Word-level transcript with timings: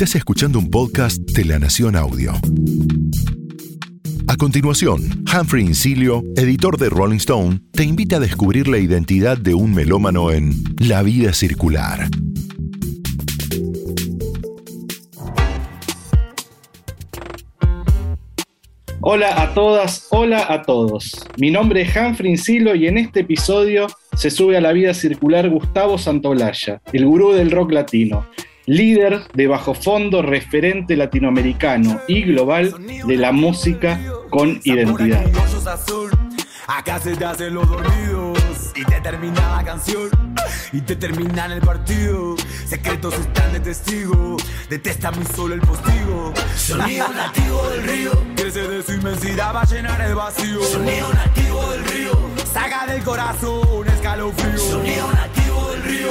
Estás 0.00 0.16
escuchando 0.16 0.58
un 0.58 0.70
podcast 0.70 1.18
de 1.18 1.44
La 1.44 1.58
Nación 1.58 1.94
Audio. 1.94 2.32
A 4.28 4.36
continuación, 4.38 5.02
Humphrey 5.30 5.62
Incilio, 5.62 6.22
editor 6.36 6.78
de 6.78 6.88
Rolling 6.88 7.18
Stone, 7.18 7.60
te 7.70 7.84
invita 7.84 8.16
a 8.16 8.20
descubrir 8.20 8.66
la 8.66 8.78
identidad 8.78 9.36
de 9.36 9.52
un 9.52 9.74
melómano 9.74 10.30
en 10.30 10.54
La 10.78 11.02
vida 11.02 11.34
circular. 11.34 12.08
Hola 19.02 19.42
a 19.42 19.52
todas, 19.52 20.06
hola 20.08 20.46
a 20.48 20.62
todos. 20.62 21.12
Mi 21.36 21.50
nombre 21.50 21.82
es 21.82 21.94
Humphrey 21.94 22.30
Incilio 22.30 22.74
y 22.74 22.86
en 22.86 22.96
este 22.96 23.20
episodio 23.20 23.86
se 24.16 24.30
sube 24.30 24.56
a 24.56 24.62
la 24.62 24.72
vida 24.72 24.94
circular 24.94 25.50
Gustavo 25.50 25.98
Santolaya, 25.98 26.80
el 26.90 27.04
gurú 27.04 27.32
del 27.32 27.50
rock 27.50 27.72
latino 27.72 28.24
líder 28.70 29.26
de 29.34 29.48
bajo 29.48 29.74
fondo, 29.74 30.22
referente 30.22 30.96
latinoamericano 30.96 32.00
y 32.06 32.22
global 32.22 32.72
de 33.04 33.16
la 33.16 33.32
música 33.32 34.00
con 34.30 34.60
identidad. 34.62 35.26
Acá 36.68 37.00
se 37.00 37.16
te 37.16 37.24
hacen 37.24 37.54
los 37.54 37.68
dormidos 37.68 38.38
y 38.76 38.84
te 38.84 39.00
termina 39.00 39.56
la 39.56 39.64
canción 39.64 40.08
y 40.72 40.80
te 40.82 40.92
el 40.94 41.60
partido. 41.60 42.36
Secretos 42.64 43.18
están 43.18 43.52
de 43.52 43.58
testigo, 43.58 44.36
detesta 44.68 45.10
solo 45.34 45.54
el 45.54 45.60
postigo. 45.62 46.32
Sonido 46.54 47.08
nativo 47.08 47.68
del 47.70 47.82
río, 47.82 48.12
crece 48.36 48.68
de 48.68 48.84
su 48.84 48.92
inmensidad 48.92 49.52
va 49.52 49.62
a 49.62 49.66
llenar 49.66 50.00
el 50.00 50.14
vacío. 50.14 50.62
Sonido 50.62 51.12
nativo 51.12 51.70
del 51.72 51.84
río, 51.86 52.12
saca 52.52 52.86
del 52.86 53.02
corazón 53.02 53.66
un 53.68 53.88
escalofrío. 53.88 54.58
Sonido 54.58 55.10
nativo 55.12 55.70
del 55.72 55.82
río, 55.82 56.10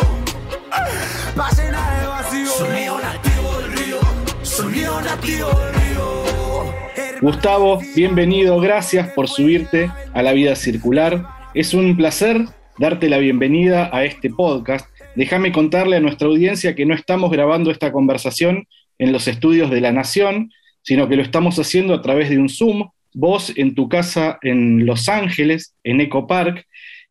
va 0.71 1.47
a 1.47 1.55
llenar 1.55 2.01
el 2.01 2.07
vacío. 2.07 2.51
Sonido 2.51 2.99
nativo 2.99 3.61
del 3.61 3.71
río, 3.71 3.99
sonido 4.43 5.01
nativo 5.01 5.49
del 5.49 5.73
río. 5.73 7.19
Gustavo, 7.21 7.79
bienvenido, 7.95 8.59
gracias 8.59 9.09
por 9.13 9.27
subirte 9.27 9.91
a 10.13 10.21
la 10.21 10.33
vida 10.33 10.55
circular. 10.55 11.25
Es 11.53 11.73
un 11.73 11.97
placer 11.97 12.45
darte 12.77 13.09
la 13.09 13.17
bienvenida 13.17 13.89
a 13.91 14.05
este 14.05 14.29
podcast. 14.29 14.87
Déjame 15.15 15.51
contarle 15.51 15.97
a 15.97 15.99
nuestra 15.99 16.27
audiencia 16.27 16.75
que 16.75 16.85
no 16.85 16.93
estamos 16.93 17.31
grabando 17.31 17.71
esta 17.71 17.91
conversación 17.91 18.67
en 18.99 19.11
los 19.11 19.27
estudios 19.27 19.69
de 19.69 19.81
La 19.81 19.91
Nación, 19.91 20.51
sino 20.81 21.09
que 21.09 21.15
lo 21.15 21.23
estamos 21.23 21.57
haciendo 21.59 21.93
a 21.93 22.01
través 22.01 22.29
de 22.29 22.37
un 22.37 22.47
Zoom, 22.47 22.89
vos 23.13 23.51
en 23.55 23.75
tu 23.75 23.89
casa 23.89 24.37
en 24.41 24.85
Los 24.85 25.09
Ángeles, 25.09 25.73
en 25.83 25.99
Eco 25.99 26.27
Park, 26.27 26.65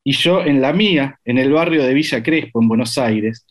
y 0.05 0.13
yo 0.13 0.43
en 0.43 0.63
la 0.63 0.73
mía, 0.73 1.19
en 1.27 1.37
el 1.37 1.53
barrio 1.53 1.83
de 1.83 1.93
Villa 1.93 2.23
Crespo, 2.23 2.63
en 2.63 2.69
Buenos 2.69 2.97
Aires. 2.97 3.45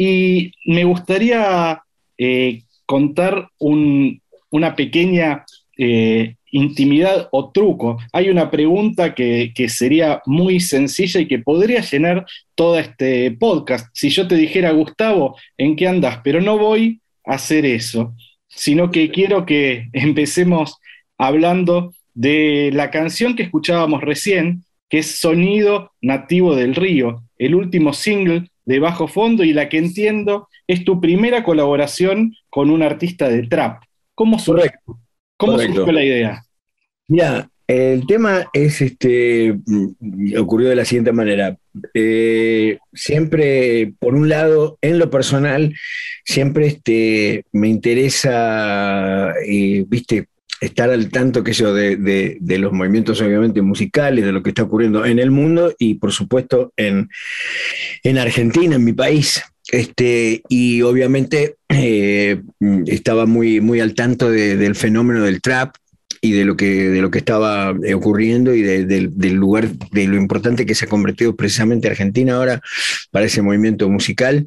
Y 0.00 0.52
me 0.64 0.84
gustaría 0.84 1.82
eh, 2.16 2.62
contar 2.86 3.48
una 3.58 4.76
pequeña 4.76 5.44
eh, 5.76 6.36
intimidad 6.52 7.28
o 7.32 7.50
truco. 7.50 7.98
Hay 8.12 8.30
una 8.30 8.48
pregunta 8.48 9.12
que, 9.12 9.52
sería 9.68 10.22
muy 10.24 10.60
sencilla 10.60 11.20
y 11.20 11.26
que 11.26 11.40
podría 11.40 11.80
llenar 11.80 12.24
todo 12.54 12.78
este 12.78 13.32
podcast. 13.32 13.88
Si 13.92 14.08
yo 14.10 14.28
te 14.28 14.36
dijera, 14.36 14.70
Gustavo, 14.70 15.36
¿en 15.58 15.74
qué 15.74 15.88
andas? 15.88 16.20
Pero 16.22 16.40
no 16.40 16.56
voy 16.58 17.00
a 17.26 17.34
hacer 17.34 17.66
eso, 17.66 18.14
sino 18.46 18.92
que 18.92 19.10
quiero 19.10 19.44
que 19.44 19.88
empecemos 19.92 20.76
hablando 21.18 21.92
de 22.14 22.70
la 22.72 22.92
canción 22.92 23.34
que 23.34 23.42
escuchábamos 23.42 24.00
recién, 24.02 24.62
que 24.88 24.98
es 24.98 25.18
Sonido 25.18 25.90
Nativo 26.00 26.54
del 26.54 26.76
Río, 26.76 27.24
el 27.36 27.56
último 27.56 27.92
single 27.92 28.48
de 28.68 28.80
Bajo 28.80 29.08
Fondo 29.08 29.44
y 29.44 29.54
la 29.54 29.70
que 29.70 29.78
entiendo 29.78 30.46
es 30.66 30.84
tu 30.84 31.00
primera 31.00 31.42
colaboración 31.42 32.34
con 32.50 32.68
un 32.68 32.82
artista 32.82 33.26
de 33.26 33.46
trap. 33.46 33.82
¿Cómo 34.14 34.38
surgió? 34.38 34.70
¿Cómo 35.38 35.58
surgió 35.58 35.90
la 35.90 36.04
idea? 36.04 36.42
Mira, 37.06 37.48
el 37.66 38.06
tema 38.06 38.46
es 38.52 38.82
este 38.82 39.56
ocurrió 40.38 40.68
de 40.68 40.76
la 40.76 40.84
siguiente 40.84 41.12
manera. 41.12 41.56
Eh, 41.94 42.76
siempre, 42.92 43.94
por 43.98 44.14
un 44.14 44.28
lado, 44.28 44.76
en 44.82 44.98
lo 44.98 45.08
personal, 45.08 45.74
siempre 46.26 46.66
este, 46.66 47.46
me 47.52 47.68
interesa, 47.68 49.32
eh, 49.46 49.86
viste, 49.88 50.28
estar 50.60 50.90
al 50.90 51.10
tanto 51.10 51.44
que 51.44 51.52
yo, 51.52 51.72
de, 51.74 52.38
los 52.40 52.72
movimientos 52.72 53.20
obviamente 53.20 53.62
musicales, 53.62 54.24
de 54.24 54.32
lo 54.32 54.42
que 54.42 54.50
está 54.50 54.64
ocurriendo 54.64 55.04
en 55.04 55.18
el 55.18 55.30
mundo 55.30 55.72
y 55.78 55.94
por 55.94 56.12
supuesto 56.12 56.72
en, 56.76 57.08
en 58.02 58.18
Argentina, 58.18 58.76
en 58.76 58.84
mi 58.84 58.92
país. 58.92 59.42
Este, 59.70 60.42
y 60.48 60.80
obviamente 60.82 61.56
eh, 61.68 62.40
estaba 62.86 63.26
muy, 63.26 63.60
muy 63.60 63.80
al 63.80 63.94
tanto 63.94 64.30
del 64.30 64.74
fenómeno 64.74 65.22
del 65.22 65.42
trap 65.42 65.74
y 66.20 66.32
de 66.32 66.44
lo 66.44 66.56
que, 66.56 66.88
de 66.88 67.00
lo 67.00 67.10
que 67.10 67.18
estaba 67.18 67.74
eh, 67.84 67.94
ocurriendo 67.94 68.54
y 68.54 68.62
del 68.62 69.34
lugar, 69.34 69.68
de 69.90 70.06
lo 70.06 70.16
importante 70.16 70.66
que 70.66 70.74
se 70.74 70.84
ha 70.84 70.88
convertido 70.88 71.36
precisamente 71.36 71.88
Argentina 71.88 72.36
ahora 72.36 72.60
para 73.10 73.26
ese 73.26 73.42
movimiento 73.42 73.88
musical, 73.88 74.46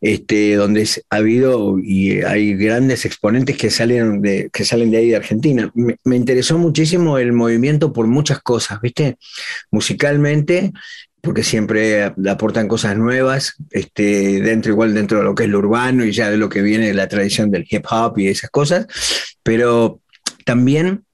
este, 0.00 0.54
donde 0.54 0.88
ha 1.10 1.16
habido 1.16 1.78
y 1.78 2.20
hay 2.22 2.54
grandes 2.54 3.04
exponentes 3.04 3.56
que 3.56 3.70
salen 3.70 4.22
de, 4.22 4.50
que 4.52 4.64
salen 4.64 4.90
de 4.90 4.98
ahí 4.98 5.08
de 5.08 5.16
Argentina. 5.16 5.70
Me, 5.74 5.96
me 6.04 6.16
interesó 6.16 6.58
muchísimo 6.58 7.18
el 7.18 7.32
movimiento 7.32 7.92
por 7.92 8.06
muchas 8.06 8.40
cosas, 8.40 8.80
¿viste? 8.80 9.16
Musicalmente, 9.70 10.72
porque 11.20 11.42
siempre 11.42 12.04
aportan 12.04 12.68
cosas 12.68 12.96
nuevas, 12.96 13.54
este, 13.70 14.40
dentro 14.40 14.72
igual 14.72 14.94
dentro 14.94 15.18
de 15.18 15.24
lo 15.24 15.34
que 15.34 15.44
es 15.44 15.50
lo 15.50 15.58
urbano 15.58 16.04
y 16.04 16.12
ya 16.12 16.30
de 16.30 16.36
lo 16.36 16.48
que 16.48 16.62
viene 16.62 16.86
de 16.86 16.94
la 16.94 17.08
tradición 17.08 17.50
del 17.50 17.66
hip 17.68 17.84
hop 17.90 18.18
y 18.18 18.28
esas 18.28 18.50
cosas, 18.50 18.86
pero 19.42 20.00
también 20.48 21.04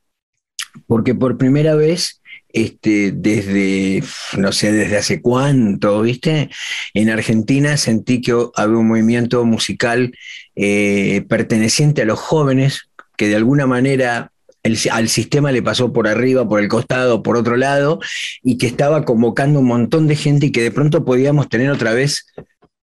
porque 0.86 1.12
por 1.12 1.36
primera 1.38 1.74
vez 1.74 2.22
este, 2.52 3.10
desde, 3.10 4.04
no 4.38 4.52
sé, 4.52 4.70
desde 4.70 4.96
hace 4.96 5.20
cuánto, 5.20 6.02
¿viste? 6.02 6.50
En 6.94 7.10
Argentina 7.10 7.76
sentí 7.76 8.20
que 8.20 8.32
había 8.54 8.78
un 8.78 8.86
movimiento 8.86 9.44
musical 9.44 10.16
eh, 10.54 11.24
perteneciente 11.28 12.02
a 12.02 12.04
los 12.04 12.20
jóvenes 12.20 12.90
que 13.16 13.26
de 13.26 13.34
alguna 13.34 13.66
manera 13.66 14.30
al 14.92 15.08
sistema 15.08 15.50
le 15.50 15.62
pasó 15.62 15.92
por 15.92 16.06
arriba, 16.06 16.48
por 16.48 16.60
el 16.60 16.68
costado, 16.68 17.24
por 17.24 17.36
otro 17.36 17.56
lado, 17.56 17.98
y 18.40 18.56
que 18.56 18.68
estaba 18.68 19.04
convocando 19.04 19.58
un 19.58 19.66
montón 19.66 20.06
de 20.06 20.14
gente 20.14 20.46
y 20.46 20.52
que 20.52 20.62
de 20.62 20.70
pronto 20.70 21.04
podíamos 21.04 21.48
tener 21.48 21.70
otra 21.70 21.92
vez 21.92 22.26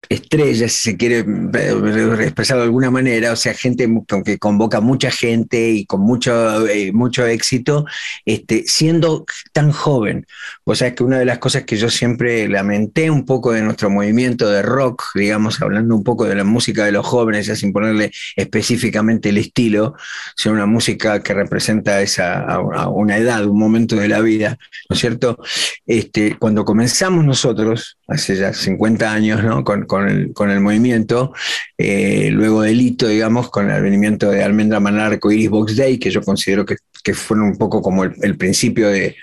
estrellas, 0.08 0.72
si 0.72 0.90
se 0.90 0.96
quiere 0.96 1.18
eh, 1.18 2.16
expresar 2.22 2.56
de 2.58 2.64
alguna 2.64 2.90
manera, 2.90 3.32
o 3.32 3.36
sea, 3.36 3.54
gente 3.54 3.88
que 4.24 4.38
convoca 4.38 4.80
mucha 4.80 5.10
gente 5.10 5.70
y 5.70 5.86
con 5.86 6.00
mucho, 6.00 6.66
eh, 6.66 6.92
mucho 6.92 7.26
éxito, 7.26 7.84
este, 8.24 8.64
siendo 8.66 9.24
tan 9.52 9.70
joven. 9.70 10.26
O 10.64 10.74
sea, 10.74 10.88
es 10.88 10.94
que 10.94 11.04
una 11.04 11.18
de 11.18 11.24
las 11.24 11.38
cosas 11.38 11.64
que 11.64 11.76
yo 11.76 11.90
siempre 11.90 12.48
lamenté 12.48 13.10
un 13.10 13.24
poco 13.24 13.52
de 13.52 13.62
nuestro 13.62 13.90
movimiento 13.90 14.48
de 14.48 14.62
rock, 14.62 15.04
digamos, 15.14 15.60
hablando 15.62 15.94
un 15.94 16.04
poco 16.04 16.24
de 16.24 16.34
la 16.34 16.44
música 16.44 16.84
de 16.84 16.92
los 16.92 17.06
jóvenes, 17.06 17.46
ya 17.46 17.54
sin 17.54 17.72
ponerle 17.72 18.10
específicamente 18.36 19.28
el 19.28 19.38
estilo, 19.38 19.94
sino 20.36 20.54
una 20.54 20.66
música 20.66 21.22
que 21.22 21.34
representa 21.34 22.00
esa, 22.00 22.58
una 22.88 23.16
edad, 23.18 23.44
un 23.46 23.58
momento 23.58 23.96
de 23.96 24.08
la 24.08 24.20
vida, 24.20 24.58
¿no 24.88 24.94
es 24.94 25.00
cierto? 25.00 25.38
Este, 25.86 26.36
cuando 26.38 26.64
comenzamos 26.64 27.24
nosotros, 27.24 27.98
hace 28.08 28.36
ya 28.36 28.52
50 28.52 29.12
años, 29.12 29.44
¿no? 29.44 29.64
Con, 29.90 30.50
el, 30.50 30.60
movimiento, 30.60 31.32
eh, 31.76 32.30
luego 32.30 32.62
del 32.62 32.80
hito, 32.80 33.08
digamos, 33.08 33.50
con 33.50 33.66
el 33.66 33.72
advenimiento 33.72 34.30
de 34.30 34.44
Almendra 34.44 34.78
Manarco 34.78 35.32
Iris 35.32 35.50
Box 35.50 35.76
Day, 35.76 35.98
que 35.98 36.10
yo 36.10 36.22
considero 36.22 36.64
que, 36.64 36.76
que 37.02 37.12
fueron 37.12 37.48
un 37.48 37.58
poco 37.58 37.82
como 37.82 38.04
el, 38.04 38.36
principio 38.36 38.88
de, 38.88 39.16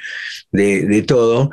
de, 0.51 1.01
todo, 1.03 1.51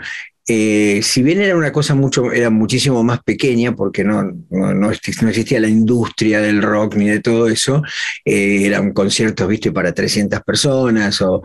eh, 0.48 1.00
si 1.02 1.22
bien 1.22 1.40
era 1.40 1.56
una 1.56 1.70
cosa 1.70 1.94
mucho, 1.94 2.32
era 2.32 2.50
muchísimo 2.50 3.04
más 3.04 3.22
pequeña, 3.22 3.76
porque 3.76 4.02
no, 4.02 4.32
no, 4.50 4.90
existía 4.90 5.60
la 5.60 5.68
industria 5.68 6.40
del 6.40 6.60
rock 6.60 6.96
ni 6.96 7.08
de 7.08 7.20
todo 7.20 7.48
eso, 7.48 7.82
eh, 8.24 8.62
eran 8.66 8.92
conciertos, 8.92 9.46
viste, 9.46 9.70
para 9.70 9.94
300 9.94 10.40
personas 10.42 11.22
o, 11.22 11.42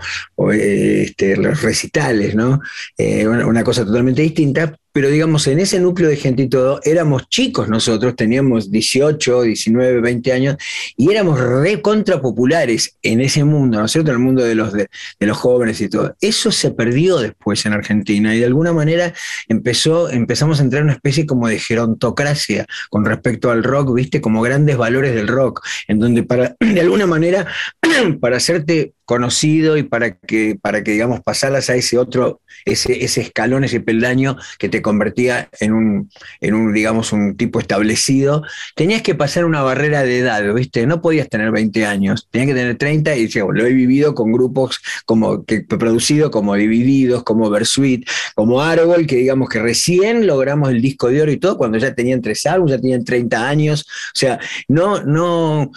este, 0.51 1.37
los 1.37 1.61
recitales, 1.61 2.33
¿no? 2.33 2.61
una, 2.97 3.63
cosa 3.63 3.85
totalmente 3.85 4.23
distinta, 4.23 4.75
pero 4.99 5.11
digamos, 5.11 5.47
en 5.47 5.61
ese 5.61 5.79
núcleo 5.79 6.09
de 6.09 6.17
gente 6.17 6.43
y 6.43 6.49
todo, 6.49 6.81
éramos 6.83 7.29
chicos 7.29 7.69
nosotros, 7.69 8.17
teníamos 8.17 8.69
18, 8.69 9.43
19, 9.43 10.01
20 10.01 10.33
años, 10.33 10.57
y 10.97 11.09
éramos 11.09 11.39
re 11.39 11.77
populares 11.77 12.97
en 13.01 13.21
ese 13.21 13.45
mundo, 13.45 13.79
¿no 13.79 13.85
es 13.85 13.93
cierto? 13.93 14.11
En 14.11 14.17
el 14.17 14.23
mundo 14.23 14.43
de 14.43 14.55
los, 14.55 14.73
de, 14.73 14.89
los 15.21 15.37
jóvenes 15.37 15.79
y 15.79 15.87
todo. 15.87 16.17
Eso 16.19 16.51
se 16.51 16.71
perdió 16.71 17.19
después 17.19 17.65
en 17.65 17.71
Argentina, 17.71 18.35
y 18.35 18.39
de 18.39 18.45
alguna 18.45 18.73
manera 18.73 19.13
empezó, 19.47 20.09
empezamos 20.09 20.59
a 20.59 20.63
entrar 20.63 20.81
en 20.81 20.87
una 20.87 20.95
especie 20.95 21.25
como 21.25 21.47
de 21.47 21.59
gerontocracia 21.59 22.65
con 22.89 23.05
respecto 23.05 23.51
al 23.51 23.63
rock, 23.63 23.95
¿viste? 23.95 24.19
Como 24.19 24.41
grandes 24.41 24.75
valores 24.75 25.15
del 25.15 25.29
rock, 25.29 25.65
en 25.87 25.99
donde 25.99 26.23
para, 26.23 26.57
de 26.59 26.81
alguna 26.81 27.07
manera, 27.07 27.47
para 28.19 28.35
hacerte 28.35 28.95
conocido 29.09 29.75
y 29.75 29.81
para 29.81 30.11
que, 30.11 30.55
para 30.61 30.83
que 30.83 30.91
digamos, 30.91 31.21
pasaras 31.21 31.67
a 31.71 31.75
ese 31.75 31.97
otro, 31.97 32.41
ese, 32.63 33.03
escalón, 33.03 33.63
ese 33.63 33.79
peldaño 33.79 34.37
que 34.59 34.69
te 34.69 34.83
convertía 34.83 35.49
en 35.59 35.73
un, 35.73 36.11
en 36.41 36.53
un, 36.53 36.73
digamos, 36.73 37.11
un 37.11 37.35
tipo 37.35 37.59
establecido, 37.59 38.43
tenías 38.75 39.01
que 39.01 39.15
pasar 39.15 39.45
una 39.45 39.63
barrera 39.63 40.03
de 40.03 40.19
edad, 40.19 40.53
¿viste? 40.53 40.85
No 40.85 41.01
podías 41.01 41.27
tener 41.27 41.49
20 41.49 41.87
años, 41.87 42.27
tenías 42.29 42.49
que 42.49 42.53
tener 42.53 42.77
30 42.77 43.15
y 43.15 43.27
yo, 43.29 43.51
lo 43.51 43.65
he 43.65 43.73
vivido 43.73 44.13
con 44.13 44.31
grupos 44.31 44.79
como 45.05 45.43
que 45.43 45.61
producido 45.61 46.29
como 46.29 46.53
Divididos, 46.53 47.23
como 47.23 47.49
Versuit, 47.49 48.07
como 48.35 48.61
Árbol, 48.61 49.07
que 49.07 49.15
digamos 49.15 49.49
que 49.49 49.59
recién 49.59 50.27
logramos 50.27 50.69
el 50.69 50.83
disco 50.83 51.07
de 51.07 51.23
oro 51.23 51.31
y 51.31 51.37
todo 51.37 51.57
cuando 51.57 51.79
ya 51.79 51.95
tenían 51.95 52.21
tres 52.21 52.45
álbumes, 52.45 52.75
ya 52.75 52.81
tenían 52.81 53.03
30 53.03 53.49
años, 53.49 53.87
o 54.13 54.19
sea, 54.19 54.39
no, 54.67 55.01
no, 55.03 55.71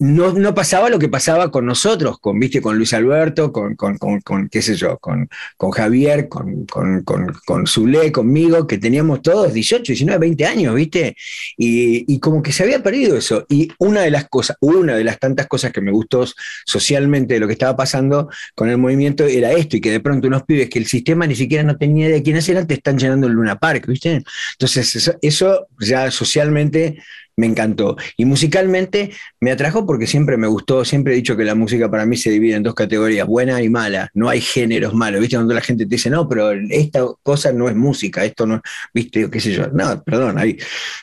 no, 0.00 0.32
no 0.32 0.54
pasaba 0.54 0.90
lo 0.90 0.98
que 0.98 1.08
pasaba 1.08 1.52
con 1.52 1.64
nosotros, 1.64 2.18
con, 2.18 2.40
¿viste? 2.40 2.60
Luis 2.76 2.92
Alberto, 2.94 3.52
con, 3.52 3.74
con, 3.76 3.96
con, 3.98 4.48
qué 4.48 4.62
sé 4.62 4.74
yo, 4.74 4.98
con, 4.98 5.28
con 5.56 5.70
Javier, 5.70 6.28
con, 6.28 6.66
con, 6.66 7.02
con, 7.02 7.66
Zulé, 7.66 8.12
conmigo, 8.12 8.66
que 8.66 8.78
teníamos 8.78 9.22
todos 9.22 9.52
18, 9.52 9.84
19, 9.92 10.18
20 10.18 10.46
años, 10.46 10.74
¿viste? 10.74 11.16
Y, 11.56 12.18
como 12.20 12.42
que 12.42 12.52
se 12.52 12.62
había 12.62 12.82
perdido 12.82 13.16
eso. 13.16 13.46
Y 13.48 13.70
una 13.78 14.02
de 14.02 14.10
las 14.10 14.28
cosas, 14.28 14.56
una 14.60 14.94
de 14.94 15.04
las 15.04 15.18
tantas 15.18 15.46
cosas 15.46 15.72
que 15.72 15.80
me 15.80 15.90
gustó 15.90 16.24
socialmente 16.64 17.34
de 17.34 17.40
lo 17.40 17.46
que 17.46 17.54
estaba 17.54 17.76
pasando 17.76 18.28
con 18.54 18.68
el 18.68 18.78
movimiento 18.78 19.24
era 19.24 19.52
esto, 19.52 19.76
y 19.76 19.80
que 19.80 19.90
de 19.90 20.00
pronto 20.00 20.28
unos 20.28 20.44
pibes 20.44 20.68
que 20.68 20.78
el 20.78 20.86
sistema 20.86 21.26
ni 21.26 21.34
siquiera 21.34 21.64
no 21.64 21.76
tenía 21.76 22.08
de 22.08 22.22
quiénes 22.22 22.48
eran, 22.48 22.66
te 22.66 22.74
están 22.74 22.98
llenando 22.98 23.26
el 23.26 23.32
Luna 23.32 23.58
Park, 23.58 23.86
¿viste? 23.86 24.22
Entonces, 24.52 25.16
eso 25.20 25.68
ya 25.80 26.10
socialmente 26.10 26.98
me 27.36 27.46
encantó. 27.46 27.96
Y 28.16 28.24
musicalmente 28.24 29.12
me 29.42 29.50
atrajo 29.50 29.84
porque 29.84 30.06
siempre 30.06 30.36
me 30.36 30.46
gustó, 30.46 30.84
siempre 30.84 31.14
he 31.14 31.16
dicho 31.16 31.36
que 31.36 31.42
la 31.42 31.56
música 31.56 31.90
para 31.90 32.06
mí 32.06 32.16
se 32.16 32.30
divide 32.30 32.54
en 32.54 32.62
dos 32.62 32.76
categorías, 32.76 33.26
buena 33.26 33.60
y 33.60 33.68
mala. 33.68 34.08
No 34.14 34.28
hay 34.28 34.40
géneros 34.40 34.94
malos, 34.94 35.20
¿viste? 35.20 35.34
Cuando 35.34 35.52
la 35.52 35.60
gente 35.60 35.84
te 35.84 35.96
dice, 35.96 36.10
no, 36.10 36.28
pero 36.28 36.52
esta 36.52 37.04
cosa 37.24 37.52
no 37.52 37.68
es 37.68 37.74
música, 37.74 38.24
esto 38.24 38.46
no, 38.46 38.62
¿viste? 38.94 39.28
¿Qué 39.28 39.40
sé 39.40 39.52
yo? 39.52 39.66
No, 39.72 40.00
perdón, 40.04 40.38
hay 40.38 40.58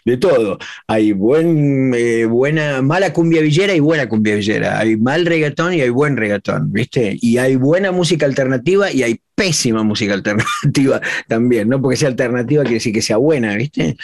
de 0.05 0.15
todo. 0.15 0.57
Hay 0.87 1.11
buen, 1.11 1.93
eh, 1.93 2.23
buena, 2.27 2.81
mala 2.81 3.11
cumbia 3.11 3.41
villera 3.41 3.73
y 3.73 3.81
buena 3.81 4.07
cumbia 4.07 4.35
villera. 4.35 4.79
Hay 4.79 4.95
mal 4.95 5.25
reggaetón 5.25 5.73
y 5.73 5.81
hay 5.81 5.89
buen 5.89 6.15
reggaetón, 6.15 6.71
¿viste? 6.71 7.17
Y 7.19 7.39
hay 7.39 7.57
buena 7.57 7.91
música 7.91 8.25
alternativa 8.25 8.89
y 8.89 9.03
hay 9.03 9.19
pésima 9.39 9.83
música 9.83 10.13
alternativa 10.13 10.99
también, 11.29 11.69
no 11.69 11.81
porque 11.81 11.95
sea 11.95 12.09
alternativa 12.09 12.63
quiere 12.63 12.75
decir 12.75 12.93
que 12.93 13.01
sea 13.01 13.15
buena, 13.15 13.55
¿viste? 13.55 13.95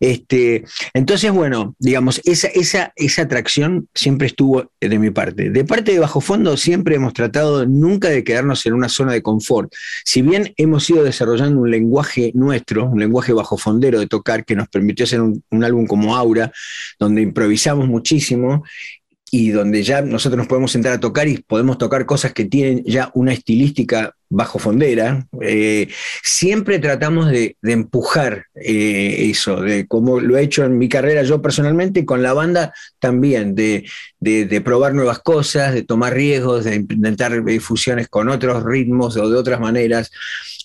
Este, 0.00 0.64
entonces, 0.94 1.30
bueno, 1.30 1.76
digamos, 1.78 2.22
esa, 2.24 2.48
esa, 2.48 2.94
esa 2.96 3.22
atracción 3.22 3.77
siempre 3.94 4.26
estuvo 4.26 4.70
de 4.80 4.98
mi 4.98 5.10
parte. 5.10 5.50
De 5.50 5.64
parte 5.64 5.92
de 5.92 5.98
Bajo 5.98 6.20
Fondo 6.20 6.56
siempre 6.56 6.96
hemos 6.96 7.12
tratado 7.12 7.66
nunca 7.66 8.08
de 8.08 8.24
quedarnos 8.24 8.64
en 8.66 8.74
una 8.74 8.88
zona 8.88 9.12
de 9.12 9.22
confort. 9.22 9.72
Si 10.04 10.22
bien 10.22 10.52
hemos 10.56 10.88
ido 10.90 11.04
desarrollando 11.04 11.60
un 11.60 11.70
lenguaje 11.70 12.32
nuestro, 12.34 12.86
un 12.86 13.00
lenguaje 13.00 13.32
bajo 13.32 13.56
fondero 13.56 14.00
de 14.00 14.06
tocar 14.06 14.44
que 14.44 14.56
nos 14.56 14.68
permitió 14.68 15.04
hacer 15.04 15.20
un, 15.20 15.42
un 15.50 15.64
álbum 15.64 15.86
como 15.86 16.16
Aura, 16.16 16.52
donde 16.98 17.22
improvisamos 17.22 17.88
muchísimo 17.88 18.64
y 19.30 19.50
donde 19.50 19.82
ya 19.82 20.00
nosotros 20.02 20.38
nos 20.38 20.46
podemos 20.46 20.72
sentar 20.72 20.92
a 20.92 21.00
tocar 21.00 21.28
y 21.28 21.38
podemos 21.38 21.78
tocar 21.78 22.06
cosas 22.06 22.32
que 22.32 22.44
tienen 22.44 22.82
ya 22.84 23.10
una 23.14 23.32
estilística 23.32 24.14
bajo 24.30 24.58
fondera, 24.58 25.26
eh, 25.40 25.88
siempre 26.22 26.78
tratamos 26.78 27.30
de, 27.30 27.56
empujar 27.62 28.46
eh, 28.54 29.30
eso, 29.30 29.60
de 29.60 29.86
como 29.86 30.20
lo 30.20 30.36
he 30.36 30.42
hecho 30.42 30.64
en 30.64 30.78
mi 30.78 30.88
carrera 30.88 31.22
yo 31.22 31.40
personalmente, 31.40 32.04
con 32.04 32.22
la 32.22 32.32
banda 32.32 32.72
también, 32.98 33.54
de, 33.54 33.84
probar 34.64 34.94
nuevas 34.94 35.18
cosas, 35.20 35.74
de 35.74 35.82
tomar 35.82 36.14
riesgos, 36.14 36.64
de 36.64 36.76
intentar 36.76 37.42
fusiones 37.60 38.08
con 38.08 38.28
otros 38.28 38.64
ritmos 38.64 39.16
o 39.16 39.30
de 39.30 39.36
otras 39.36 39.60
maneras. 39.60 40.10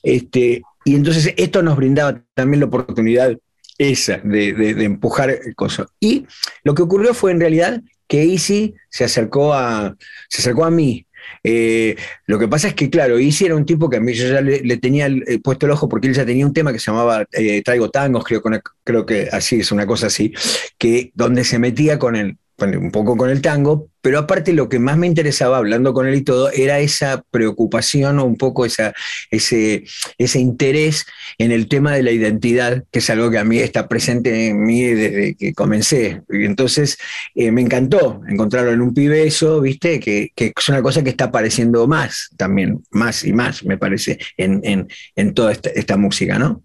Este, 0.04 0.62
y 0.86 0.96
entonces 0.96 1.34
esto 1.38 1.64
nos 1.64 1.78
brindaba 1.78 2.22
también 2.36 2.62
la 2.62 2.66
oportunidad 2.68 3.38
esa 3.78 4.18
de, 4.24 4.84
empujar 4.84 5.40
cosas. 5.56 5.88
Y 6.00 6.26
lo 6.64 6.74
que 6.74 6.84
ocurrió 6.84 7.14
fue 7.14 7.32
en 7.32 7.40
realidad 7.40 7.82
que 8.08 8.24
Easy 8.24 8.76
se 8.90 9.04
acercó 9.04 9.54
a, 9.54 9.96
se 10.30 10.42
acercó 10.42 10.66
a 10.66 10.72
mí. 10.72 11.06
Eh, 11.44 11.96
lo 12.26 12.40
que 12.40 12.48
pasa 12.48 12.70
es 12.70 12.74
que, 12.74 12.90
claro, 12.90 13.18
Easy 13.18 13.46
era 13.46 13.56
un 13.56 13.66
tipo 13.66 13.90
que 13.90 13.98
a 13.98 14.00
mí 14.00 14.14
yo 14.14 14.28
ya 14.28 14.42
le, 14.42 14.78
tenía 14.78 15.08
puesto 15.44 15.66
el 15.66 15.72
ojo 15.72 15.90
porque 15.90 16.08
él 16.08 16.14
ya 16.14 16.26
tenía 16.26 16.46
un 16.46 16.54
tema 16.54 16.72
que 16.72 16.80
se 16.80 16.92
llamaba 16.92 17.26
eh, 17.32 17.62
Traigo 17.64 17.90
Tangos, 17.90 18.24
creo, 18.24 18.42
creo 18.84 19.06
que 19.06 19.30
así 19.32 19.60
es 19.60 19.72
una 19.72 19.86
cosa 19.86 20.08
así, 20.08 20.34
que 20.78 21.12
donde 21.14 21.44
se 21.44 21.60
metía 21.60 22.00
con 22.00 22.16
el, 22.16 22.38
un 22.60 22.92
poco 22.92 23.18
con 23.18 23.30
el 23.30 23.42
tango, 23.42 23.90
pero 24.04 24.20
aparte 24.20 24.52
lo 24.52 24.68
que 24.68 24.80
más 24.80 24.98
me 24.98 25.08
interesaba 25.08 25.58
hablando 25.58 25.94
con 25.94 26.08
él 26.08 26.16
y 26.16 26.24
todo 26.24 26.52
era 26.52 26.82
esa 26.82 27.24
preocupación 27.32 28.20
o 28.20 28.26
un 28.26 28.36
poco 28.36 28.66
esa, 28.66 28.94
ese, 29.32 29.86
ese 30.18 30.40
interés 30.40 31.06
en 31.38 31.54
el 31.54 31.70
tema 31.70 31.94
de 31.94 32.04
la 32.04 32.12
identidad, 32.12 32.84
que 32.92 33.00
es 33.00 33.10
algo 33.10 33.32
que 33.32 33.38
a 33.38 33.46
mí 33.46 33.60
está 33.60 33.88
presente 33.88 34.48
en 34.48 34.62
mí 34.62 34.82
desde 34.82 35.36
que 35.36 35.54
comencé. 35.54 36.22
Y 36.30 36.44
entonces 36.44 36.98
eh, 37.34 37.50
me 37.52 37.62
encantó 37.62 38.22
encontrarlo 38.28 38.74
en 38.74 38.82
un 38.82 38.94
pibe 38.94 39.24
eso, 39.24 39.62
¿viste? 39.62 40.02
Que, 40.02 40.32
es 40.36 40.70
una 40.70 40.82
cosa 40.82 41.02
que 41.02 41.10
está 41.10 41.26
apareciendo 41.26 41.88
más 41.88 42.30
también, 42.36 42.84
más 42.92 43.24
y 43.24 43.32
más, 43.32 43.64
me 43.64 43.78
parece, 43.78 44.20
en, 44.36 44.88
toda 45.34 45.54
esta, 45.54 45.96
música, 45.96 46.38
¿no? 46.38 46.62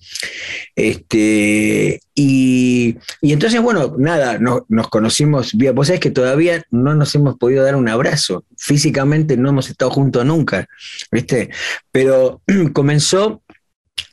Este, 0.74 2.00
y, 2.14 2.96
entonces, 3.22 3.60
bueno, 3.60 3.94
nada, 3.96 4.38
nos 4.40 4.88
conocimos, 4.88 5.52
vos 5.72 5.86
sabés 5.86 6.00
que 6.00 6.10
todavía 6.10 6.64
no 6.70 6.94
nos 6.94 7.14
hemos 7.14 7.27
podido 7.36 7.64
dar 7.64 7.76
un 7.76 7.88
abrazo. 7.88 8.44
Físicamente 8.56 9.36
no 9.36 9.50
hemos 9.50 9.70
estado 9.70 9.90
juntos 9.90 10.24
nunca, 10.24 10.68
¿viste? 11.10 11.50
Pero 11.90 12.42
comenzó 12.72 13.42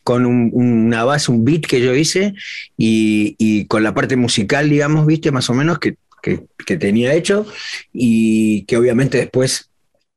con 0.03 0.25
una 0.25 1.03
base, 1.03 1.31
un 1.31 1.43
beat 1.43 1.65
que 1.65 1.81
yo 1.81 1.95
hice 1.95 2.35
y, 2.77 3.65
con 3.65 3.81
la 3.81 3.95
parte 3.95 4.15
musical, 4.15 4.69
digamos, 4.69 5.07
viste, 5.07 5.31
más 5.31 5.49
o 5.49 5.53
menos, 5.53 5.79
que, 5.79 5.97
tenía 6.79 7.13
hecho 7.13 7.45
y 7.93 8.65
que 8.65 8.77
obviamente 8.77 9.19
después 9.19 9.69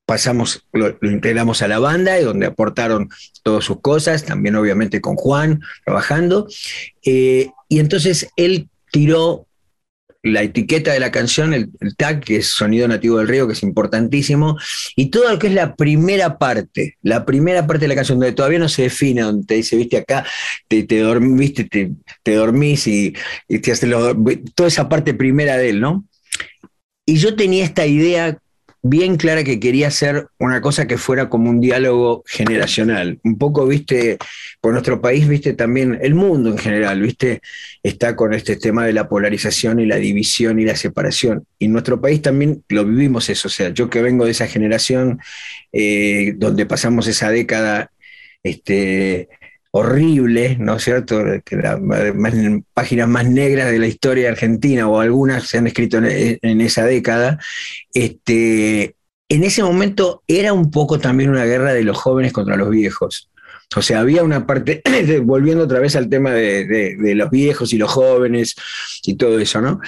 pasamos, 0.06 0.64
lo, 0.72 0.96
integramos 1.02 1.60
a 1.60 1.68
la 1.68 1.78
banda 1.78 2.18
y 2.18 2.24
donde 2.24 2.46
aportaron 2.46 3.10
todas 3.42 3.64
sus 3.64 3.82
cosas, 3.82 4.24
también 4.24 4.56
obviamente 4.56 5.02
con 5.02 5.16
Juan 5.16 5.60
trabajando. 5.84 6.48
Eh, 7.04 7.50
y 7.68 7.78
entonces 7.78 8.28
él 8.36 8.70
tiró 8.90 9.47
la 10.28 10.42
etiqueta 10.42 10.92
de 10.92 11.00
la 11.00 11.10
canción, 11.10 11.54
el, 11.54 11.70
tag, 11.96 12.20
que 12.20 12.36
es 12.36 12.48
Sonido 12.48 12.86
Nativo 12.88 13.18
del 13.18 13.28
Río, 13.28 13.46
que 13.46 13.52
es 13.54 13.62
importantísimo, 13.62 14.56
y 14.96 15.06
todo 15.06 15.30
lo 15.30 15.38
que 15.38 15.48
es 15.48 15.54
la 15.54 15.74
primera 15.74 16.38
parte, 16.38 16.96
la 17.02 17.24
primera 17.24 17.66
parte 17.66 17.84
de 17.84 17.88
la 17.88 17.94
canción, 17.94 18.18
donde 18.18 18.34
todavía 18.34 18.58
no 18.58 18.68
se 18.68 18.82
define, 18.82 19.22
donde 19.22 19.46
te 19.46 19.54
dice, 19.54 19.76
viste 19.76 19.98
acá, 19.98 20.24
te, 20.68 20.84
te 20.84 21.00
dormiste, 21.00 21.64
te, 21.64 22.34
dormís 22.34 22.86
y, 22.86 23.14
te 23.62 23.72
hace 23.72 23.88
toda 24.54 24.68
esa 24.68 24.88
parte 24.88 25.14
primera 25.14 25.56
de 25.56 25.70
él, 25.70 25.80
¿no? 25.80 26.04
Y 27.06 27.16
yo 27.16 27.36
tenía 27.36 27.64
esta 27.64 27.86
idea 27.86 28.38
bien 28.88 29.16
clara 29.16 29.44
que 29.44 29.60
quería 29.60 29.88
hacer 29.88 30.26
una 30.38 30.60
cosa 30.60 30.86
que 30.86 30.98
fuera 30.98 31.28
como 31.28 31.50
un 31.50 31.60
diálogo 31.60 32.24
generacional. 32.26 33.18
Un 33.24 33.38
poco, 33.38 33.66
viste, 33.66 34.18
por 34.60 34.72
nuestro 34.72 35.00
país, 35.00 35.28
viste, 35.28 35.54
también 35.54 35.98
el 36.02 36.14
mundo 36.14 36.50
en 36.50 36.58
general, 36.58 37.00
viste, 37.00 37.40
está 37.82 38.16
con 38.16 38.34
este 38.34 38.56
tema 38.56 38.84
de 38.86 38.92
la 38.92 39.08
polarización 39.08 39.80
y 39.80 39.86
la 39.86 39.96
división 39.96 40.58
y 40.58 40.64
la 40.64 40.76
separación. 40.76 41.46
Y 41.58 41.66
en 41.66 41.72
nuestro 41.72 42.00
país 42.00 42.22
también 42.22 42.64
lo 42.68 42.84
vivimos 42.84 43.28
eso. 43.28 43.48
O 43.48 43.50
sea, 43.50 43.70
yo 43.70 43.90
que 43.90 44.02
vengo 44.02 44.24
de 44.24 44.32
esa 44.32 44.46
generación 44.46 45.20
eh, 45.72 46.34
donde 46.36 46.66
pasamos 46.66 47.06
esa 47.06 47.30
década 47.30 47.90
este, 48.42 49.28
horrible, 49.70 50.56
¿no 50.58 50.76
es 50.76 50.84
cierto? 50.84 51.22
Que 51.44 51.56
las 51.56 51.78
páginas 52.74 53.08
más 53.08 53.26
negras 53.28 53.70
de 53.70 53.78
la 53.78 53.86
historia 53.86 54.30
argentina 54.30 54.88
o 54.88 55.00
algunas 55.00 55.46
se 55.46 55.58
han 55.58 55.66
escrito 55.66 55.98
en, 55.98 56.60
esa 56.60 56.84
década. 56.84 57.38
Este, 57.92 58.96
en 59.28 59.44
ese 59.44 59.62
momento 59.62 60.22
era 60.26 60.52
un 60.52 60.70
poco 60.70 60.98
también 60.98 61.30
una 61.30 61.44
guerra 61.44 61.74
de 61.74 61.84
los 61.84 61.98
jóvenes 61.98 62.32
contra 62.32 62.56
los 62.56 62.70
viejos. 62.70 63.30
O 63.76 63.82
sea, 63.82 64.00
había 64.00 64.22
una 64.22 64.46
parte, 64.46 64.82
volviendo 65.22 65.64
otra 65.64 65.80
vez 65.80 65.94
al 65.94 66.08
tema 66.08 66.32
de, 66.32 66.96
los 67.14 67.30
viejos 67.30 67.72
y 67.72 67.78
los 67.78 67.90
jóvenes 67.90 68.54
y 69.04 69.16
todo 69.16 69.38
eso, 69.38 69.60
¿no? 69.60 69.80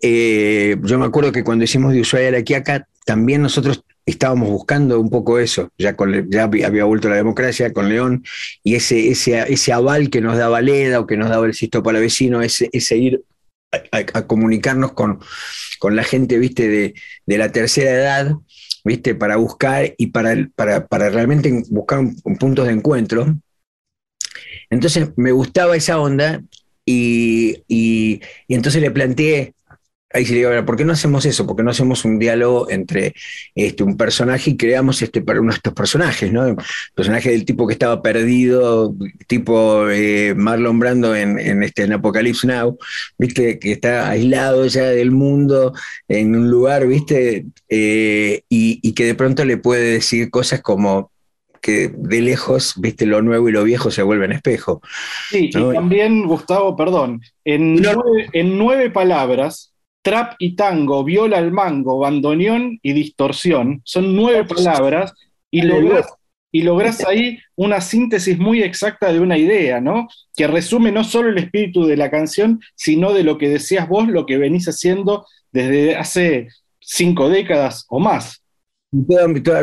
Eh, 0.00 0.76
yo 0.82 0.98
me 0.98 1.06
acuerdo 1.06 1.30
que 1.30 1.44
cuando 1.44 1.64
hicimos 1.64 1.92
de 1.92 2.00
Ushuaia 2.00 2.28
a 2.28 2.32
la 2.32 2.42
Quiaca, 2.42 2.88
también 3.06 3.42
nosotros 3.42 3.84
estábamos 4.10 4.48
buscando 4.50 5.00
un 5.00 5.10
poco 5.10 5.38
eso, 5.38 5.70
ya, 5.78 5.96
había 5.98 6.84
vuelto 6.84 7.08
la 7.08 7.16
democracia 7.16 7.72
con 7.72 7.88
León, 7.88 8.24
y 8.62 8.74
ese, 8.74 9.10
ese, 9.10 9.40
ese 9.52 9.72
aval 9.72 10.10
que 10.10 10.20
nos 10.20 10.36
daba 10.36 10.60
Leda 10.60 11.00
o 11.00 11.06
que 11.06 11.16
nos 11.16 11.30
daba 11.30 11.46
el 11.46 11.54
Sisto 11.54 11.82
Palavecino, 11.82 12.42
ese, 12.42 12.68
ese 12.72 12.96
ir 12.96 13.24
a, 13.92 14.22
comunicarnos 14.26 14.92
con, 14.92 15.20
con, 15.78 15.96
la 15.96 16.04
gente, 16.04 16.38
viste, 16.38 16.68
de, 16.68 16.94
de, 17.26 17.38
la 17.38 17.52
tercera 17.52 17.90
edad, 17.90 18.34
viste, 18.84 19.14
para 19.14 19.36
buscar 19.36 19.94
y 19.96 20.08
para, 20.08 20.48
para, 20.54 20.86
para 20.86 21.10
realmente 21.10 21.62
buscar 21.70 22.00
un, 22.00 22.36
puntos 22.38 22.66
de 22.66 22.72
encuentro. 22.72 23.36
Entonces 24.70 25.10
me 25.16 25.32
gustaba 25.32 25.76
esa 25.76 26.00
onda 26.00 26.42
y, 26.84 27.62
y 27.68 28.20
entonces 28.48 28.80
le 28.80 28.90
planteé 28.90 29.54
ahí 30.12 30.24
sí 30.24 30.34
digo, 30.34 30.50
¿por 30.66 30.76
qué 30.76 30.84
no 30.84 30.92
hacemos 30.92 31.24
eso? 31.24 31.46
¿Por 31.46 31.56
qué 31.56 31.62
no 31.62 31.70
hacemos 31.70 32.04
un 32.04 32.18
diálogo 32.18 32.68
entre 32.70 33.14
este, 33.54 33.82
un 33.82 33.96
personaje 33.96 34.50
y 34.50 34.56
creamos 34.56 35.00
este, 35.02 35.20
uno 35.20 35.52
de 35.52 35.56
estos 35.56 35.72
personajes, 35.72 36.32
¿no? 36.32 36.46
El 36.46 36.56
personaje 36.94 37.30
del 37.30 37.44
tipo 37.44 37.66
que 37.66 37.74
estaba 37.74 38.02
perdido, 38.02 38.94
tipo 39.26 39.88
eh, 39.88 40.34
Marlon 40.36 40.78
Brando 40.78 41.14
en, 41.14 41.38
en, 41.38 41.62
este, 41.62 41.84
en 41.84 41.92
Apocalypse 41.92 42.46
Now, 42.46 42.76
¿viste? 43.18 43.58
Que 43.58 43.72
está 43.72 44.10
aislado 44.10 44.66
ya 44.66 44.84
del 44.84 45.12
mundo, 45.12 45.72
en 46.08 46.34
un 46.34 46.50
lugar, 46.50 46.86
¿viste? 46.86 47.46
Eh, 47.68 48.42
y, 48.48 48.80
y 48.82 48.92
que 48.92 49.04
de 49.04 49.14
pronto 49.14 49.44
le 49.44 49.58
puede 49.58 49.92
decir 49.92 50.30
cosas 50.30 50.60
como, 50.60 51.12
que 51.60 51.92
de 51.94 52.20
lejos, 52.20 52.74
viste, 52.78 53.06
lo 53.06 53.22
nuevo 53.22 53.48
y 53.48 53.52
lo 53.52 53.64
viejo 53.64 53.90
se 53.90 54.02
vuelven 54.02 54.32
espejo. 54.32 54.80
Sí, 55.30 55.50
y 55.52 55.72
también, 55.72 56.26
Gustavo, 56.26 56.76
perdón, 56.76 57.20
en, 57.44 57.76
nueve, 57.76 58.28
en 58.32 58.58
nueve 58.58 58.90
palabras, 58.90 59.69
trap 60.02 60.34
y 60.38 60.56
tango, 60.56 61.04
viola 61.04 61.38
al 61.38 61.52
mango, 61.52 61.98
bandoneón 61.98 62.78
y 62.82 62.92
distorsión, 62.92 63.82
son 63.84 64.16
nueve 64.16 64.44
palabras 64.44 65.12
y 65.50 65.62
logras, 65.62 66.06
y 66.52 66.62
logras 66.62 67.04
ahí 67.06 67.38
una 67.56 67.80
síntesis 67.80 68.38
muy 68.38 68.62
exacta 68.62 69.12
de 69.12 69.20
una 69.20 69.38
idea, 69.38 69.80
¿no? 69.80 70.08
Que 70.36 70.46
resume 70.46 70.90
no 70.90 71.04
solo 71.04 71.28
el 71.28 71.38
espíritu 71.38 71.84
de 71.84 71.96
la 71.96 72.10
canción, 72.10 72.60
sino 72.74 73.12
de 73.12 73.22
lo 73.22 73.38
que 73.38 73.48
decías 73.48 73.88
vos, 73.88 74.08
lo 74.08 74.26
que 74.26 74.38
venís 74.38 74.66
haciendo 74.68 75.26
desde 75.52 75.96
hace 75.96 76.48
cinco 76.80 77.28
décadas 77.28 77.86
o 77.88 78.00
más. 78.00 78.42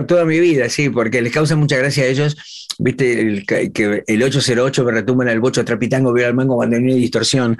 Toda, 0.07 0.23
mi 0.23 0.39
vida, 0.39 0.69
sí, 0.69 0.89
porque 0.89 1.21
les 1.21 1.33
causa 1.33 1.57
mucha 1.57 1.75
gracia 1.75 2.05
a 2.05 2.07
ellos, 2.07 2.37
viste, 2.79 3.19
el, 3.19 3.45
que 3.45 4.03
el 4.07 4.23
808 4.23 4.85
me 4.85 4.91
retumban 4.93 5.27
el 5.27 5.41
bocho 5.41 5.65
trapitango, 5.65 6.13
viola 6.13 6.29
al 6.29 6.35
mango, 6.35 6.55
bandoneón 6.55 6.97
y 6.97 7.01
distorsión. 7.01 7.57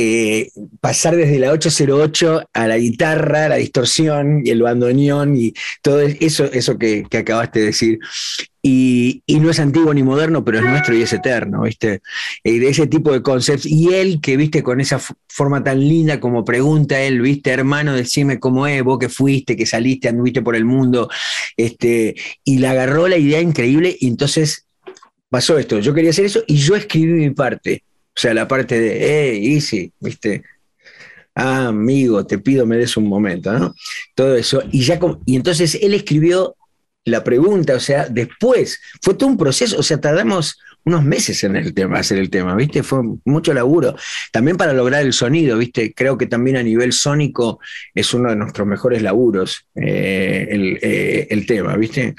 Eh, 0.00 0.52
pasar 0.80 1.16
desde 1.16 1.40
la 1.40 1.50
808 1.50 2.50
a 2.52 2.68
la 2.68 2.78
guitarra, 2.78 3.48
la 3.48 3.56
distorsión 3.56 4.42
y 4.44 4.50
el 4.50 4.62
bandoneón 4.62 5.34
y 5.34 5.52
todo 5.82 6.02
eso, 6.02 6.44
eso 6.44 6.78
que, 6.78 7.04
acabaste 7.18 7.58
de 7.58 7.64
decir. 7.64 7.98
Y, 8.62 9.24
no 9.26 9.50
es 9.50 9.58
antiguo 9.58 9.92
ni 9.92 10.04
moderno, 10.04 10.44
pero 10.44 10.58
es 10.58 10.64
nuestro 10.64 10.94
y 10.94 11.02
es 11.02 11.12
eterno, 11.12 11.62
¿viste? 11.62 12.00
Eh, 12.44 12.60
de 12.60 12.68
ese 12.68 12.86
tipo 12.86 13.12
de 13.12 13.22
conceptos. 13.22 13.66
Y 13.66 13.92
él, 13.92 14.20
que 14.22 14.36
viste 14.36 14.62
con 14.62 14.80
esa 14.80 15.00
forma 15.26 15.64
tan 15.64 15.80
linda 15.80 16.20
como 16.20 16.44
pregunta 16.44 17.00
él, 17.00 17.20
¿viste? 17.20 17.50
Hermano, 17.50 17.92
decime 17.92 18.38
cómo 18.38 18.68
es, 18.68 18.80
vos 18.84 19.00
que 19.00 19.08
fuiste, 19.08 19.56
que 19.56 19.66
saliste, 19.66 20.08
anduviste 20.08 20.42
por 20.42 20.54
el 20.54 20.64
mundo, 20.64 21.10
este, 21.56 22.14
y 22.44 22.58
le 22.58 22.68
agarró 22.68 23.08
la 23.08 23.16
idea 23.16 23.40
increíble, 23.40 23.96
y 23.98 24.06
entonces 24.06 24.68
pasó 25.28 25.58
esto. 25.58 25.80
Yo 25.80 25.92
quería 25.92 26.10
hacer 26.10 26.26
eso 26.26 26.44
y 26.46 26.56
yo 26.58 26.76
escribí 26.76 27.14
mi 27.14 27.30
parte. 27.30 27.82
O 28.18 28.20
sea, 28.20 28.34
la 28.34 28.48
parte 28.48 28.80
de, 28.80 28.98
hey, 29.00 29.54
easy, 29.54 29.92
¿viste? 30.00 30.42
Ah, 31.36 31.68
amigo, 31.68 32.26
te 32.26 32.40
pido 32.40 32.66
me 32.66 32.76
des 32.76 32.96
un 32.96 33.06
momento, 33.06 33.56
¿no? 33.56 33.72
Todo 34.16 34.34
eso. 34.34 34.60
Y, 34.72 34.82
ya 34.82 34.98
y 35.24 35.36
entonces 35.36 35.78
él 35.80 35.94
escribió 35.94 36.56
la 37.04 37.22
pregunta, 37.22 37.76
o 37.76 37.80
sea, 37.80 38.08
después, 38.08 38.80
fue 39.02 39.14
todo 39.14 39.28
un 39.28 39.38
proceso, 39.38 39.78
o 39.78 39.84
sea, 39.84 40.00
tardamos 40.00 40.58
unos 40.88 41.04
meses 41.04 41.44
en 41.44 41.54
el 41.56 41.74
tema, 41.74 41.98
hacer 41.98 42.18
el 42.18 42.30
tema, 42.30 42.54
¿viste? 42.56 42.82
Fue 42.82 43.00
mucho 43.24 43.52
laburo. 43.52 43.94
También 44.32 44.56
para 44.56 44.72
lograr 44.72 45.02
el 45.02 45.12
sonido, 45.12 45.58
¿viste? 45.58 45.92
Creo 45.94 46.16
que 46.16 46.26
también 46.26 46.56
a 46.56 46.62
nivel 46.62 46.92
sónico 46.92 47.60
es 47.94 48.14
uno 48.14 48.30
de 48.30 48.36
nuestros 48.36 48.66
mejores 48.66 49.02
laburos 49.02 49.66
eh, 49.74 50.78
eh, 50.82 51.26
el, 51.30 51.46
tema, 51.46 51.76
¿viste? 51.76 52.14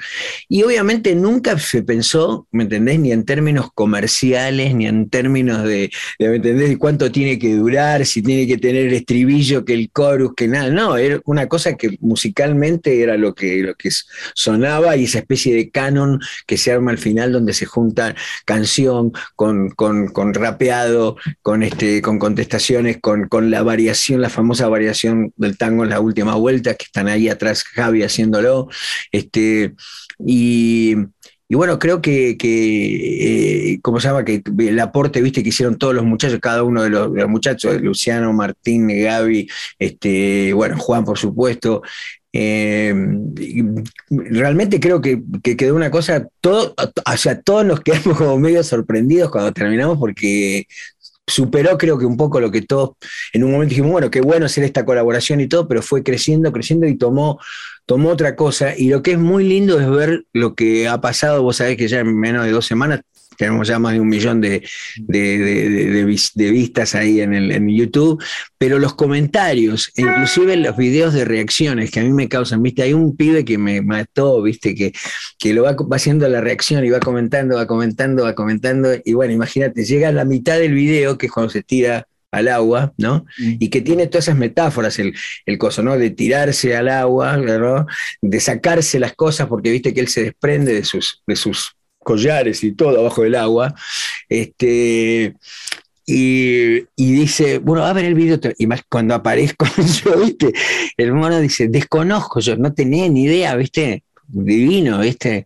Y 0.48 0.62
obviamente 0.62 1.14
nunca 1.14 1.58
se 1.58 1.82
pensó, 1.82 2.46
¿me 2.52 2.62
entendés? 2.62 3.00
Ni 3.00 3.12
en 3.12 3.24
términos 3.24 3.70
comerciales, 3.74 4.74
ni 4.74 4.86
en 4.86 5.10
términos 5.10 5.64
de, 5.64 5.90
¿me 6.20 6.36
entendés? 6.36 6.68
De 6.68 6.78
cuánto 6.78 7.10
tiene 7.10 7.38
que 7.38 7.54
durar, 7.54 8.06
si 8.06 8.22
tiene 8.22 8.46
que 8.46 8.58
tener 8.58 8.86
el 8.86 8.92
estribillo, 8.92 9.64
que 9.64 9.74
el 9.74 9.90
chorus, 9.92 10.32
que 10.36 10.46
nada. 10.46 10.70
No, 10.70 10.96
era 10.96 11.20
una 11.24 11.48
cosa 11.48 11.76
que 11.76 11.98
musicalmente 12.00 13.02
era 13.02 13.16
lo 13.16 13.34
que, 13.34 13.62
lo 13.62 13.74
que 13.74 13.90
sonaba 14.34 14.96
y 14.96 15.04
esa 15.04 15.18
especie 15.18 15.54
de 15.54 15.70
canon 15.70 16.20
que 16.46 16.56
se 16.56 16.70
arma 16.70 16.92
al 16.92 16.98
final 16.98 17.32
donde 17.32 17.52
se 17.52 17.66
juntan 17.66 18.14
canción, 18.60 19.12
con, 19.36 19.70
con, 19.70 20.34
rapeado, 20.34 21.16
con, 21.42 21.62
este, 21.62 22.02
con 22.02 22.18
contestaciones, 22.18 22.98
con, 23.00 23.26
con, 23.28 23.50
la 23.50 23.62
variación, 23.62 24.20
la 24.20 24.28
famosa 24.28 24.68
variación 24.68 25.32
del 25.36 25.56
tango 25.56 25.84
en 25.84 25.90
la 25.90 26.00
última 26.00 26.34
vuelta, 26.34 26.74
que 26.74 26.84
están 26.84 27.08
ahí 27.08 27.28
atrás 27.28 27.64
Javi 27.64 28.02
haciéndolo. 28.02 28.68
Este, 29.12 29.74
y, 30.18 30.94
bueno, 31.48 31.78
creo 31.78 32.02
que, 32.02 32.36
que 32.36 33.72
eh, 33.72 33.80
¿cómo 33.82 33.98
se 33.98 34.08
llama? 34.08 34.24
Que 34.24 34.42
el 34.58 34.78
aporte, 34.78 35.22
viste, 35.22 35.42
que 35.42 35.48
hicieron 35.48 35.78
todos 35.78 35.94
los 35.94 36.04
muchachos, 36.04 36.38
cada 36.40 36.62
uno 36.62 36.82
de 36.82 36.90
los, 36.90 37.10
muchachos, 37.28 37.80
Luciano, 37.80 38.32
Martín, 38.34 38.88
Gaby, 38.88 39.48
este, 39.78 40.52
bueno, 40.52 40.76
Juan, 40.78 41.04
por 41.04 41.18
supuesto, 41.18 41.82
eh, 42.32 42.94
realmente 44.08 44.78
creo 44.78 45.00
que, 45.00 45.22
quedó 45.42 45.74
una 45.74 45.90
cosa, 45.90 46.28
todo, 46.40 46.74
o 46.76 47.16
sea, 47.16 47.40
todos 47.40 47.64
nos 47.64 47.80
quedamos 47.80 48.16
como 48.16 48.38
medio 48.38 48.62
sorprendidos 48.62 49.30
cuando 49.30 49.52
terminamos 49.52 49.98
porque 49.98 50.66
superó 51.26 51.78
creo 51.78 51.96
que 51.98 52.06
un 52.06 52.16
poco 52.16 52.40
lo 52.40 52.50
que 52.50 52.62
todos 52.62 52.92
en 53.32 53.44
un 53.44 53.52
momento 53.52 53.70
dijimos, 53.70 53.92
bueno, 53.92 54.10
qué 54.10 54.20
bueno 54.20 54.46
hacer 54.46 54.64
esta 54.64 54.84
colaboración 54.84 55.40
y 55.40 55.48
todo, 55.48 55.68
pero 55.68 55.82
fue 55.82 56.02
creciendo, 56.02 56.52
creciendo 56.52 56.86
y 56.86 56.96
tomó, 56.96 57.38
tomó 57.86 58.10
otra 58.10 58.36
cosa. 58.36 58.76
Y 58.76 58.88
lo 58.88 59.02
que 59.02 59.12
es 59.12 59.18
muy 59.18 59.44
lindo 59.44 59.80
es 59.80 59.88
ver 59.88 60.24
lo 60.32 60.54
que 60.54 60.88
ha 60.88 61.00
pasado, 61.00 61.42
vos 61.42 61.56
sabés 61.56 61.76
que 61.76 61.88
ya 61.88 62.00
en 62.00 62.18
menos 62.18 62.44
de 62.44 62.50
dos 62.52 62.66
semanas 62.66 63.00
tenemos 63.40 63.66
ya 63.66 63.78
más 63.78 63.94
de 63.94 64.00
un 64.00 64.08
millón 64.08 64.42
de, 64.42 64.62
de, 64.98 66.50
vistas 66.52 66.94
ahí 66.94 67.22
en, 67.22 67.32
el, 67.32 67.50
en 67.52 67.70
YouTube, 67.70 68.22
pero 68.58 68.78
los 68.78 68.92
comentarios, 68.92 69.90
inclusive 69.96 70.58
los 70.58 70.76
videos 70.76 71.14
de 71.14 71.24
reacciones 71.24 71.90
que 71.90 72.00
a 72.00 72.02
mí 72.02 72.12
me 72.12 72.28
causan, 72.28 72.62
viste, 72.62 72.82
hay 72.82 72.92
un 72.92 73.16
pibe 73.16 73.46
que 73.46 73.56
me 73.56 73.80
mató, 73.80 74.42
viste, 74.42 74.74
que, 74.74 74.92
que 75.38 75.54
lo 75.54 75.62
va, 75.62 75.74
haciendo 75.96 76.28
la 76.28 76.42
reacción 76.42 76.84
y 76.84 76.90
va 76.90 77.00
comentando, 77.00 77.56
va 77.56 77.66
comentando, 77.66 78.24
va 78.24 78.34
comentando, 78.34 78.90
y 79.02 79.14
bueno, 79.14 79.32
imagínate, 79.32 79.86
llega 79.86 80.08
a 80.08 80.12
la 80.12 80.26
mitad 80.26 80.58
del 80.58 80.74
video, 80.74 81.16
que 81.16 81.24
es 81.24 81.32
cuando 81.32 81.48
se 81.48 81.62
tira 81.62 82.06
al 82.30 82.46
agua, 82.48 82.92
¿no? 82.98 83.24
Mm. 83.38 83.54
Y 83.58 83.70
que 83.70 83.80
tiene 83.80 84.06
todas 84.06 84.26
esas 84.26 84.36
metáforas, 84.36 84.98
el, 84.98 85.14
el 85.46 85.56
coso, 85.56 85.82
¿no? 85.82 85.96
De 85.96 86.10
tirarse 86.10 86.76
al 86.76 86.90
agua, 86.90 87.38
¿no? 87.38 87.86
De 88.20 88.38
sacarse 88.38 89.00
las 89.00 89.14
cosas, 89.14 89.48
porque 89.48 89.70
viste 89.70 89.94
que 89.94 90.00
él 90.00 90.08
se 90.08 90.24
desprende 90.24 90.74
de 90.74 90.84
sus, 90.84 91.22
de 91.26 91.36
sus 91.36 91.74
collares 92.00 92.64
y 92.64 92.72
todo 92.72 92.98
abajo 92.98 93.22
del 93.22 93.36
agua. 93.36 93.74
Este, 94.28 95.34
y, 96.12 96.86
dice, 96.96 97.58
bueno, 97.58 97.84
a 97.84 97.92
ver 97.92 98.04
el 98.04 98.14
video, 98.14 98.38
y 98.58 98.66
más 98.66 98.82
cuando 98.88 99.14
aparezco 99.14 99.66
yo, 100.04 100.18
¿viste? 100.18 100.52
El 100.96 101.12
mono 101.12 101.40
dice, 101.40 101.68
desconozco, 101.68 102.40
yo 102.40 102.56
no 102.56 102.72
tenía 102.72 103.08
ni 103.08 103.24
idea, 103.24 103.54
¿viste? 103.54 104.02
Divino, 104.26 104.98
¿viste? 105.00 105.44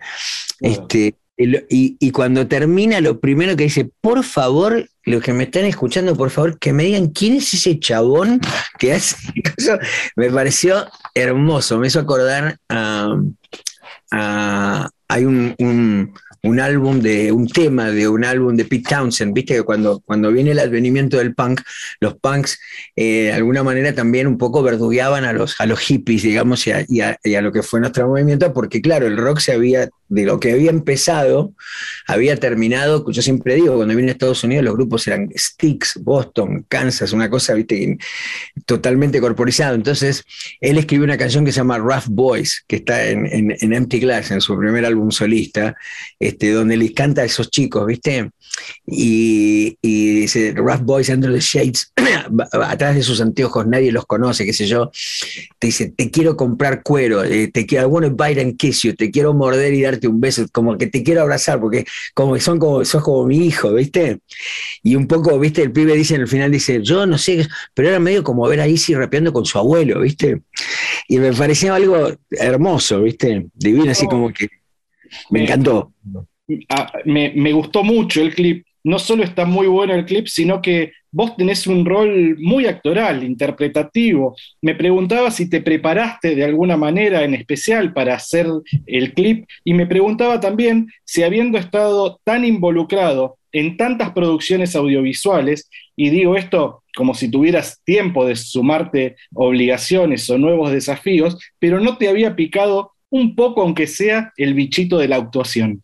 Este, 0.60 1.16
y, 1.36 2.10
cuando 2.12 2.46
termina, 2.46 3.00
lo 3.00 3.20
primero 3.20 3.56
que 3.56 3.64
dice, 3.64 3.90
por 4.00 4.22
favor, 4.24 4.88
los 5.04 5.22
que 5.22 5.32
me 5.32 5.44
están 5.44 5.64
escuchando, 5.64 6.16
por 6.16 6.30
favor, 6.30 6.58
que 6.58 6.72
me 6.72 6.84
digan 6.84 7.08
quién 7.08 7.34
es 7.34 7.52
ese 7.52 7.78
chabón 7.78 8.40
que 8.78 8.94
hace 8.94 9.16
eso. 9.56 9.78
Me 10.16 10.30
pareció 10.30 10.86
hermoso, 11.14 11.78
me 11.78 11.88
hizo 11.88 12.00
acordar 12.00 12.58
a. 12.68 13.16
hay 15.08 15.24
un, 15.24 15.54
un 15.58 16.14
álbum 16.60 17.00
de, 17.00 17.32
un 17.32 17.48
tema 17.48 17.90
de 17.90 18.08
un 18.08 18.24
álbum 18.24 18.56
de 18.56 18.64
Pete 18.64 18.88
Townsend, 18.90 19.34
viste 19.34 19.54
que 19.54 19.62
cuando, 19.62 20.00
cuando 20.00 20.30
viene 20.30 20.52
el 20.52 20.58
advenimiento 20.58 21.16
del 21.16 21.34
punk, 21.34 21.60
los 22.00 22.14
punks 22.16 22.58
eh, 22.96 23.24
de 23.24 23.32
alguna 23.32 23.62
manera 23.62 23.94
también 23.94 24.26
un 24.26 24.38
poco 24.38 24.62
verdugueaban 24.62 25.24
a 25.24 25.32
los, 25.32 25.54
a 25.58 25.66
los 25.66 25.80
hippies, 25.80 26.22
digamos, 26.22 26.66
y 26.66 26.72
a, 26.72 26.84
y 26.88 27.34
a 27.34 27.40
lo 27.40 27.52
que 27.52 27.62
fue 27.62 27.80
nuestro 27.80 28.08
movimiento, 28.08 28.52
porque 28.52 28.80
claro, 28.80 29.06
el 29.06 29.16
rock 29.16 29.40
se 29.40 29.52
había 29.52 29.88
de 30.08 30.24
lo 30.24 30.38
que 30.38 30.52
había 30.52 30.70
empezado, 30.70 31.54
había 32.06 32.36
terminado, 32.36 33.10
yo 33.10 33.22
siempre 33.22 33.54
digo, 33.54 33.76
cuando 33.76 33.96
vine 33.96 34.10
a 34.10 34.12
Estados 34.12 34.44
Unidos 34.44 34.64
los 34.64 34.74
grupos 34.74 35.06
eran 35.06 35.28
Sticks, 35.36 35.98
Boston, 36.02 36.64
Kansas, 36.68 37.12
una 37.12 37.30
cosa, 37.30 37.54
viste, 37.54 37.98
totalmente 38.66 39.20
corporizado. 39.20 39.74
Entonces, 39.74 40.24
él 40.60 40.78
escribió 40.78 41.04
una 41.04 41.18
canción 41.18 41.44
que 41.44 41.52
se 41.52 41.58
llama 41.58 41.78
Rough 41.78 42.06
Boys, 42.08 42.64
que 42.68 42.76
está 42.76 43.04
en, 43.06 43.56
Empty 43.60 44.00
Glass, 44.00 44.30
en 44.30 44.40
su 44.40 44.56
primer 44.58 44.84
álbum 44.84 45.10
solista, 45.10 45.74
donde 46.38 46.76
les 46.76 46.92
canta 46.92 47.22
a 47.22 47.24
esos 47.24 47.50
chicos, 47.50 47.86
viste, 47.86 48.30
y, 48.86 49.76
dice, 49.82 50.52
Rough 50.56 50.82
Boys 50.82 51.08
Under 51.08 51.32
the 51.32 51.40
Shades, 51.40 51.92
atrás 52.52 52.94
de 52.94 53.02
sus 53.02 53.20
anteojos 53.20 53.66
nadie 53.66 53.92
los 53.92 54.06
conoce, 54.06 54.44
qué 54.44 54.52
sé 54.52 54.66
yo, 54.66 54.90
te 55.58 55.68
dice, 55.68 55.92
te 55.96 56.10
quiero 56.10 56.36
comprar 56.36 56.82
cuero, 56.82 57.24
eh, 57.24 57.48
te 57.48 57.66
quiero, 57.66 57.86
I 57.86 57.90
want 57.90 58.06
to 58.06 58.12
bite 58.12 58.40
and 58.40 58.56
kiss 58.56 58.82
you, 58.82 58.94
te 58.94 59.10
quiero 59.10 59.34
morder 59.34 59.74
y 59.74 59.82
darte 59.82 60.08
un 60.08 60.20
beso, 60.20 60.46
como 60.52 60.76
que 60.76 60.86
te 60.86 61.02
quiero 61.02 61.22
abrazar, 61.22 61.60
porque 61.60 61.84
como 62.14 62.38
son 62.38 62.58
como, 62.58 62.84
sos 62.84 63.02
como 63.02 63.26
mi 63.26 63.46
hijo, 63.46 63.72
¿viste? 63.72 64.20
Y 64.82 64.96
un 64.96 65.06
poco, 65.06 65.38
¿viste? 65.38 65.62
El 65.62 65.72
pibe 65.72 65.94
dice 65.94 66.14
en 66.14 66.22
el 66.22 66.28
final, 66.28 66.50
dice, 66.50 66.80
yo 66.82 67.06
no 67.06 67.18
sé, 67.18 67.46
pero 67.74 67.88
era 67.88 67.98
medio 67.98 68.22
como 68.22 68.46
ver 68.48 68.60
a 68.60 68.68
Izzy 68.68 68.94
rapeando 68.94 69.32
con 69.32 69.44
su 69.44 69.58
abuelo, 69.58 70.00
¿viste? 70.00 70.42
Y 71.08 71.18
me 71.18 71.32
parecía 71.32 71.74
algo 71.74 72.10
hermoso, 72.30 73.02
¿viste? 73.02 73.46
Divino, 73.54 73.90
así 73.90 74.06
como 74.06 74.32
que 74.32 74.48
me 75.30 75.42
encantó. 75.42 75.92
Ah, 76.68 76.92
me, 77.04 77.52
gustó 77.52 77.82
mucho 77.82 78.20
el 78.20 78.34
clip 78.34 78.64
no 78.84 78.98
solo 78.98 79.24
está 79.24 79.46
muy 79.46 79.66
bueno 79.66 79.94
el 79.94 80.04
clip, 80.04 80.26
sino 80.26 80.60
que 80.60 80.92
vos 81.10 81.36
tenés 81.36 81.66
un 81.66 81.86
rol 81.86 82.36
muy 82.38 82.66
actoral, 82.66 83.24
interpretativo. 83.24 84.36
Me 84.60 84.74
preguntaba 84.74 85.30
si 85.30 85.48
te 85.48 85.62
preparaste 85.62 86.34
de 86.34 86.44
alguna 86.44 86.76
manera 86.76 87.24
en 87.24 87.34
especial 87.34 87.94
para 87.94 88.14
hacer 88.14 88.46
el 88.86 89.14
clip 89.14 89.46
y 89.64 89.72
me 89.72 89.86
preguntaba 89.86 90.38
también 90.38 90.88
si 91.04 91.22
habiendo 91.22 91.56
estado 91.56 92.20
tan 92.24 92.44
involucrado 92.44 93.38
en 93.52 93.76
tantas 93.76 94.10
producciones 94.10 94.74
audiovisuales, 94.74 95.70
y 95.94 96.10
digo 96.10 96.36
esto 96.36 96.82
como 96.96 97.14
si 97.14 97.30
tuvieras 97.30 97.80
tiempo 97.84 98.26
de 98.26 98.34
sumarte 98.34 99.16
obligaciones 99.32 100.28
o 100.28 100.38
nuevos 100.38 100.72
desafíos, 100.72 101.38
pero 101.60 101.80
no 101.80 101.96
te 101.96 102.08
había 102.08 102.34
picado 102.34 102.93
un 103.14 103.36
poco, 103.36 103.62
aunque 103.62 103.86
sea, 103.86 104.32
el 104.36 104.54
bichito 104.54 104.98
de 104.98 105.06
la 105.06 105.16
actuación. 105.16 105.80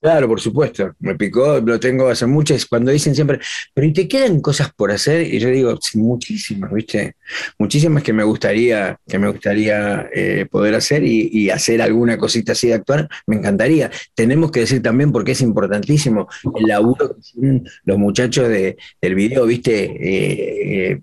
Claro, 0.00 0.28
por 0.28 0.38
supuesto, 0.38 0.94
me 1.00 1.14
picó, 1.16 1.60
lo 1.60 1.80
tengo 1.80 2.08
hace 2.08 2.26
muchas, 2.26 2.66
cuando 2.66 2.92
dicen 2.92 3.14
siempre, 3.14 3.40
pero 3.72 3.86
¿y 3.86 3.92
te 3.94 4.06
quedan 4.06 4.40
cosas 4.40 4.70
por 4.76 4.92
hacer? 4.92 5.22
Y 5.22 5.40
yo 5.40 5.48
digo, 5.48 5.76
muchísimas, 5.94 6.70
¿viste? 6.72 7.16
Muchísimas 7.58 8.02
que 8.02 8.12
me 8.12 8.22
gustaría, 8.22 9.00
que 9.08 9.18
me 9.18 9.28
gustaría 9.28 10.08
eh, 10.14 10.46
poder 10.48 10.74
hacer 10.74 11.02
y, 11.04 11.48
hacer 11.48 11.80
alguna 11.80 12.18
cosita 12.18 12.52
así 12.52 12.68
de 12.68 12.74
actuar, 12.74 13.08
me 13.26 13.36
encantaría. 13.36 13.90
Tenemos 14.14 14.50
que 14.50 14.60
decir 14.60 14.82
también, 14.82 15.10
porque 15.10 15.32
es 15.32 15.40
importantísimo, 15.40 16.28
el 16.54 16.66
laburo 16.66 17.14
que 17.14 17.20
hicieron 17.20 17.66
los 17.84 17.98
muchachos 17.98 18.48
de, 18.50 18.76
del 19.00 19.14
video, 19.14 19.46
¿viste? 19.46 19.96
Eh, 20.00 21.00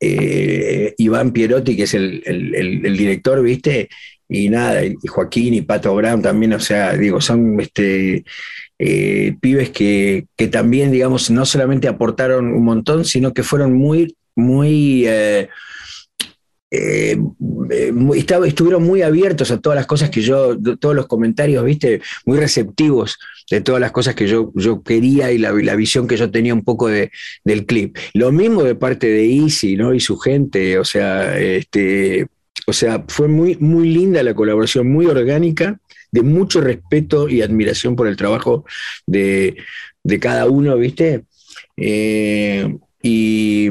eh, 0.00 0.94
Iván 0.98 1.30
Pierotti, 1.30 1.76
que 1.76 1.84
es 1.84 1.94
el, 1.94 2.22
el 2.26 2.96
director, 2.96 3.40
¿viste? 3.40 3.88
Y 4.30 4.48
nada, 4.48 4.84
y 4.84 4.94
Joaquín 5.08 5.54
y 5.54 5.62
Pato 5.62 5.94
Brown 5.94 6.22
también, 6.22 6.52
o 6.52 6.60
sea, 6.60 6.96
digo, 6.96 7.20
son 7.20 7.58
este, 7.58 8.24
eh, 8.78 9.36
pibes 9.40 9.70
que, 9.70 10.26
también, 10.50 10.92
digamos, 10.92 11.30
no 11.30 11.44
solamente 11.44 11.88
aportaron 11.88 12.46
un 12.46 12.64
montón, 12.64 13.04
sino 13.04 13.34
que 13.34 13.42
fueron 13.42 13.72
muy, 13.72 14.16
muy, 14.36 15.04
eh, 15.08 15.48
eh, 16.70 17.18
estuvieron 18.46 18.84
muy 18.84 19.02
abiertos 19.02 19.50
a 19.50 19.60
todas 19.60 19.76
las 19.76 19.86
cosas 19.86 20.10
que 20.10 20.22
yo, 20.22 20.56
todos 20.78 20.94
los 20.94 21.08
comentarios, 21.08 21.64
viste, 21.64 22.00
muy 22.24 22.38
receptivos 22.38 23.18
de 23.50 23.60
todas 23.60 23.80
las 23.80 23.90
cosas 23.90 24.14
que 24.14 24.28
yo, 24.28 24.52
yo 24.54 24.84
quería 24.84 25.32
y 25.32 25.38
la, 25.38 25.50
la 25.50 25.74
visión 25.74 26.06
que 26.06 26.16
yo 26.16 26.30
tenía 26.30 26.54
un 26.54 26.62
poco 26.62 26.86
de, 26.86 27.10
del 27.44 27.66
clip. 27.66 27.98
Lo 28.14 28.30
mismo 28.30 28.62
de 28.62 28.76
parte 28.76 29.08
de 29.08 29.28
Easy, 29.28 29.76
¿no? 29.76 29.92
Y 29.92 29.98
su 29.98 30.16
gente, 30.16 30.78
o 30.78 30.84
sea, 30.84 31.36
este 31.36 32.28
o 32.70 32.72
sea, 32.72 33.04
fue 33.08 33.26
muy, 33.26 33.56
muy 33.56 33.88
linda 33.88 34.22
la 34.22 34.32
colaboración, 34.32 34.90
muy 34.90 35.06
orgánica, 35.06 35.80
de 36.12 36.22
mucho 36.22 36.60
respeto 36.60 37.28
y 37.28 37.42
admiración 37.42 37.96
por 37.96 38.06
el 38.06 38.16
trabajo 38.16 38.64
de, 39.06 39.56
cada 40.20 40.46
uno, 40.46 40.76
¿viste? 40.76 41.24
Eh, 41.76 42.76
y, 43.02 43.70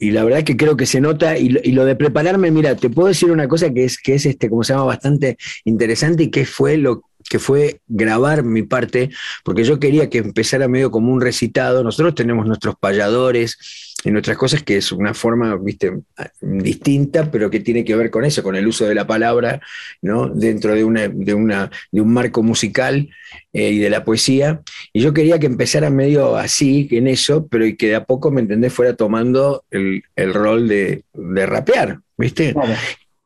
la 0.00 0.24
verdad 0.24 0.44
que 0.44 0.58
creo 0.58 0.76
que 0.76 0.84
se 0.84 1.00
nota, 1.00 1.38
y, 1.38 1.48
lo 1.48 1.86
de 1.86 1.96
prepararme, 1.96 2.50
mira, 2.50 2.76
te 2.76 2.90
puedo 2.90 3.08
decir 3.08 3.30
una 3.30 3.48
cosa 3.48 3.72
que 3.72 3.84
es, 3.84 3.96
que 3.96 4.14
es 4.14 4.26
este, 4.26 4.50
como 4.50 4.62
se 4.62 4.74
llama, 4.74 4.84
bastante 4.84 5.38
interesante 5.64 6.24
y 6.24 6.30
que 6.30 6.44
fue 6.44 6.76
lo 6.76 7.02
que 7.30 7.38
fue 7.38 7.80
grabar 7.86 8.42
mi 8.42 8.64
parte, 8.64 9.08
porque 9.44 9.62
yo 9.62 9.78
quería 9.78 10.10
que 10.10 10.18
empezara 10.18 10.66
medio 10.66 10.90
como 10.90 11.12
un 11.12 11.20
recitado. 11.20 11.84
Nosotros 11.84 12.16
tenemos 12.16 12.44
nuestros 12.44 12.74
payadores, 12.74 13.56
en 14.02 14.14
nuestras 14.14 14.36
cosas, 14.36 14.64
que 14.64 14.76
es 14.78 14.90
una 14.90 15.14
forma, 15.14 15.56
viste, 15.56 15.92
distinta, 16.40 17.30
pero 17.30 17.48
que 17.48 17.60
tiene 17.60 17.84
que 17.84 17.94
ver 17.94 18.10
con 18.10 18.24
eso, 18.24 18.42
con 18.42 18.56
el 18.56 18.66
uso 18.66 18.84
de 18.84 18.96
la 18.96 19.06
palabra, 19.06 19.60
¿no? 20.02 20.28
Dentro 20.28 20.74
de, 20.74 20.82
una, 20.82 21.06
de, 21.06 21.34
una, 21.34 21.70
de 21.92 22.00
un 22.00 22.12
marco 22.12 22.42
musical 22.42 23.08
eh, 23.52 23.70
y 23.70 23.78
de 23.78 23.90
la 23.90 24.04
poesía. 24.04 24.62
Y 24.92 25.00
yo 25.00 25.12
quería 25.12 25.38
que 25.38 25.46
empezara 25.46 25.88
medio 25.88 26.34
así, 26.36 26.88
en 26.90 27.06
eso, 27.06 27.46
pero 27.46 27.64
y 27.64 27.76
que 27.76 27.90
de 27.90 27.94
a 27.94 28.04
poco, 28.04 28.32
¿me 28.32 28.40
entendés?, 28.40 28.72
fuera 28.72 28.96
tomando 28.96 29.64
el, 29.70 30.02
rol 30.34 30.66
de, 30.66 31.04
rapear, 31.14 32.00
¿viste? 32.18 32.54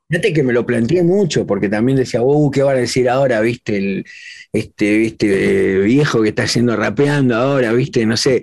Fíjate 0.08 0.32
que 0.32 0.42
me 0.42 0.52
lo 0.52 0.66
planteé 0.66 1.02
mucho, 1.02 1.46
porque 1.46 1.68
también 1.68 1.96
decía, 1.96 2.22
uh, 2.22 2.50
¿qué 2.50 2.62
van 2.62 2.76
a 2.76 2.80
decir 2.80 3.08
ahora, 3.08 3.40
viste? 3.40 3.76
El, 3.76 4.04
este, 4.52 5.06
este 5.06 5.78
viejo 5.80 6.22
que 6.22 6.28
está 6.28 6.44
haciendo 6.44 6.76
rapeando 6.76 7.34
ahora, 7.34 7.72
viste, 7.72 8.06
no 8.06 8.16
sé, 8.16 8.42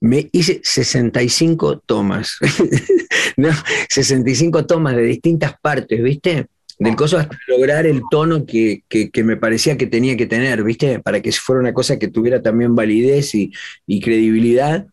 me 0.00 0.28
hice 0.32 0.60
65 0.62 1.80
tomas, 1.80 2.38
¿no? 3.36 3.50
65 3.88 4.64
tomas 4.66 4.96
de 4.96 5.02
distintas 5.02 5.54
partes, 5.60 6.02
viste, 6.02 6.46
del 6.78 6.96
coso 6.96 7.18
hasta 7.18 7.36
lograr 7.46 7.84
el 7.84 8.00
tono 8.10 8.46
que, 8.46 8.82
me 9.22 9.36
parecía 9.36 9.76
que 9.76 9.86
tenía 9.86 10.16
que 10.16 10.24
tener, 10.24 10.64
viste, 10.64 11.00
para 11.00 11.20
que 11.20 11.30
fuera 11.32 11.60
una 11.60 11.74
cosa 11.74 11.98
que 11.98 12.08
tuviera 12.08 12.40
también 12.40 12.74
validez 12.74 13.34
y, 13.34 13.52
y 13.86 14.00
credibilidad. 14.00 14.86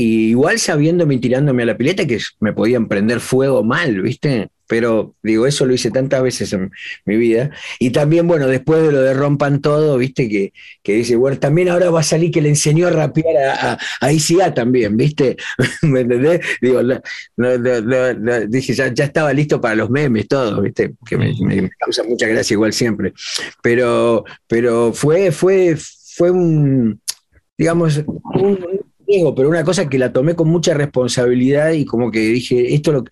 Y 0.00 0.28
igual 0.28 0.60
sabiéndome 0.60 1.16
y 1.16 1.18
tirándome 1.18 1.64
a 1.64 1.66
la 1.66 1.76
pileta 1.76 2.06
que 2.06 2.20
me 2.38 2.52
podían 2.52 2.86
prender 2.86 3.18
fuego 3.18 3.64
mal, 3.64 4.00
¿viste? 4.00 4.48
Pero 4.68 5.16
digo, 5.24 5.44
eso 5.44 5.66
lo 5.66 5.74
hice 5.74 5.90
tantas 5.90 6.22
veces 6.22 6.52
en 6.52 6.70
mi 7.04 7.16
vida. 7.16 7.50
Y 7.80 7.90
también, 7.90 8.28
bueno, 8.28 8.46
después 8.46 8.80
de 8.80 8.92
lo 8.92 9.00
de 9.00 9.12
Rompan 9.12 9.60
Todo, 9.60 9.98
¿viste? 9.98 10.28
Que, 10.28 10.52
que 10.84 10.92
dice, 10.92 11.16
bueno, 11.16 11.40
también 11.40 11.68
ahora 11.68 11.90
va 11.90 11.98
a 11.98 12.04
salir 12.04 12.30
que 12.30 12.40
le 12.40 12.50
enseñó 12.50 12.86
a 12.86 12.90
rapear 12.90 13.36
a, 13.38 13.78
a, 14.00 14.12
ICA 14.12 14.54
también, 14.54 14.96
¿viste? 14.96 15.36
¿Me 15.82 16.02
entendés? 16.02 16.42
Digo, 16.62 16.80
dije, 18.46 18.74
ya, 18.74 18.94
ya, 18.94 19.04
estaba 19.04 19.32
listo 19.32 19.60
para 19.60 19.74
los 19.74 19.90
memes, 19.90 20.28
todo, 20.28 20.62
¿viste? 20.62 20.92
Que 21.04 21.16
me, 21.16 21.34
me, 21.40 21.70
causa 21.70 22.04
mucha 22.04 22.28
gracia 22.28 22.54
igual 22.54 22.72
siempre. 22.72 23.14
Pero, 23.62 24.24
pero 24.46 24.92
fue, 24.92 25.32
fue, 25.32 25.76
fue 26.14 26.30
un, 26.30 27.00
digamos, 27.56 28.00
un, 28.06 28.87
pero 29.34 29.48
una 29.48 29.64
cosa 29.64 29.88
que 29.88 29.98
la 29.98 30.12
tomé 30.12 30.34
con 30.34 30.48
mucha 30.48 30.74
responsabilidad 30.74 31.72
y 31.72 31.84
como 31.84 32.10
que 32.10 32.20
dije, 32.20 32.74
esto 32.74 32.92
lo... 32.92 33.04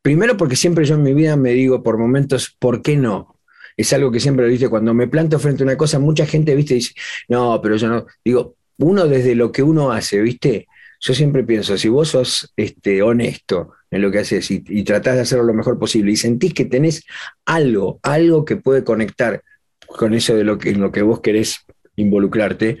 Primero 0.00 0.36
porque 0.36 0.56
siempre 0.56 0.84
yo 0.84 0.94
en 0.94 1.02
mi 1.02 1.14
vida 1.14 1.36
me 1.36 1.50
digo 1.50 1.82
por 1.82 1.98
momentos, 1.98 2.56
¿por 2.58 2.82
qué 2.82 2.96
no? 2.96 3.36
Es 3.76 3.92
algo 3.92 4.10
que 4.10 4.18
siempre 4.18 4.46
lo 4.46 4.50
dije, 4.50 4.68
cuando 4.68 4.94
me 4.94 5.06
planto 5.06 5.38
frente 5.38 5.62
a 5.62 5.66
una 5.66 5.76
cosa, 5.76 5.98
mucha 5.98 6.26
gente, 6.26 6.54
viste, 6.54 6.74
dice, 6.74 6.94
no, 7.28 7.60
pero 7.62 7.76
yo 7.76 7.88
no. 7.88 8.06
Digo, 8.24 8.56
uno 8.78 9.06
desde 9.06 9.34
lo 9.34 9.52
que 9.52 9.62
uno 9.62 9.92
hace, 9.92 10.20
viste, 10.20 10.66
yo 11.00 11.14
siempre 11.14 11.44
pienso, 11.44 11.76
si 11.76 11.88
vos 11.88 12.08
sos 12.08 12.52
este, 12.56 13.02
honesto 13.02 13.72
en 13.90 14.02
lo 14.02 14.10
que 14.10 14.20
haces 14.20 14.50
y, 14.50 14.64
y 14.68 14.82
tratás 14.84 15.16
de 15.16 15.20
hacerlo 15.22 15.44
lo 15.44 15.54
mejor 15.54 15.78
posible 15.78 16.12
y 16.12 16.16
sentís 16.16 16.54
que 16.54 16.64
tenés 16.64 17.04
algo, 17.44 18.00
algo 18.02 18.44
que 18.44 18.56
puede 18.56 18.84
conectar 18.84 19.42
con 19.86 20.14
eso 20.14 20.34
de 20.34 20.44
lo 20.44 20.58
que, 20.58 20.70
en 20.70 20.80
lo 20.80 20.90
que 20.90 21.02
vos 21.02 21.20
querés 21.20 21.64
involucrarte, 21.96 22.78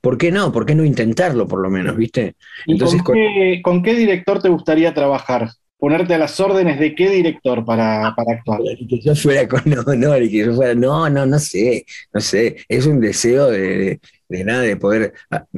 ¿por 0.00 0.18
qué 0.18 0.30
no? 0.32 0.52
¿Por 0.52 0.66
qué 0.66 0.74
no 0.74 0.84
intentarlo 0.84 1.46
por 1.46 1.60
lo 1.60 1.70
menos, 1.70 1.96
viste? 1.96 2.34
Entonces, 2.66 3.02
con, 3.02 3.82
qué, 3.82 3.94
director 3.94 4.42
te 4.42 4.48
gustaría 4.48 4.94
trabajar? 4.94 5.50
Ponerte 5.78 6.14
a 6.14 6.18
las 6.18 6.38
órdenes 6.40 6.78
de 6.78 6.94
qué 6.94 7.08
director 7.08 7.64
para, 7.64 8.08
actuar. 8.08 8.60
Que 8.88 9.00
yo 9.00 9.14
fuera 9.14 9.48
con 9.48 9.62
honor 9.86 10.22
y 10.22 10.30
que 10.30 10.38
yo 10.38 10.54
fuera, 10.54 10.74
no, 10.74 11.08
no, 11.08 11.24
no 11.24 11.38
sé, 11.38 11.86
no 12.12 12.20
sé, 12.20 12.56
es 12.68 12.86
un 12.86 13.00
deseo 13.00 13.50
de, 13.50 14.00
nada, 14.28 14.62
de 14.62 14.76
poder 14.76 15.14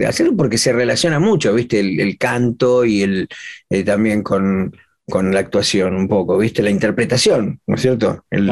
hacerlo 0.07 0.37
porque 0.37 0.59
se 0.59 0.73
relaciona 0.73 1.19
mucho, 1.19 1.53
viste, 1.55 1.81
el, 1.81 2.19
canto 2.19 2.85
y 2.85 3.03
el 3.03 3.29
eh, 3.69 3.83
también 3.83 4.23
con, 4.23 4.73
la 5.09 5.41
actuación 5.41 5.95
un 5.95 6.09
poco, 6.09 6.39
viste, 6.39 6.63
la 6.63 6.71
interpretación, 6.71 7.61
¿no 7.67 7.75
es 7.75 7.83
cierto? 7.83 8.25
El, 8.31 8.49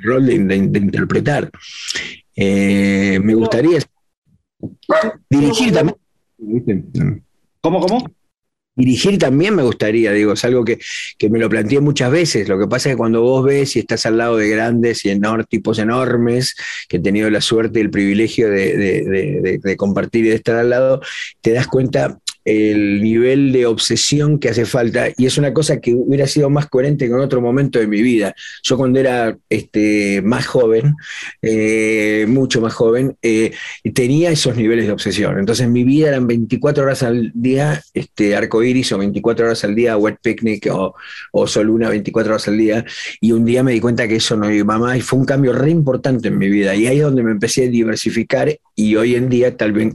rol 0.00 0.26
de, 0.26 0.56
interpretar. 0.56 1.50
Eh, 2.36 3.18
me 3.20 3.34
gustaría 3.34 3.78
Dirigir 5.28 5.72
también. 5.72 7.24
¿Cómo, 7.60 7.80
cómo? 7.80 8.10
Dirigir 8.76 9.18
también 9.18 9.56
me 9.56 9.64
gustaría, 9.64 10.12
digo, 10.12 10.34
es 10.34 10.44
algo 10.44 10.64
que, 10.64 10.78
me 11.28 11.40
lo 11.40 11.48
planteé 11.48 11.80
muchas 11.80 12.12
veces. 12.12 12.48
Lo 12.48 12.58
que 12.58 12.68
pasa 12.68 12.88
es 12.88 12.94
que 12.94 12.98
cuando 12.98 13.22
vos 13.22 13.44
ves 13.44 13.74
y 13.74 13.80
estás 13.80 14.06
al 14.06 14.18
lado 14.18 14.36
de 14.36 14.48
grandes 14.48 15.04
y 15.04 15.10
tipos 15.48 15.80
enormes, 15.80 16.54
que 16.88 16.98
he 16.98 17.00
tenido 17.00 17.28
la 17.28 17.40
suerte 17.40 17.80
y 17.80 17.82
el 17.82 17.90
privilegio 17.90 18.48
de, 18.48 19.60
de 19.60 19.76
compartir 19.76 20.26
y 20.26 20.28
de 20.28 20.36
estar 20.36 20.54
al 20.54 20.70
lado, 20.70 21.00
te 21.40 21.52
das 21.52 21.66
cuenta 21.66 22.18
el 22.48 23.02
nivel 23.02 23.52
de 23.52 23.66
obsesión 23.66 24.38
que 24.38 24.48
hace 24.48 24.64
falta 24.64 25.08
y 25.18 25.26
es 25.26 25.36
una 25.36 25.52
cosa 25.52 25.80
que 25.80 25.92
hubiera 25.92 26.26
sido 26.26 26.48
más 26.48 26.66
coherente 26.66 27.06
con 27.10 27.20
otro 27.20 27.42
momento 27.42 27.78
de 27.78 27.86
mi 27.86 28.00
vida. 28.00 28.34
Yo 28.62 28.78
cuando 28.78 28.98
era 28.98 29.36
este, 29.50 30.22
más 30.22 30.46
joven, 30.46 30.94
eh, 31.42 32.24
mucho 32.26 32.62
más 32.62 32.72
joven, 32.72 33.18
eh, 33.20 33.52
tenía 33.92 34.30
esos 34.30 34.56
niveles 34.56 34.86
de 34.86 34.92
obsesión. 34.92 35.38
Entonces 35.38 35.68
mi 35.68 35.84
vida 35.84 36.08
eran 36.08 36.26
24 36.26 36.84
horas 36.84 37.02
al 37.02 37.32
día 37.34 37.82
este, 37.92 38.34
iris 38.64 38.92
o 38.92 38.98
24 38.98 39.44
horas 39.44 39.64
al 39.64 39.74
día 39.74 39.98
wet 39.98 40.16
picnic 40.22 40.68
o, 40.72 40.94
o 41.32 41.46
soluna 41.46 41.90
24 41.90 42.32
horas 42.32 42.48
al 42.48 42.56
día 42.56 42.82
y 43.20 43.32
un 43.32 43.44
día 43.44 43.62
me 43.62 43.72
di 43.72 43.80
cuenta 43.80 44.08
que 44.08 44.16
eso 44.16 44.38
no 44.38 44.50
iba 44.50 44.78
más 44.78 44.96
y 44.96 45.02
fue 45.02 45.18
un 45.18 45.26
cambio 45.26 45.52
re 45.52 45.70
importante 45.70 46.28
en 46.28 46.38
mi 46.38 46.48
vida 46.48 46.74
y 46.74 46.86
ahí 46.86 46.96
es 46.96 47.02
donde 47.02 47.22
me 47.22 47.32
empecé 47.32 47.66
a 47.66 47.68
diversificar 47.68 48.58
y 48.74 48.96
hoy 48.96 49.16
en 49.16 49.28
día 49.28 49.54
tal 49.54 49.72
vez 49.72 49.94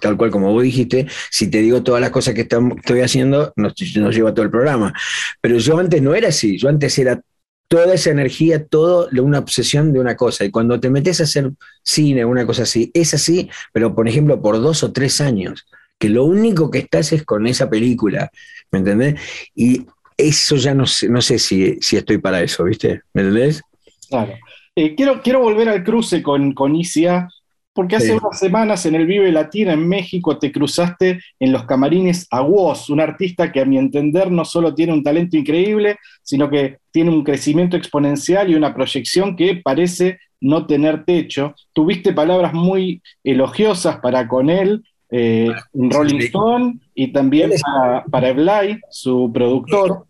tal 0.00 0.16
cual 0.16 0.30
como 0.30 0.52
vos 0.52 0.62
dijiste, 0.62 1.06
si 1.30 1.48
te 1.50 1.58
digo 1.58 1.82
todas 1.82 2.00
las 2.00 2.10
cosas 2.10 2.34
que 2.34 2.42
estoy 2.42 3.00
haciendo, 3.00 3.52
nos, 3.56 3.74
nos 3.96 4.14
lleva 4.14 4.34
todo 4.34 4.44
el 4.44 4.50
programa. 4.50 4.92
Pero 5.40 5.58
yo 5.58 5.78
antes 5.78 6.02
no 6.02 6.14
era 6.14 6.28
así, 6.28 6.58
yo 6.58 6.68
antes 6.68 6.98
era 6.98 7.20
toda 7.68 7.94
esa 7.94 8.10
energía, 8.10 8.64
todo 8.66 9.08
una 9.20 9.38
obsesión 9.38 9.92
de 9.92 10.00
una 10.00 10.16
cosa. 10.16 10.44
Y 10.44 10.50
cuando 10.50 10.78
te 10.80 10.90
metes 10.90 11.20
a 11.20 11.24
hacer 11.24 11.50
cine, 11.82 12.24
una 12.24 12.46
cosa 12.46 12.62
así, 12.62 12.90
es 12.94 13.14
así, 13.14 13.50
pero 13.72 13.94
por 13.94 14.08
ejemplo 14.08 14.40
por 14.40 14.60
dos 14.60 14.82
o 14.82 14.92
tres 14.92 15.20
años, 15.20 15.66
que 15.98 16.08
lo 16.08 16.24
único 16.24 16.70
que 16.70 16.78
estás 16.78 17.12
es 17.12 17.24
con 17.24 17.46
esa 17.46 17.68
película, 17.68 18.30
¿me 18.70 18.80
entendés? 18.80 19.20
Y 19.54 19.86
eso 20.16 20.56
ya 20.56 20.74
no 20.74 20.86
sé, 20.86 21.08
no 21.08 21.20
sé 21.20 21.38
si, 21.38 21.78
si 21.80 21.96
estoy 21.96 22.18
para 22.18 22.42
eso, 22.42 22.64
¿viste? 22.64 23.02
¿Me 23.12 23.22
entendés? 23.22 23.62
Claro. 24.08 24.34
Eh, 24.74 24.94
quiero, 24.94 25.22
quiero 25.22 25.40
volver 25.40 25.68
al 25.68 25.82
cruce 25.82 26.22
con, 26.22 26.52
con 26.52 26.76
ICA, 26.76 27.28
porque 27.76 27.96
hace 27.96 28.14
unas 28.14 28.38
semanas 28.38 28.86
en 28.86 28.94
el 28.94 29.06
Vive 29.06 29.30
Latina 29.30 29.74
en 29.74 29.86
México 29.86 30.38
te 30.38 30.50
cruzaste 30.50 31.20
en 31.38 31.52
los 31.52 31.64
camarines 31.66 32.26
a 32.30 32.40
Woz, 32.40 32.88
un 32.88 33.00
artista 33.00 33.52
que 33.52 33.60
a 33.60 33.66
mi 33.66 33.76
entender 33.76 34.32
no 34.32 34.46
solo 34.46 34.74
tiene 34.74 34.94
un 34.94 35.04
talento 35.04 35.36
increíble, 35.36 35.98
sino 36.22 36.48
que 36.48 36.78
tiene 36.90 37.10
un 37.10 37.22
crecimiento 37.22 37.76
exponencial 37.76 38.50
y 38.50 38.54
una 38.54 38.74
proyección 38.74 39.36
que 39.36 39.60
parece 39.62 40.18
no 40.40 40.66
tener 40.66 41.04
techo. 41.04 41.54
Tuviste 41.74 42.14
palabras 42.14 42.54
muy 42.54 43.02
elogiosas 43.22 43.98
para 43.98 44.26
con 44.26 44.48
él, 44.48 44.82
eh, 45.10 45.52
Rolling 45.74 46.20
Stone 46.20 46.78
y 46.94 47.12
también 47.12 47.52
para, 47.60 48.04
para 48.04 48.32
Blay, 48.32 48.78
su 48.90 49.30
productor. 49.32 50.06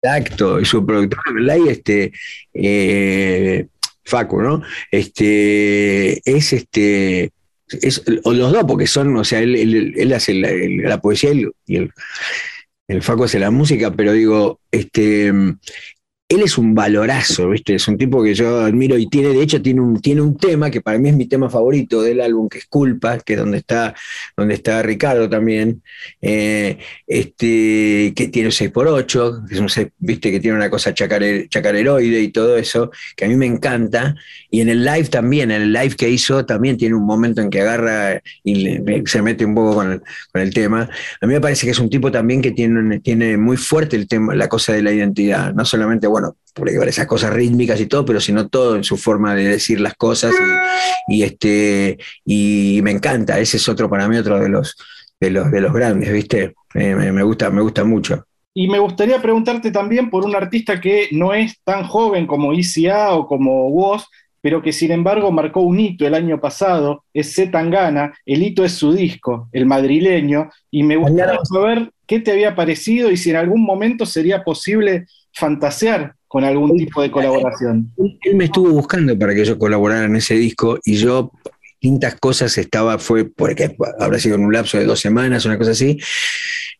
Exacto, 0.00 0.60
y 0.60 0.64
su 0.64 0.86
productor 0.86 1.34
Blay, 1.34 1.68
este, 1.68 2.12
eh, 2.54 3.66
Facu, 4.04 4.40
¿no? 4.40 4.62
Este, 4.90 6.20
es 6.30 6.52
este, 6.52 7.32
es, 7.68 8.02
los 8.06 8.52
dos, 8.52 8.64
porque 8.66 8.86
son, 8.86 9.16
o 9.16 9.24
sea, 9.24 9.40
él, 9.40 10.12
hace 10.14 10.34
la, 10.34 11.00
poesía 11.00 11.32
y 11.32 11.76
el, 11.76 11.92
el 12.88 13.02
Facu 13.02 13.24
hace 13.24 13.38
la 13.38 13.50
música, 13.50 13.92
pero 13.92 14.12
digo, 14.12 14.60
este, 14.70 15.32
él 16.30 16.42
es 16.42 16.56
un 16.58 16.76
valorazo, 16.76 17.50
¿viste? 17.50 17.74
Es 17.74 17.88
un 17.88 17.98
tipo 17.98 18.22
que 18.22 18.34
yo 18.34 18.60
admiro 18.60 18.96
y 18.96 19.08
tiene, 19.08 19.30
de 19.30 19.42
hecho, 19.42 19.60
tiene 19.60 19.80
un, 19.80 20.00
tiene 20.00 20.20
un 20.20 20.36
tema 20.36 20.70
que 20.70 20.80
para 20.80 20.96
mí 20.96 21.08
es 21.08 21.16
mi 21.16 21.26
tema 21.26 21.50
favorito 21.50 22.02
del 22.02 22.20
álbum, 22.20 22.48
que 22.48 22.58
es 22.58 22.66
Culpa, 22.66 23.18
que 23.18 23.32
es 23.32 23.38
donde 23.40 23.58
está, 23.58 23.96
donde 24.36 24.54
está 24.54 24.80
Ricardo 24.80 25.28
también, 25.28 25.82
eh, 26.22 26.78
este, 27.08 28.12
que 28.14 28.28
tiene 28.28 28.46
un 28.46 28.52
6x8, 28.52 29.48
que 29.48 29.54
es 29.56 29.60
un, 29.60 29.92
viste, 29.98 30.30
que 30.30 30.38
tiene 30.38 30.56
una 30.56 30.70
cosa 30.70 30.94
chacareroide 30.94 32.20
y 32.20 32.28
todo 32.28 32.56
eso, 32.56 32.92
que 33.16 33.24
a 33.24 33.28
mí 33.28 33.34
me 33.34 33.46
encanta. 33.46 34.14
Y 34.52 34.60
en 34.60 34.68
el 34.68 34.84
live 34.84 35.08
también, 35.08 35.50
en 35.50 35.62
el 35.62 35.72
live 35.72 35.96
que 35.96 36.08
hizo, 36.08 36.46
también 36.46 36.76
tiene 36.76 36.94
un 36.94 37.06
momento 37.06 37.40
en 37.40 37.50
que 37.50 37.60
agarra 37.60 38.22
y 38.44 38.78
se 39.06 39.20
mete 39.20 39.44
un 39.44 39.56
poco 39.56 39.74
con 39.74 40.00
el, 40.34 40.54
tema. 40.54 40.88
A 41.20 41.26
mí 41.26 41.32
me 41.32 41.40
parece 41.40 41.66
que 41.66 41.72
es 41.72 41.78
un 41.80 41.90
tipo 41.90 42.12
también 42.12 42.40
que 42.40 42.52
tiene, 42.52 43.00
tiene 43.00 43.36
muy 43.36 43.56
fuerte 43.56 43.96
el 43.96 44.06
tema, 44.06 44.32
la 44.36 44.48
cosa 44.48 44.72
de 44.72 44.82
la 44.82 44.92
identidad, 44.92 45.52
no 45.54 45.64
solamente, 45.64 46.06
bueno, 46.06 46.19
bueno, 46.20 46.36
por 46.54 46.88
esas 46.88 47.06
cosas 47.06 47.32
rítmicas 47.32 47.80
y 47.80 47.86
todo, 47.86 48.04
pero 48.04 48.20
sino 48.20 48.48
todo 48.48 48.76
en 48.76 48.84
su 48.84 48.96
forma 48.96 49.34
de 49.34 49.48
decir 49.48 49.80
las 49.80 49.94
cosas 49.94 50.34
y, 51.08 51.22
este 51.22 51.98
y 52.24 52.80
me 52.82 52.90
encanta, 52.90 53.38
ese 53.38 53.56
es 53.56 53.68
otro 53.68 53.88
para 53.88 54.08
mí 54.08 54.16
otro 54.16 54.38
de 54.38 54.48
los 54.48 54.76
de 55.18 55.30
los 55.30 55.50
de 55.50 55.60
los 55.60 55.72
grandes, 55.72 56.12
¿viste? 56.12 56.54
me, 56.74 57.22
gusta 57.22 57.50
me 57.50 57.62
gusta 57.62 57.84
mucho. 57.84 58.24
Y 58.52 58.68
me 58.68 58.78
gustaría 58.80 59.22
preguntarte 59.22 59.70
también 59.70 60.10
por 60.10 60.24
un 60.24 60.34
artista 60.34 60.80
que 60.80 61.08
no 61.12 61.32
es 61.32 61.60
tan 61.62 61.86
joven 61.86 62.26
como 62.26 62.52
ICA 62.52 63.12
o 63.12 63.26
como 63.26 63.70
vos, 63.70 64.08
pero 64.40 64.60
que 64.60 64.72
sin 64.72 64.90
embargo 64.90 65.30
marcó 65.30 65.60
un 65.60 65.78
hito 65.78 66.06
el 66.06 66.14
año 66.14 66.40
pasado, 66.40 67.04
es 67.14 67.32
Z 67.32 67.52
Tangana, 67.52 68.12
el 68.26 68.42
hito 68.42 68.64
es 68.64 68.72
su 68.72 68.92
disco, 68.92 69.48
el 69.52 69.66
madrileño, 69.66 70.50
y 70.70 70.82
me 70.82 70.96
gustaría 70.96 71.38
saber 71.44 71.92
qué 72.06 72.18
te 72.18 72.32
había 72.32 72.56
parecido 72.56 73.10
y 73.10 73.16
si 73.16 73.30
en 73.30 73.36
algún 73.36 73.62
momento 73.62 74.04
sería 74.04 74.42
posible 74.42 75.06
fantasear 75.32 76.14
con 76.28 76.44
algún 76.44 76.76
tipo 76.76 77.02
de 77.02 77.10
colaboración. 77.10 77.92
Él 78.22 78.36
me 78.36 78.44
estuvo 78.44 78.70
buscando 78.70 79.18
para 79.18 79.34
que 79.34 79.44
yo 79.44 79.58
colaborara 79.58 80.04
en 80.04 80.16
ese 80.16 80.34
disco 80.34 80.78
y 80.84 80.96
yo 80.96 81.32
distintas 81.80 82.14
cosas 82.20 82.56
estaba, 82.58 82.98
fue 82.98 83.24
porque 83.24 83.74
habrá 83.98 84.18
sido 84.18 84.36
en 84.36 84.44
un 84.44 84.52
lapso 84.52 84.78
de 84.78 84.84
dos 84.84 85.00
semanas, 85.00 85.46
una 85.46 85.58
cosa 85.58 85.70
así. 85.70 85.98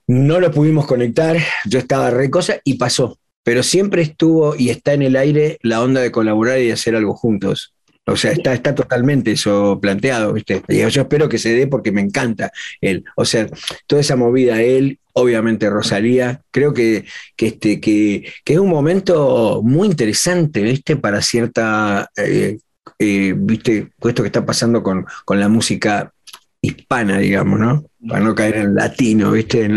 No 0.06 0.40
lo 0.40 0.50
pudimos 0.50 0.86
conectar, 0.86 1.36
yo 1.64 1.78
estaba 1.78 2.10
re 2.10 2.30
cosa 2.30 2.60
y 2.64 2.74
pasó. 2.74 3.18
Pero 3.42 3.62
siempre 3.62 4.02
estuvo 4.02 4.54
y 4.54 4.68
está 4.68 4.92
en 4.92 5.02
el 5.02 5.16
aire 5.16 5.58
la 5.62 5.82
onda 5.82 6.02
de 6.02 6.12
colaborar 6.12 6.60
y 6.60 6.70
hacer 6.70 6.94
algo 6.94 7.14
juntos. 7.14 7.72
O 8.10 8.16
sea, 8.16 8.32
está, 8.32 8.52
está 8.52 8.74
totalmente 8.74 9.32
eso 9.32 9.78
planteado, 9.80 10.32
¿viste? 10.32 10.62
yo 10.68 11.02
espero 11.02 11.28
que 11.28 11.38
se 11.38 11.54
dé 11.54 11.66
porque 11.66 11.92
me 11.92 12.00
encanta 12.00 12.50
él. 12.80 13.04
O 13.16 13.24
sea, 13.24 13.46
toda 13.86 14.00
esa 14.00 14.16
movida, 14.16 14.60
él, 14.60 14.98
obviamente 15.12 15.70
Rosalía, 15.70 16.42
creo 16.50 16.74
que, 16.74 17.04
que, 17.36 17.46
este, 17.48 17.80
que, 17.80 18.32
es 18.44 18.58
un 18.58 18.68
momento 18.68 19.60
muy 19.62 19.88
interesante, 19.88 20.62
¿viste? 20.62 20.96
Para 20.96 21.22
cierta, 21.22 22.10
eh, 22.16 22.58
eh, 22.98 23.34
¿viste? 23.36 23.90
Esto 24.02 24.22
que 24.22 24.28
está 24.28 24.44
pasando 24.44 24.82
con, 24.82 25.06
con 25.24 25.38
la 25.38 25.48
música 25.48 26.12
hispana, 26.60 27.18
digamos, 27.18 27.60
¿no? 27.60 27.84
Para 28.08 28.24
no 28.24 28.34
caer 28.34 28.56
en 28.56 28.74
latino, 28.74 29.32
¿viste? 29.32 29.68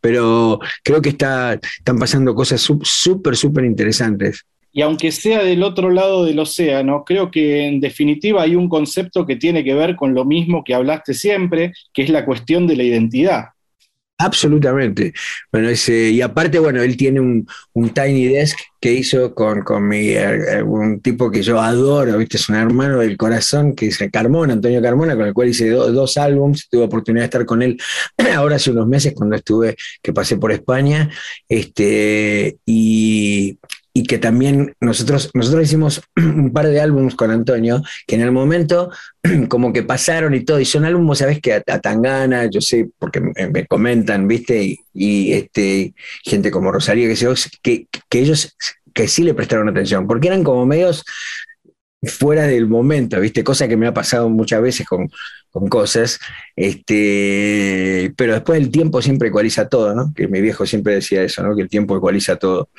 pero 0.00 0.58
creo 0.82 1.00
que 1.00 1.10
está, 1.10 1.54
están 1.54 1.98
pasando 1.98 2.34
cosas 2.34 2.60
súper, 2.60 3.36
súper 3.36 3.64
interesantes 3.64 4.44
y 4.72 4.82
aunque 4.82 5.12
sea 5.12 5.42
del 5.42 5.62
otro 5.62 5.90
lado 5.90 6.24
del 6.24 6.38
océano, 6.38 7.04
creo 7.04 7.30
que 7.30 7.66
en 7.66 7.80
definitiva 7.80 8.42
hay 8.42 8.56
un 8.56 8.68
concepto 8.68 9.26
que 9.26 9.36
tiene 9.36 9.64
que 9.64 9.74
ver 9.74 9.96
con 9.96 10.14
lo 10.14 10.24
mismo 10.24 10.62
que 10.64 10.74
hablaste 10.74 11.14
siempre, 11.14 11.72
que 11.92 12.02
es 12.02 12.10
la 12.10 12.24
cuestión 12.24 12.66
de 12.66 12.76
la 12.76 12.84
identidad. 12.84 13.44
Absolutamente. 14.20 15.14
Bueno, 15.50 15.70
ese, 15.70 16.10
y 16.10 16.20
aparte, 16.20 16.58
bueno, 16.58 16.82
él 16.82 16.94
tiene 16.94 17.20
un, 17.20 17.46
Tiny 17.94 18.26
Desk 18.26 18.58
que 18.78 18.92
hizo 18.92 19.34
con, 19.34 19.62
con 19.62 19.88
mi, 19.88 20.10
eh, 20.10 20.58
eh, 20.58 20.62
un 20.62 21.00
tipo 21.00 21.30
que 21.30 21.42
yo 21.42 21.58
adoro, 21.58 22.18
¿viste? 22.18 22.36
Es 22.36 22.50
un 22.50 22.56
hermano 22.56 22.98
del 22.98 23.16
corazón, 23.16 23.74
que 23.74 23.86
es 23.86 23.98
Carmona, 24.12 24.52
Antonio 24.52 24.82
Carmona, 24.82 25.16
con 25.16 25.26
el 25.26 25.32
cual 25.32 25.48
hice 25.48 25.70
dos 25.70 26.18
álbums, 26.18 26.68
tuve 26.68 26.84
oportunidad 26.84 27.22
de 27.22 27.26
estar 27.26 27.46
con 27.46 27.62
él 27.62 27.80
ahora 28.36 28.56
hace 28.56 28.70
unos 28.70 28.86
meses 28.86 29.14
cuando 29.14 29.36
estuve, 29.36 29.74
que 30.02 30.12
pasé 30.12 30.36
por 30.36 30.52
España, 30.52 31.10
este, 31.48 32.58
y, 32.66 33.58
y 33.92 34.04
que 34.04 34.18
también 34.18 34.74
nosotros, 34.80 35.30
nosotros 35.34 35.64
hicimos 35.64 36.02
un 36.16 36.52
par 36.52 36.66
de 36.66 36.80
álbumes 36.80 37.14
con 37.14 37.30
Antonio, 37.30 37.82
que 38.06 38.14
en 38.14 38.22
el 38.22 38.32
momento 38.32 38.90
como 39.48 39.72
que 39.72 39.82
pasaron 39.82 40.34
y 40.34 40.44
todo, 40.44 40.60
y 40.60 40.64
son 40.64 40.84
álbumes, 40.84 41.18
sabes 41.18 41.40
que 41.40 41.54
a, 41.54 41.60
Tangana, 41.62 42.46
yo 42.46 42.60
sé, 42.60 42.88
porque 42.98 43.20
me, 43.20 43.66
comentan, 43.66 44.28
viste, 44.28 44.78
y, 44.92 45.32
este, 45.32 45.94
gente 46.24 46.50
como 46.50 46.72
Rosario, 46.72 47.12
que, 47.62 47.86
que 48.08 48.18
ellos 48.18 48.56
que 48.92 49.08
sí 49.08 49.22
le 49.22 49.34
prestaron 49.34 49.68
atención, 49.68 50.06
porque 50.06 50.28
eran 50.28 50.44
como 50.44 50.66
medios 50.66 51.04
fuera 52.02 52.46
del 52.46 52.66
momento, 52.66 53.20
¿viste? 53.20 53.44
Cosa 53.44 53.68
que 53.68 53.76
me 53.76 53.86
ha 53.86 53.92
pasado 53.92 54.30
muchas 54.30 54.62
veces 54.62 54.86
con, 54.86 55.10
cosas, 55.68 56.18
este, 56.56 58.12
pero 58.16 58.34
después 58.34 58.58
el 58.60 58.70
tiempo 58.70 59.02
siempre 59.02 59.28
ecualiza 59.28 59.68
todo, 59.68 59.94
¿no? 59.94 60.12
Que 60.14 60.28
mi 60.28 60.40
viejo 60.40 60.64
siempre 60.64 60.94
decía 60.94 61.22
eso, 61.22 61.42
¿no? 61.42 61.54
Que 61.54 61.62
el 61.62 61.68
tiempo 61.68 61.96
ecualiza 61.96 62.36
todo. 62.36 62.70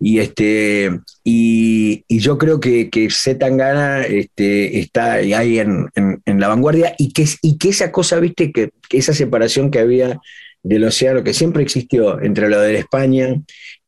Y, 0.00 0.18
este, 0.18 0.90
y, 1.22 2.04
yo 2.08 2.38
creo 2.38 2.60
que, 2.60 2.90
que 2.90 3.08
Tangana 3.38 4.02
este, 4.02 4.80
está 4.80 5.14
ahí 5.14 5.58
en, 5.58 5.90
la 6.26 6.48
vanguardia 6.48 6.94
y 6.98 7.12
que, 7.12 7.26
y 7.42 7.58
que 7.58 7.68
esa 7.68 7.92
cosa, 7.92 8.18
¿viste? 8.18 8.50
Que 8.52 8.70
esa 8.90 9.12
separación 9.14 9.70
que 9.70 9.78
había 9.78 10.18
del 10.62 10.84
océano, 10.84 11.22
que 11.22 11.34
siempre 11.34 11.62
existió 11.62 12.20
entre 12.20 12.48
lo 12.48 12.60
de 12.60 12.76
España 12.76 13.40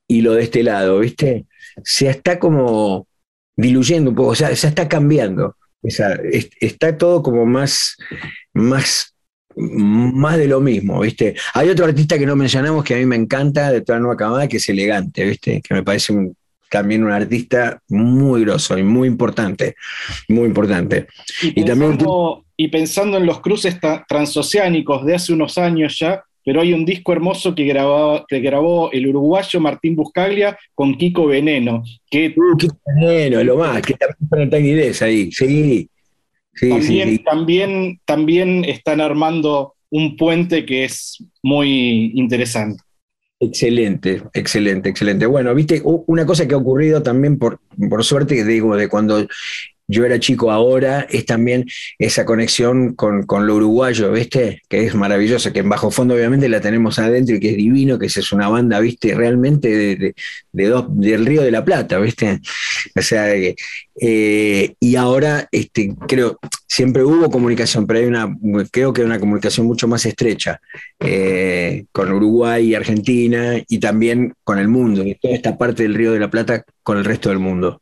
y 0.07 0.21
lo 0.21 0.35
de 0.35 0.45
este 0.45 0.63
lado, 0.63 1.01
¿viste? 1.01 1.47
Se 1.83 2.09
está 2.09 2.39
como 2.39 3.06
diluyendo 3.57 4.11
un 4.11 4.17
poco, 4.17 4.31
o 4.31 4.35
sea, 4.35 4.53
ya 4.53 4.69
está 4.69 4.89
cambiando. 4.89 5.57
O 5.83 5.91
sea, 5.91 6.19
está 6.61 6.97
todo 6.97 7.23
como 7.23 7.47
más, 7.47 7.97
más, 8.53 9.15
más 9.57 10.37
de 10.37 10.49
lo 10.49 10.61
mismo, 10.61 11.01
¿viste? 11.01 11.35
Hay 11.55 11.69
otro 11.69 11.85
artista 11.85 12.19
que 12.19 12.27
no 12.27 12.37
mencionamos 12.37 12.85
que 12.85 12.95
a 12.95 12.99
mí 12.99 13.07
me 13.07 13.17
encanta 13.17 13.71
de 13.71 13.83
toda 13.83 13.99
la 13.99 14.03
nueva 14.03 14.17
camada, 14.17 14.49
que 14.49 14.57
es 14.57 14.69
Elegante, 14.69 15.25
¿viste? 15.25 15.63
Que 15.63 15.75
me 15.75 15.83
parece 15.83 16.13
también 16.69 17.05
un 17.05 17.13
artista 17.13 17.81
muy 17.89 18.43
grosso 18.43 18.77
y 18.77 18.83
muy 18.83 19.07
importante, 19.07 19.77
muy 20.29 20.47
importante. 20.47 21.07
Y, 21.43 21.65
también, 21.65 21.99
y 22.57 22.69
pensando 22.69 23.17
en 23.19 23.27
los 23.27 23.41
cruces 23.41 23.79
transoceánicos 24.09 25.05
de 25.07 25.15
hace 25.15 25.33
unos 25.33 25.57
años 25.59 25.99
ya, 25.99 26.25
pero 26.47 26.61
hay 26.61 26.73
un 26.73 26.85
disco 26.85 27.13
hermoso 27.13 27.57
que 27.57 27.65
grabó, 27.65 28.25
que 28.29 28.39
grabó 28.39 28.93
el 28.93 29.09
uruguayo 29.09 29.61
Martín 29.61 29.97
Buscaglia 29.97 30.57
con 30.77 30.97
Kiko 30.97 31.27
Veneno. 31.27 31.83
Que, 32.09 32.29
uh, 32.37 32.57
Kiko 32.57 32.79
Veneno, 32.87 33.43
lo 33.43 33.57
más, 33.57 33.83
que 33.83 33.95
también 33.95 34.65
ideas 34.65 35.03
ahí, 35.03 35.33
sí. 35.33 35.91
Sí, 36.55 36.69
también, 36.69 37.09
sí, 37.09 37.19
También, 37.19 38.01
también 38.05 38.65
están 38.65 39.01
armando 39.01 39.75
un 39.91 40.17
puente 40.17 40.65
que 40.65 40.85
es 40.85 41.21
muy 41.43 42.13
interesante. 42.15 42.81
Excelente, 43.41 44.23
excelente, 44.33 44.89
excelente. 44.89 45.27
Bueno, 45.27 45.53
viste, 45.53 45.83
una 45.85 46.25
cosa 46.25 46.47
que 46.47 46.55
ha 46.55 46.59
ocurrido 46.59 47.03
también 47.03 47.41
por, 47.41 47.59
por 47.91 48.05
suerte, 48.05 48.45
digo, 48.45 48.77
de 48.77 48.89
cuando 48.89 49.27
yo 49.89 50.05
era 50.05 50.19
chico 50.19 50.51
ahora, 50.51 51.07
es 51.09 51.27
también 51.27 51.65
esa 51.99 52.25
conexión 52.25 52.95
con, 52.95 53.23
con, 53.25 53.47
lo 53.47 53.57
uruguayo, 53.57 54.11
¿viste? 54.13 54.63
Que 54.69 54.85
es 54.87 54.95
maravillosa, 54.95 55.53
que 55.53 55.61
en 55.61 55.69
Bajo 55.69 55.91
Fondo 55.91 56.15
obviamente 56.15 56.49
la 56.49 56.61
tenemos 56.61 56.99
adentro 56.99 57.37
y 57.37 57.41
que 57.41 57.51
es 57.51 57.57
divino, 57.57 57.99
que 57.99 58.07
es 58.07 58.33
una 58.33 58.49
banda, 58.49 58.81
¿viste? 58.81 59.15
Realmente 59.15 59.69
de, 59.69 60.15
del 60.53 61.27
Río 61.27 61.43
de 61.43 61.51
la 61.51 61.65
Plata, 61.65 61.99
¿viste? 61.99 62.41
O 62.97 63.03
sea, 63.03 63.33
eh, 63.33 64.75
y 64.81 64.97
ahora 64.97 65.49
este, 65.53 65.95
creo, 66.09 66.39
siempre 66.67 67.05
hubo 67.05 67.31
comunicación, 67.31 67.87
pero 67.87 68.01
hay 68.01 68.07
una, 68.07 68.37
creo 68.71 68.93
que 68.93 69.05
una 69.05 69.21
comunicación 69.21 69.67
mucho 69.67 69.87
más 69.89 70.05
estrecha 70.05 70.61
eh, 71.01 71.85
con 71.93 72.13
Uruguay 72.13 72.69
y 72.69 72.75
Argentina 72.75 73.55
y 73.69 73.79
también 73.79 74.35
con 74.43 74.59
el 74.59 74.69
mundo, 74.69 75.05
y 75.05 75.15
toda 75.15 75.35
esta 75.35 75.57
parte 75.57 75.85
del 75.85 75.95
Río 75.95 76.13
de 76.13 76.21
la 76.21 76.31
Plata 76.31 76.65
con 76.83 76.99
el 76.99 77.05
resto 77.05 77.29
del 77.29 77.39
mundo. 77.39 77.81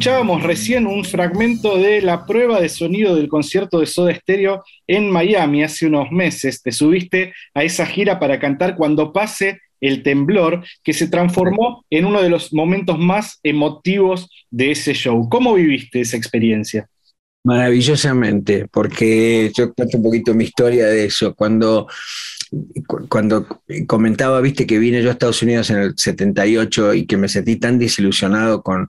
Escuchábamos 0.00 0.42
recién 0.42 0.86
un 0.86 1.04
fragmento 1.04 1.76
de 1.76 2.00
la 2.00 2.24
prueba 2.24 2.58
de 2.58 2.70
sonido 2.70 3.14
del 3.14 3.28
concierto 3.28 3.80
de 3.80 3.84
Soda 3.84 4.14
Stereo 4.14 4.64
en 4.86 5.10
Miami 5.10 5.62
hace 5.62 5.88
unos 5.88 6.10
meses. 6.10 6.62
Te 6.62 6.72
subiste 6.72 7.34
a 7.52 7.64
esa 7.64 7.84
gira 7.84 8.18
para 8.18 8.40
cantar 8.40 8.76
cuando 8.76 9.12
pase 9.12 9.60
el 9.78 10.02
temblor, 10.02 10.64
que 10.82 10.94
se 10.94 11.08
transformó 11.08 11.84
en 11.90 12.06
uno 12.06 12.22
de 12.22 12.30
los 12.30 12.50
momentos 12.54 12.98
más 12.98 13.40
emotivos 13.42 14.30
de 14.50 14.70
ese 14.70 14.94
show. 14.94 15.28
¿Cómo 15.28 15.52
viviste 15.52 16.00
esa 16.00 16.16
experiencia? 16.16 16.88
Maravillosamente, 17.44 18.68
porque 18.72 19.52
yo 19.54 19.74
cuento 19.74 19.98
un 19.98 20.02
poquito 20.02 20.32
mi 20.32 20.44
historia 20.44 20.86
de 20.86 21.04
eso. 21.04 21.34
Cuando 21.34 21.86
cuando 23.08 23.46
comentaba, 23.86 24.40
viste, 24.40 24.66
que 24.66 24.80
vine 24.80 25.02
yo 25.02 25.10
a 25.10 25.12
Estados 25.12 25.40
Unidos 25.42 25.70
en 25.70 25.76
el 25.76 25.92
78 25.96 26.94
y 26.94 27.06
que 27.06 27.16
me 27.16 27.28
sentí 27.28 27.56
tan 27.56 27.78
desilusionado 27.78 28.62
con, 28.62 28.88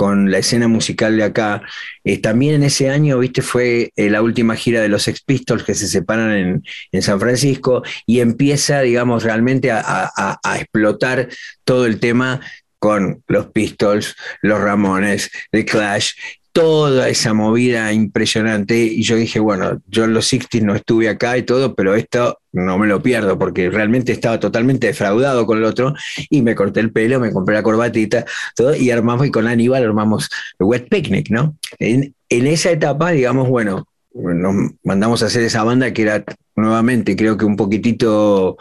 con 0.00 0.30
la 0.30 0.38
escena 0.38 0.66
musical 0.66 1.14
de 1.18 1.24
acá. 1.24 1.60
Eh, 2.04 2.16
también 2.22 2.54
en 2.54 2.62
ese 2.62 2.88
año, 2.88 3.18
viste, 3.18 3.42
fue 3.42 3.92
eh, 3.96 4.08
la 4.08 4.22
última 4.22 4.56
gira 4.56 4.80
de 4.80 4.88
los 4.88 5.02
Sex 5.02 5.22
Pistols 5.22 5.62
que 5.62 5.74
se 5.74 5.88
separan 5.88 6.62
en, 6.90 7.02
San 7.02 7.20
Francisco 7.20 7.82
y 8.06 8.20
empieza, 8.20 8.80
digamos, 8.80 9.24
realmente 9.24 9.70
a, 9.70 10.40
explotar 10.58 11.28
todo 11.64 11.84
el 11.84 12.00
tema 12.00 12.40
con 12.78 13.22
los 13.26 13.48
Pistols, 13.48 14.16
los 14.40 14.58
Ramones, 14.58 15.30
The 15.50 15.66
Clash, 15.66 16.12
toda 16.52 17.08
esa 17.08 17.32
movida 17.32 17.92
impresionante. 17.92 18.76
Y 18.76 19.02
yo 19.02 19.16
dije, 19.16 19.38
bueno, 19.40 19.80
yo 19.86 20.04
en 20.04 20.14
los 20.14 20.26
60 20.26 20.64
no 20.66 20.74
estuve 20.74 21.08
acá 21.08 21.36
y 21.38 21.42
todo, 21.42 21.74
pero 21.74 21.94
esto 21.94 22.38
no 22.52 22.78
me 22.78 22.86
lo 22.86 23.02
pierdo 23.02 23.38
porque 23.38 23.70
realmente 23.70 24.12
estaba 24.12 24.40
totalmente 24.40 24.88
defraudado 24.88 25.46
con 25.46 25.58
el 25.58 25.64
otro 25.64 25.94
y 26.28 26.42
me 26.42 26.54
corté 26.54 26.80
el 26.80 26.92
pelo, 26.92 27.20
me 27.20 27.32
compré 27.32 27.54
la 27.54 27.62
corbatita, 27.62 28.24
todo, 28.56 28.74
y 28.74 28.90
armamos, 28.90 29.26
y 29.26 29.30
con 29.30 29.46
Aníbal 29.46 29.84
armamos 29.84 30.28
el 30.58 30.66
Wet 30.66 30.88
Picnic, 30.88 31.30
¿no? 31.30 31.56
En, 31.78 32.14
esa 32.28 32.70
etapa, 32.70 33.10
digamos, 33.10 33.48
bueno, 33.48 33.86
nos 34.14 34.54
mandamos 34.84 35.22
a 35.22 35.26
hacer 35.26 35.42
esa 35.42 35.64
banda 35.64 35.92
que 35.92 36.02
era 36.02 36.24
nuevamente, 36.56 37.16
creo 37.16 37.36
que 37.36 37.44
un 37.44 37.56
poquitito 37.56 38.56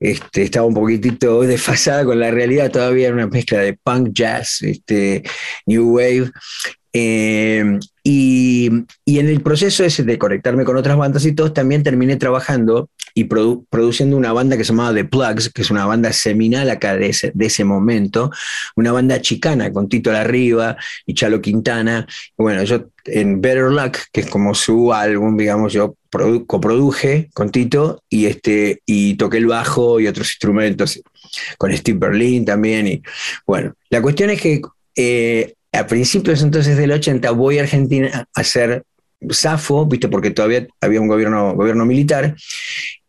este, 0.00 0.42
estaba 0.42 0.66
un 0.66 0.74
poquitito 0.74 1.40
desfasada 1.42 2.04
con 2.04 2.18
la 2.18 2.30
realidad, 2.30 2.70
todavía 2.70 3.06
era 3.06 3.14
una 3.14 3.26
mezcla 3.28 3.58
de 3.58 3.74
punk, 3.74 4.10
jazz, 4.12 4.62
este, 4.62 5.22
new 5.66 5.96
wave, 5.96 6.30
eh, 6.92 7.78
y, 8.04 8.66
en 8.66 9.28
el 9.28 9.40
proceso 9.40 9.84
ese 9.84 10.02
de 10.02 10.18
conectarme 10.18 10.64
con 10.64 10.76
otras 10.76 10.96
bandas 10.96 11.24
y 11.24 11.32
todos, 11.32 11.54
también 11.54 11.82
terminé 11.82 12.16
trabajando 12.16 12.90
y 13.14 13.24
produciendo 13.24 14.16
una 14.16 14.32
banda 14.32 14.56
que 14.56 14.64
se 14.64 14.72
llamaba 14.72 14.94
The 14.94 15.04
Plugs, 15.04 15.50
que 15.50 15.62
es 15.62 15.70
una 15.70 15.86
banda 15.86 16.12
seminal 16.12 16.68
acá 16.70 16.96
de 16.96 17.08
ese, 17.08 17.30
de 17.34 17.46
ese 17.46 17.64
momento, 17.64 18.30
una 18.74 18.90
banda 18.92 19.20
chicana 19.20 19.72
con 19.72 19.88
Tito 19.88 20.10
Larriba 20.12 20.76
y 21.06 21.14
Chalo 21.14 21.40
Quintana. 21.40 22.06
Bueno, 22.36 22.64
yo 22.64 22.88
en 23.04 23.40
Better 23.40 23.70
Luck, 23.70 23.98
que 24.12 24.22
es 24.22 24.30
como 24.30 24.54
su 24.54 24.92
álbum, 24.92 25.36
digamos, 25.36 25.72
yo 25.72 25.96
coproduje 26.46 27.30
con 27.34 27.50
Tito 27.50 28.02
y, 28.08 28.26
este, 28.26 28.82
y 28.86 29.14
toqué 29.14 29.38
el 29.38 29.46
bajo 29.46 30.00
y 30.00 30.06
otros 30.06 30.28
instrumentos, 30.30 31.00
con 31.58 31.72
Steve 31.76 31.98
Berlin 31.98 32.44
también. 32.44 32.86
Y 32.86 33.02
bueno, 33.46 33.74
la 33.90 34.02
cuestión 34.02 34.30
es 34.30 34.40
que 34.40 34.60
eh, 34.96 35.54
a 35.72 35.86
principios 35.86 36.42
entonces 36.42 36.76
del 36.76 36.92
80 36.92 37.30
voy 37.30 37.58
a 37.58 37.62
Argentina 37.62 38.28
a 38.34 38.40
hacer 38.40 38.84
Safo, 39.30 39.86
¿viste? 39.86 40.08
porque 40.08 40.30
todavía 40.30 40.66
había 40.80 41.00
un 41.00 41.08
gobierno, 41.08 41.54
gobierno 41.54 41.84
militar, 41.84 42.36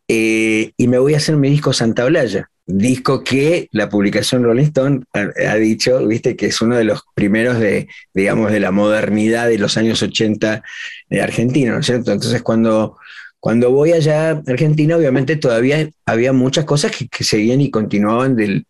eh, 0.08 0.72
y 0.78 0.88
me 0.88 1.00
voy 1.00 1.14
a 1.14 1.18
hacer 1.18 1.36
mi 1.38 1.50
disco 1.50 1.74
Santa 1.74 2.06
Blaya, 2.06 2.50
disco 2.66 3.24
que 3.24 3.68
la 3.72 3.90
publicación 3.90 4.44
Rolling 4.44 4.66
Stone 4.66 5.02
ha, 5.14 5.56
dicho, 5.56 6.06
viste, 6.08 6.36
que 6.36 6.48
es 6.48 6.62
uno 6.62 6.78
de 6.78 6.84
los 6.84 7.02
primeros 7.14 7.60
de, 7.60 7.88
digamos, 8.14 8.52
de 8.52 8.60
la 8.60 8.72
modernidad 8.72 9.48
de 9.48 9.58
los 9.58 9.76
años 9.78 10.02
80 10.02 10.64
de 11.10 11.22
Argentina, 11.22 11.74
¿no 11.74 11.80
es 11.80 11.86
cierto? 11.86 12.12
Entonces 12.12 12.42
cuando 12.42 12.98
cuando 13.44 13.72
voy 13.72 13.92
allá 13.92 14.30
a 14.30 14.42
Argentina, 14.48 14.96
obviamente 14.96 15.36
todavía 15.36 15.90
había 16.06 16.32
muchas 16.32 16.64
cosas 16.64 16.94
que, 16.94 17.24
seguían 17.26 17.60
y 17.60 17.70
continuaban 17.70 18.38
del, 18.38 18.66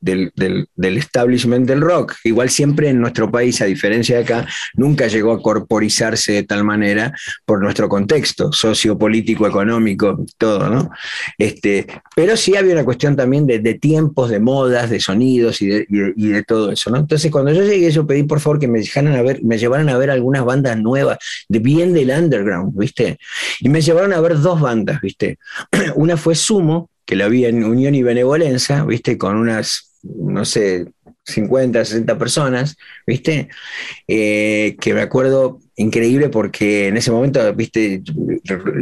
establishment 0.75 1.67
del 1.67 1.79
rock. 1.79 2.15
Igual 2.23 2.49
siempre 2.49 2.89
en 2.89 2.99
nuestro 2.99 3.29
país, 3.29 3.61
a 3.61 3.65
diferencia 3.65 4.17
de 4.17 4.23
acá, 4.23 4.47
nunca 4.73 5.05
llegó 5.05 5.31
a 5.31 5.43
corporizarse 5.43 6.31
de 6.31 6.43
tal 6.43 6.63
manera 6.63 7.13
por 7.45 7.61
nuestro 7.61 7.87
contexto 7.87 8.51
sociopolítico, 8.51 9.45
económico, 9.45 10.25
todo, 10.39 10.67
¿no? 10.67 10.89
Este, 11.37 11.85
pero 12.15 12.35
sí 12.35 12.55
había 12.55 12.73
una 12.73 12.83
cuestión 12.83 13.15
también 13.15 13.45
de, 13.45 13.73
tiempos, 13.75 14.31
de 14.31 14.39
modas, 14.39 14.89
de 14.89 14.99
sonidos 14.99 15.61
y 15.61 15.67
de, 15.67 16.43
todo 16.47 16.71
eso, 16.71 16.89
¿no? 16.89 16.97
Entonces, 16.97 17.29
cuando 17.29 17.51
yo 17.51 17.61
llegué, 17.61 17.91
yo 17.91 18.07
pedí 18.07 18.23
por 18.23 18.39
favor 18.39 18.57
que 18.57 18.67
me 18.67 18.79
dejaran 18.79 19.13
a 19.13 19.21
ver, 19.21 19.43
me 19.43 19.59
llevaran 19.59 19.89
a 19.89 19.97
ver 19.99 20.09
algunas 20.09 20.43
bandas 20.43 20.79
nuevas, 20.79 21.19
de 21.47 21.59
bien 21.59 21.93
del 21.93 22.09
underground, 22.09 22.75
¿viste? 22.75 23.19
Y 23.59 23.69
me 23.69 23.79
llevaron 23.79 24.13
a 24.13 24.19
ver 24.19 24.39
dos 24.39 24.62
bandas, 24.63 24.99
¿viste? 25.01 25.37
Una 25.95 26.17
fue 26.17 26.33
Sumo, 26.33 26.89
que 27.05 27.15
la 27.15 27.27
vi 27.27 27.45
en 27.45 27.63
Unión 27.63 27.93
y 27.93 28.01
Benevolencia, 28.01 28.83
¿viste? 28.83 29.17
Con 29.17 29.37
unas, 29.37 29.91
no 30.01 30.45
sé, 30.45 30.87
50, 31.25 31.85
60 31.85 32.17
personas, 32.17 32.75
¿viste? 33.07 33.49
Eh, 34.07 34.75
que 34.79 34.93
me 34.93 35.01
acuerdo 35.01 35.59
increíble 35.75 36.29
porque 36.29 36.87
en 36.87 36.97
ese 36.97 37.11
momento, 37.11 37.53
¿viste? 37.53 38.01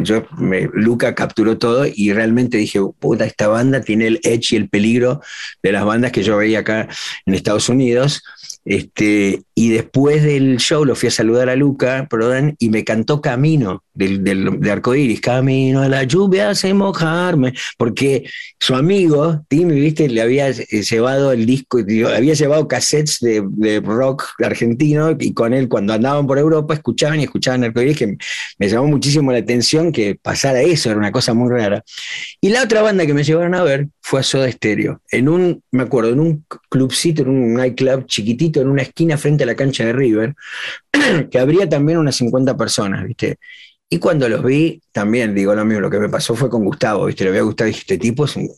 Yo, 0.01 0.25
Luca 0.73 1.15
capturó 1.15 1.57
todo 1.57 1.85
y 1.85 2.11
realmente 2.13 2.57
dije, 2.57 2.79
puta, 2.99 3.25
esta 3.25 3.47
banda 3.47 3.81
tiene 3.81 4.07
el 4.07 4.19
edge 4.23 4.53
y 4.53 4.55
el 4.55 4.69
peligro 4.69 5.21
de 5.61 5.71
las 5.71 5.85
bandas 5.85 6.11
que 6.11 6.23
yo 6.23 6.37
veía 6.37 6.59
acá 6.59 6.87
en 7.25 7.33
Estados 7.33 7.69
Unidos. 7.69 8.23
Este, 8.63 9.41
y 9.55 9.69
después 9.69 10.23
del 10.23 10.57
show 10.57 10.85
lo 10.85 10.95
fui 10.95 11.07
a 11.07 11.11
saludar 11.11 11.49
a 11.49 11.55
Luca 11.55 12.07
Prodan 12.09 12.55
y 12.59 12.69
me 12.69 12.83
cantó 12.83 13.19
Camino 13.19 13.83
del, 13.93 14.23
del, 14.23 14.59
de 14.59 14.71
Arcoiris, 14.71 15.19
Camino 15.19 15.81
a 15.81 15.89
la 15.89 16.03
lluvia 16.03 16.51
hace 16.51 16.73
mojarme, 16.73 17.53
porque 17.77 18.29
su 18.59 18.75
amigo, 18.75 19.43
Timmy, 19.49 19.79
viste, 19.79 20.07
le 20.07 20.21
había 20.21 20.49
eh, 20.49 20.65
llevado 20.69 21.31
el 21.31 21.45
disco, 21.45 21.79
había 21.79 22.33
llevado 22.35 22.67
cassettes 22.67 23.19
de, 23.19 23.43
de, 23.49 23.79
rock 23.79 24.25
argentino 24.43 25.15
y 25.19 25.33
con 25.33 25.53
él 25.53 25.67
cuando 25.67 25.93
andaban 25.93 26.27
por 26.27 26.37
Europa 26.37 26.75
escuchaban 26.75 27.19
y 27.19 27.23
escuchaban 27.23 27.63
Arcoiris, 27.63 27.97
que 27.97 28.17
me 28.59 28.69
llamó 28.69 28.87
muchísimo 28.87 29.31
la 29.31 29.39
atención 29.39 29.91
que 29.91 30.15
pasara 30.15 30.61
eso, 30.61 30.89
era 30.89 30.99
una 30.99 31.11
cosa 31.11 31.33
muy 31.33 31.49
rara. 31.49 31.83
Y 32.39 32.49
la 32.49 32.63
otra 32.63 32.81
banda 32.81 33.05
que 33.05 33.13
me 33.13 33.23
llevaron 33.23 33.55
a 33.55 33.63
ver 33.63 33.87
fue 34.01 34.19
a 34.19 34.23
Soda 34.23 34.51
Stereo, 34.51 35.01
en 35.11 35.29
un, 35.29 35.63
me 35.71 35.83
acuerdo, 35.83 36.11
en 36.11 36.19
un 36.19 36.45
clubcito, 36.69 37.21
en 37.21 37.29
un 37.29 37.53
nightclub 37.53 38.05
chiquitito, 38.07 38.61
en 38.61 38.67
una 38.67 38.81
esquina 38.81 39.17
frente 39.17 39.43
a 39.43 39.47
la 39.47 39.55
cancha 39.55 39.85
de 39.85 39.93
River, 39.93 40.35
que 41.31 41.39
habría 41.39 41.69
también 41.69 41.97
unas 41.97 42.15
50 42.15 42.57
personas, 42.57 43.05
¿viste? 43.05 43.37
Y 43.89 43.99
cuando 43.99 44.27
los 44.29 44.43
vi, 44.43 44.81
también 44.91 45.35
digo 45.35 45.53
lo 45.53 45.65
mismo, 45.65 45.81
lo 45.81 45.89
que 45.89 45.99
me 45.99 46.09
pasó 46.09 46.35
fue 46.35 46.49
con 46.49 46.63
Gustavo, 46.63 47.05
¿viste? 47.05 47.23
Le 47.25 47.31
había 47.31 47.41
gustado, 47.43 47.67
dije, 47.67 47.81
este 47.81 47.97
tipo 47.97 48.25
es 48.25 48.35
un, 48.37 48.49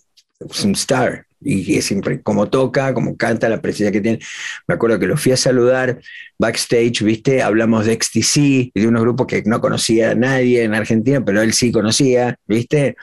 es 0.49 0.63
un 0.63 0.73
star, 0.73 1.25
y 1.43 1.77
es 1.77 1.85
siempre 1.85 2.21
como 2.21 2.49
toca, 2.49 2.93
como 2.93 3.17
canta, 3.17 3.49
la 3.49 3.61
presencia 3.61 3.91
que 3.91 4.01
tiene. 4.01 4.19
Me 4.67 4.75
acuerdo 4.75 4.99
que 4.99 5.07
lo 5.07 5.17
fui 5.17 5.31
a 5.31 5.37
saludar 5.37 5.99
backstage, 6.39 7.01
¿viste? 7.03 7.41
Hablamos 7.41 7.85
de 7.85 7.99
XTC, 8.01 8.71
de 8.73 8.87
unos 8.87 9.01
grupos 9.01 9.27
que 9.27 9.43
no 9.45 9.61
conocía 9.61 10.11
a 10.11 10.15
nadie 10.15 10.63
en 10.63 10.73
Argentina, 10.73 11.23
pero 11.23 11.41
él 11.41 11.53
sí 11.53 11.71
conocía, 11.71 12.37
¿viste? 12.47 12.95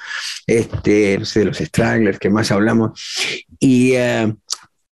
Este, 0.46 1.18
no 1.18 1.24
sé, 1.24 1.44
los 1.44 1.58
Stranglers, 1.58 2.18
que 2.18 2.30
más 2.30 2.50
hablamos. 2.50 3.00
Y, 3.58 3.92
eh, 3.94 4.32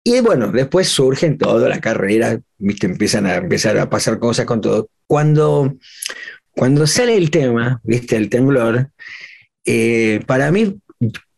y 0.04 0.20
bueno, 0.22 0.52
después 0.52 0.88
surgen 0.88 1.38
toda 1.38 1.70
la 1.70 1.80
carrera, 1.80 2.40
¿viste? 2.58 2.88
Empiezan 2.88 3.26
a 3.26 3.36
empezar 3.36 3.78
a 3.78 3.90
pasar 3.90 4.20
cosas 4.20 4.46
con 4.46 4.62
todo. 4.62 4.90
Cuando, 5.08 5.76
cuando 6.52 6.88
sale 6.88 7.18
el 7.18 7.30
tema, 7.30 7.80
¿viste? 7.84 8.16
El 8.16 8.30
temblor, 8.30 8.90
eh, 9.66 10.22
para 10.26 10.52
mí 10.52 10.78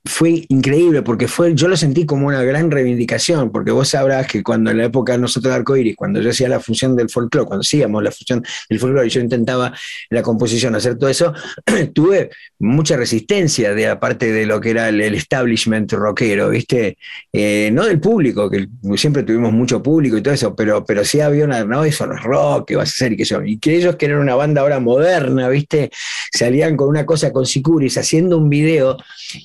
fue 0.07 0.45
increíble 0.49 1.01
porque 1.01 1.27
fue, 1.27 1.55
yo 1.55 1.67
lo 1.67 1.75
sentí 1.75 2.05
como 2.05 2.27
una 2.27 2.43
gran 2.43 2.69
reivindicación, 2.69 3.51
porque 3.51 3.71
vos 3.71 3.89
sabrás 3.89 4.27
que 4.27 4.43
cuando 4.43 4.69
en 4.69 4.77
la 4.77 4.85
época 4.85 5.13
de 5.13 5.19
nosotros 5.19 5.51
de 5.51 5.57
Arcoiris, 5.57 5.95
cuando 5.95 6.21
yo 6.21 6.29
hacía 6.29 6.47
la 6.47 6.59
función 6.59 6.95
del 6.95 7.09
folclore, 7.09 7.47
cuando 7.47 7.61
hacíamos 7.61 8.03
la 8.03 8.11
función 8.11 8.43
del 8.69 8.79
folclore 8.79 9.07
y 9.07 9.09
yo 9.09 9.21
intentaba 9.21 9.73
la 10.11 10.21
composición 10.21 10.75
hacer 10.75 10.97
todo 10.97 11.09
eso, 11.09 11.33
tuve 11.93 12.29
mucha 12.59 12.97
resistencia 12.97 13.73
de 13.73 13.87
aparte 13.87 14.31
de 14.31 14.45
lo 14.45 14.61
que 14.61 14.69
era 14.71 14.89
el, 14.89 15.01
establishment 15.01 15.91
rockero, 15.93 16.49
¿viste? 16.49 16.97
Eh, 17.33 17.69
no 17.73 17.85
del 17.85 17.99
público, 17.99 18.49
que 18.49 18.67
siempre 18.97 19.23
tuvimos 19.23 19.53
mucho 19.53 19.81
público 19.81 20.17
y 20.17 20.21
todo 20.21 20.33
eso, 20.33 20.55
pero, 20.55 20.85
pero 20.85 21.03
sí 21.03 21.19
había 21.19 21.45
una, 21.45 21.65
no, 21.65 21.83
eso 21.83 22.05
no 22.05 22.15
es 22.15 22.21
rock, 22.21 22.67
que 22.67 22.75
vas 22.75 22.89
a 22.89 22.91
hacer 22.91 23.13
y 23.13 23.17
que 23.17 23.23
yo, 23.23 23.41
y 23.43 23.57
que 23.57 23.75
ellos 23.75 23.95
que 23.95 24.05
eran 24.05 24.19
una 24.19 24.35
banda 24.35 24.61
ahora 24.61 24.79
moderna, 24.79 25.49
¿viste? 25.49 25.89
Salían 26.31 26.77
con 26.77 26.89
una 26.89 27.05
cosa 27.05 27.31
con 27.31 27.45
Sicuris 27.45 27.97
haciendo 27.97 28.37
un 28.37 28.49
video 28.49 28.97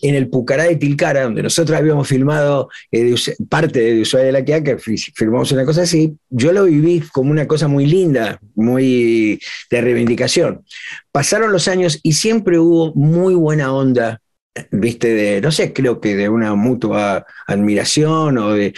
en 0.02 0.14
el 0.14 0.28
Puc 0.28 0.49
de 0.56 0.76
Tilcara, 0.76 1.22
donde 1.22 1.42
nosotros 1.42 1.76
habíamos 1.78 2.08
filmado 2.08 2.68
eh, 2.90 3.14
parte 3.48 3.80
de 3.80 4.00
Ushuaia 4.00 4.26
de 4.26 4.32
la 4.32 4.44
que 4.44 4.78
filmamos 4.78 5.52
una 5.52 5.64
cosa 5.64 5.82
así, 5.82 6.16
yo 6.28 6.52
lo 6.52 6.64
viví 6.64 7.00
como 7.12 7.30
una 7.30 7.46
cosa 7.46 7.68
muy 7.68 7.86
linda, 7.86 8.40
muy 8.54 9.40
de 9.70 9.80
reivindicación. 9.80 10.64
Pasaron 11.12 11.52
los 11.52 11.68
años 11.68 12.00
y 12.02 12.12
siempre 12.12 12.58
hubo 12.58 12.94
muy 12.94 13.34
buena 13.34 13.72
onda 13.72 14.20
viste, 14.70 15.14
de, 15.14 15.40
no 15.40 15.52
sé, 15.52 15.72
creo 15.72 16.00
que 16.00 16.16
de 16.16 16.28
una 16.28 16.54
mutua 16.54 17.26
admiración 17.46 18.38
o 18.38 18.52
de, 18.52 18.74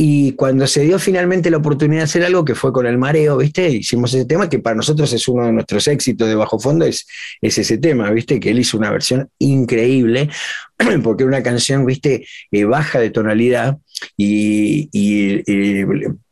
y 0.00 0.30
cuando 0.34 0.64
se 0.68 0.82
dio 0.82 0.96
finalmente 1.00 1.50
la 1.50 1.56
oportunidad 1.56 2.02
de 2.02 2.04
hacer 2.04 2.24
algo, 2.24 2.44
que 2.44 2.54
fue 2.54 2.72
con 2.72 2.86
el 2.86 2.96
mareo, 2.98 3.36
¿viste? 3.36 3.68
Hicimos 3.68 4.14
ese 4.14 4.26
tema, 4.26 4.48
que 4.48 4.60
para 4.60 4.76
nosotros 4.76 5.12
es 5.12 5.26
uno 5.26 5.44
de 5.44 5.50
nuestros 5.50 5.88
éxitos 5.88 6.28
de 6.28 6.36
Bajo 6.36 6.60
Fondo, 6.60 6.84
es, 6.84 7.04
es 7.40 7.58
ese 7.58 7.78
tema, 7.78 8.08
¿viste? 8.12 8.38
Que 8.38 8.50
él 8.50 8.60
hizo 8.60 8.78
una 8.78 8.92
versión 8.92 9.28
increíble, 9.40 10.30
porque 11.02 11.24
una 11.24 11.42
canción, 11.42 11.84
¿viste? 11.84 12.24
Eh, 12.52 12.62
baja 12.62 13.00
de 13.00 13.10
tonalidad 13.10 13.78
y, 14.16 14.88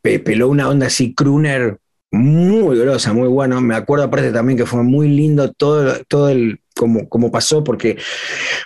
peló 0.01 0.49
una 0.49 0.69
onda 0.69 0.87
así, 0.87 1.13
crooner, 1.13 1.79
muy 2.13 2.79
grosa, 2.79 3.13
muy 3.13 3.29
bueno. 3.29 3.61
Me 3.61 3.75
acuerdo 3.75 4.05
aparte 4.05 4.33
también 4.33 4.57
que 4.57 4.67
fue 4.67 4.83
muy 4.83 5.09
lindo 5.09 5.53
todo, 5.53 6.03
todo 6.09 6.29
el 6.29 6.61
como, 6.75 7.09
como 7.09 7.33
pasó, 7.33 7.65
porque 7.65 7.97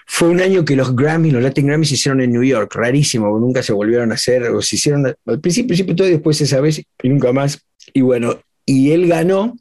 fue 0.07 0.29
un 0.29 0.41
año 0.41 0.65
que 0.65 0.77
los 0.77 0.95
Grammys, 0.95 1.33
los 1.33 1.43
Latin 1.43 1.67
Grammys 1.69 1.89
se 1.89 1.95
hicieron 1.95 2.21
en 2.21 2.33
New 2.33 2.43
York, 2.43 2.75
rarísimo, 2.75 3.39
nunca 3.39 3.63
se 3.63 3.73
volvieron 3.73 4.11
a 4.11 4.17
hacer, 4.17 4.43
o 4.45 4.61
se 4.61 4.77
hicieron 4.77 5.07
al 5.07 5.41
principio, 5.41 5.69
principio 5.69 5.95
todo 5.95 6.09
y 6.09 6.13
después 6.13 6.41
esa 6.41 6.61
vez 6.61 6.83
y 7.03 7.09
nunca 7.09 7.33
más. 7.33 7.65
Y 7.95 8.01
bueno, 8.01 8.41
y 8.67 8.91
él 8.91 9.07
ganó 9.07 9.57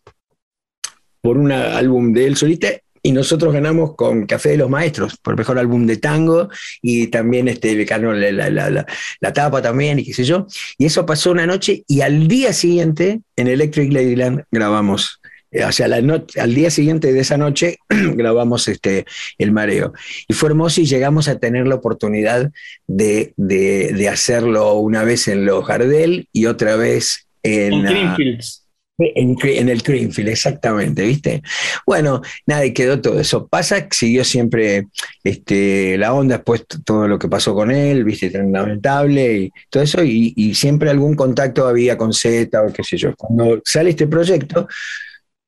por 1.21 1.37
un 1.37 1.51
álbum 1.51 2.11
de 2.13 2.25
él 2.25 2.35
solita 2.35 2.69
y 3.01 3.11
nosotros 3.11 3.53
ganamos 3.53 3.95
con 3.95 4.25
Café 4.25 4.49
de 4.49 4.57
los 4.57 4.69
Maestros, 4.69 5.17
por 5.21 5.37
mejor 5.37 5.59
álbum 5.59 5.85
de 5.85 5.97
tango, 5.97 6.49
y 6.81 7.07
también 7.07 7.47
este, 7.47 7.83
ganó 7.85 8.13
la, 8.13 8.31
la, 8.31 8.49
la, 8.49 8.85
la, 9.19 9.33
tapa 9.33 9.61
también, 9.61 9.99
y 9.99 10.05
qué 10.05 10.13
sé 10.13 10.23
yo. 10.23 10.47
Y 10.77 10.85
eso 10.85 11.05
pasó 11.05 11.31
una 11.31 11.45
noche, 11.45 11.83
y 11.87 12.01
al 12.01 12.27
día 12.27 12.53
siguiente, 12.53 13.21
en 13.35 13.47
Electric 13.47 13.91
Ladyland, 13.91 14.43
grabamos 14.51 15.19
eh, 15.51 15.63
o 15.63 15.71
sea, 15.71 15.87
al 15.87 16.55
día 16.55 16.69
siguiente 16.69 17.11
de 17.11 17.19
esa 17.21 17.37
noche 17.37 17.77
grabamos 17.89 18.67
este, 18.67 19.05
El 19.37 19.51
Mareo. 19.51 19.93
Y 20.27 20.33
fue 20.33 20.49
hermoso 20.49 20.81
y 20.81 20.85
llegamos 20.85 21.27
a 21.27 21.39
tener 21.39 21.67
la 21.67 21.75
oportunidad 21.75 22.51
de, 22.87 23.33
de, 23.35 24.09
hacerlo 24.09 24.73
una 24.75 25.03
vez 25.03 25.27
en 25.27 25.45
Los 25.45 25.67
Gardel 25.67 26.27
y 26.31 26.45
otra 26.45 26.75
vez 26.75 27.27
en... 27.43 27.73
En 27.73 27.83
Greenfields. 27.83 28.65
En, 28.99 29.69
el 29.69 29.81
Greenfield, 29.81 30.29
exactamente, 30.29 31.03
¿viste? 31.03 31.41
Bueno, 31.85 32.21
nada, 32.45 32.65
y 32.65 32.73
quedó 32.73 32.99
todo 32.99 33.19
eso. 33.19 33.47
Pasa, 33.47 33.87
siguió 33.91 34.25
siempre 34.25 34.87
este, 35.23 35.97
la 35.97 36.13
onda, 36.13 36.37
después 36.37 36.65
todo 36.83 37.07
lo 37.07 37.17
que 37.17 37.29
pasó 37.29 37.53
con 37.55 37.71
él, 37.71 38.03
¿viste? 38.03 38.29
Tan 38.29 38.51
lamentable 38.51 39.37
y 39.37 39.51
todo 39.69 39.83
eso, 39.83 40.03
y, 40.03 40.33
y 40.35 40.53
siempre 40.53 40.89
algún 40.89 41.15
contacto 41.15 41.67
había 41.67 41.97
con 41.97 42.13
Z 42.13 42.61
o 42.61 42.73
qué 42.73 42.83
sé 42.83 42.97
yo. 42.97 43.15
Cuando 43.15 43.61
sale 43.63 43.91
este 43.91 44.07
proyecto, 44.07 44.67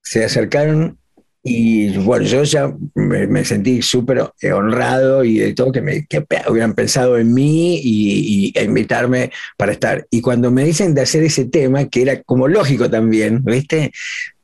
se 0.02 0.24
acercaron 0.24 1.01
y 1.44 1.98
bueno, 1.98 2.26
yo 2.26 2.44
ya 2.44 2.72
me, 2.94 3.44
sentí 3.46 3.82
súper 3.82 4.32
honrado 4.54 5.24
y 5.24 5.40
de 5.40 5.54
todo 5.54 5.72
que, 5.72 5.82
me, 5.82 6.08
hubieran 6.48 6.76
pensado 6.76 7.18
en 7.18 7.34
mí 7.34 7.80
y, 7.84 8.54
e 8.56 8.64
invitarme 8.64 9.32
para 9.58 9.72
estar. 9.72 10.06
Y 10.12 10.22
cuando 10.22 10.52
me 10.52 10.64
dicen 10.64 10.94
de 10.94 11.02
hacer 11.02 11.24
ese 11.24 11.46
tema, 11.46 11.86
que 11.86 12.04
era 12.04 12.22
como 12.22 12.48
lógico 12.48 12.90
también, 12.92 13.44
¿viste? 13.44 13.92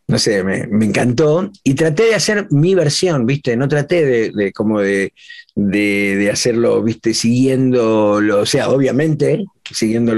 No 0.08 0.18
sé, 0.18 0.42
me, 0.44 0.86
encantó. 0.86 1.52
Y 1.64 1.74
traté 1.74 2.04
de 2.04 2.16
hacer 2.16 2.48
mi 2.50 2.76
versión, 2.76 3.26
¿viste? 3.26 3.58
No 3.58 3.68
traté 3.68 4.32
de, 4.32 4.54
como 4.54 4.80
de, 4.80 5.14
de, 5.54 6.30
hacerlo, 6.32 6.82
viste, 6.82 7.14
siguiendo, 7.14 8.12
o 8.14 8.46
sea, 8.46 8.70
obviamente, 8.70 9.44
siguiendo 9.70 10.16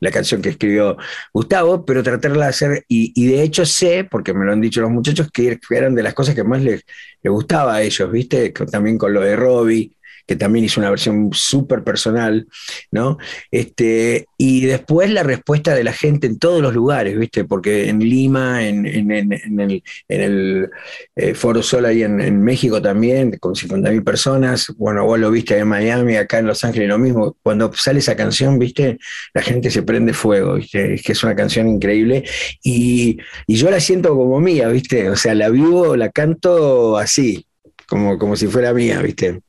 la 0.00 0.10
canción 0.10 0.42
que 0.42 0.48
escribió 0.50 0.96
Gustavo, 1.32 1.84
pero 1.84 2.02
tratarla 2.02 2.46
de 2.46 2.50
hacer, 2.50 2.84
y, 2.88 3.26
de 3.28 3.42
hecho 3.42 3.64
sé, 3.64 4.02
porque 4.10 4.34
me 4.34 4.44
lo 4.44 4.52
han 4.52 4.60
dicho 4.60 4.80
los 4.80 4.90
muchachos, 4.90 5.30
que 5.32 5.58
eran 5.70 5.94
de 5.94 6.02
las 6.02 6.14
cosas 6.14 6.34
que 6.34 6.42
más 6.42 6.60
les, 6.60 6.82
les 7.22 7.32
gustaba 7.32 7.76
a 7.76 7.82
ellos, 7.82 8.10
viste, 8.10 8.50
también 8.50 8.98
con 8.98 9.12
lo 9.12 9.20
de 9.20 9.36
Robbie, 9.36 9.92
que 10.28 10.36
también 10.36 10.66
hizo 10.66 10.78
una 10.78 10.90
versión 10.90 11.30
súper 11.32 11.82
personal, 11.82 12.46
¿no? 12.90 13.16
Este, 13.50 14.26
y 14.36 14.66
después 14.66 15.10
la 15.10 15.22
respuesta 15.22 15.74
de 15.74 15.82
la 15.82 15.94
gente 15.94 16.26
en 16.26 16.38
todos 16.38 16.60
los 16.60 16.74
lugares, 16.74 17.18
¿viste? 17.18 17.44
Porque 17.44 17.88
en 17.88 18.00
Lima, 18.00 18.68
en, 18.68 18.84
el, 18.86 20.70
eh, 21.16 21.34
Foro 21.34 21.62
Sol 21.62 21.86
ahí 21.86 22.02
en, 22.02 22.42
México 22.42 22.82
también, 22.82 23.38
con 23.40 23.54
50.000 23.54 24.04
personas, 24.04 24.66
bueno, 24.76 25.06
vos 25.06 25.18
lo 25.18 25.30
viste 25.30 25.56
en 25.56 25.66
Miami, 25.66 26.16
acá 26.16 26.40
en 26.40 26.46
Los 26.46 26.62
Ángeles 26.62 26.88
lo 26.88 26.98
mismo, 26.98 27.38
cuando 27.42 27.72
sale 27.72 28.00
esa 28.00 28.14
canción, 28.14 28.58
¿viste? 28.58 28.98
La 29.32 29.40
gente 29.40 29.70
se 29.70 29.82
prende 29.82 30.12
fuego, 30.12 30.56
¿viste? 30.56 30.94
Es 30.94 31.02
que 31.02 31.12
es 31.12 31.22
una 31.24 31.34
canción 31.34 31.68
increíble 31.68 32.24
y, 32.62 33.16
y 33.46 33.54
yo 33.56 33.70
la 33.70 33.80
siento 33.80 34.10
como 34.10 34.40
mía, 34.40 34.68
¿viste? 34.68 35.08
O 35.08 35.16
sea, 35.16 35.34
la 35.34 35.48
vivo, 35.48 35.96
la 35.96 36.10
canto 36.10 36.98
así, 36.98 37.46
como, 37.86 38.18
como 38.18 38.36
si 38.36 38.46
fuera 38.46 38.74
mía, 38.74 39.00
¿viste? 39.00 39.40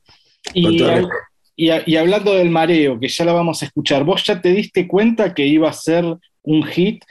Y, 0.54 1.95
hablando 1.97 2.34
del 2.34 2.49
mareo, 2.49 2.99
que 2.99 3.08
ya 3.08 3.25
lo 3.25 3.34
vamos 3.34 3.62
a 3.62 3.65
escuchar, 3.65 4.04
¿vos 4.04 4.23
ya 4.23 4.41
te 4.41 4.54
diste 4.54 4.88
cuenta 4.88 5.34
que 5.34 5.45
iba 5.45 5.69
a 5.69 5.73
ser 5.73 6.06
un 6.43 6.63
hit, 6.63 7.04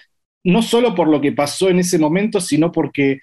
no 0.44 0.62
solo 0.62 0.94
por 0.94 1.08
lo 1.08 1.20
que 1.20 1.32
pasó 1.32 1.68
en 1.68 1.80
ese 1.80 1.98
momento, 1.98 2.40
sino 2.40 2.72
porque 2.72 3.18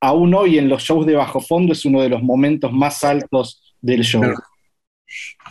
aún 0.00 0.34
hoy 0.34 0.58
en 0.58 0.68
los 0.68 0.84
shows 0.84 1.04
de 1.06 1.16
bajo 1.16 1.40
fondo 1.40 1.72
es 1.72 1.84
uno 1.84 2.00
de 2.00 2.08
los 2.08 2.22
momentos 2.22 2.72
más 2.72 3.02
altos 3.02 3.74
del 3.80 4.02
show? 4.02 4.22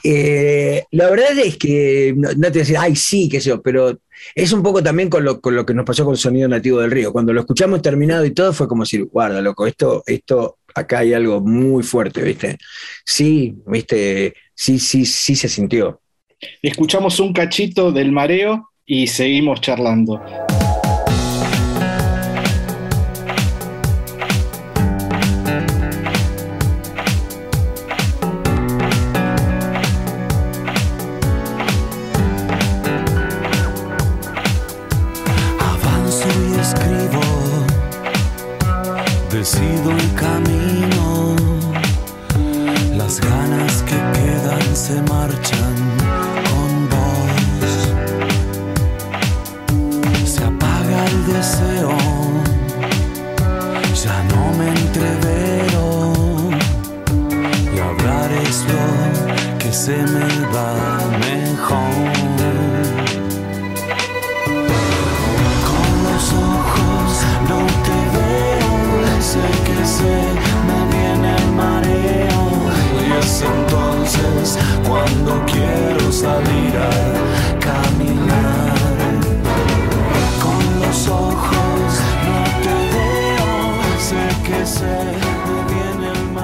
Eh, 0.04 0.84
la 0.92 1.10
verdad 1.10 1.38
es 1.40 1.58
que 1.58 2.14
no, 2.16 2.30
te 2.30 2.36
voy 2.36 2.48
a 2.48 2.52
decir, 2.52 2.78
ay, 2.80 2.96
sí, 2.96 3.28
qué 3.28 3.42
sé 3.42 3.50
yo, 3.50 3.62
pero 3.62 4.00
es 4.36 4.52
un 4.52 4.64
poco 4.64 4.82
también 4.82 5.10
con 5.10 5.24
lo, 5.24 5.42
con 5.42 5.56
lo, 5.56 5.66
que 5.66 5.74
nos 5.74 5.86
pasó 5.86 6.06
con 6.06 6.14
el 6.14 6.20
sonido 6.20 6.48
nativo 6.48 6.80
del 6.80 6.92
río. 6.92 7.12
Cuando 7.12 7.34
lo 7.34 7.42
escuchamos 7.42 7.82
terminado 7.82 8.24
y 8.26 8.32
todo, 8.32 8.54
fue 8.54 8.68
como 8.68 8.84
decir, 8.84 9.06
guarda, 9.06 9.42
loco, 9.42 9.68
esto, 9.68 10.04
esto 10.06 10.60
acá 10.78 11.00
hay 11.00 11.14
algo 11.14 11.42
muy 11.42 11.84
fuerte, 11.84 12.22
¿viste? 12.22 12.58
Sí, 13.06 13.56
¿viste? 13.66 14.34
Sí, 14.54 14.80
sí, 14.80 15.06
sí 15.06 15.36
se 15.36 15.50
sintió. 15.50 16.02
Escuchamos 16.62 17.20
un 17.20 17.34
cachito 17.34 17.92
del 17.92 18.12
mareo 18.12 18.70
y 18.86 19.08
seguimos 19.08 19.62
charlando. 19.62 20.22
Quiero 75.46 76.12
salir 76.12 76.74
a 76.78 77.60
caminar. 77.60 78.78
Con 80.42 80.82
los 80.82 81.08
ojos 81.08 82.02
no 82.26 82.44
te 82.64 82.76
veo, 82.94 84.00
sé 84.00 84.28
que 84.48 84.66
se 84.66 85.18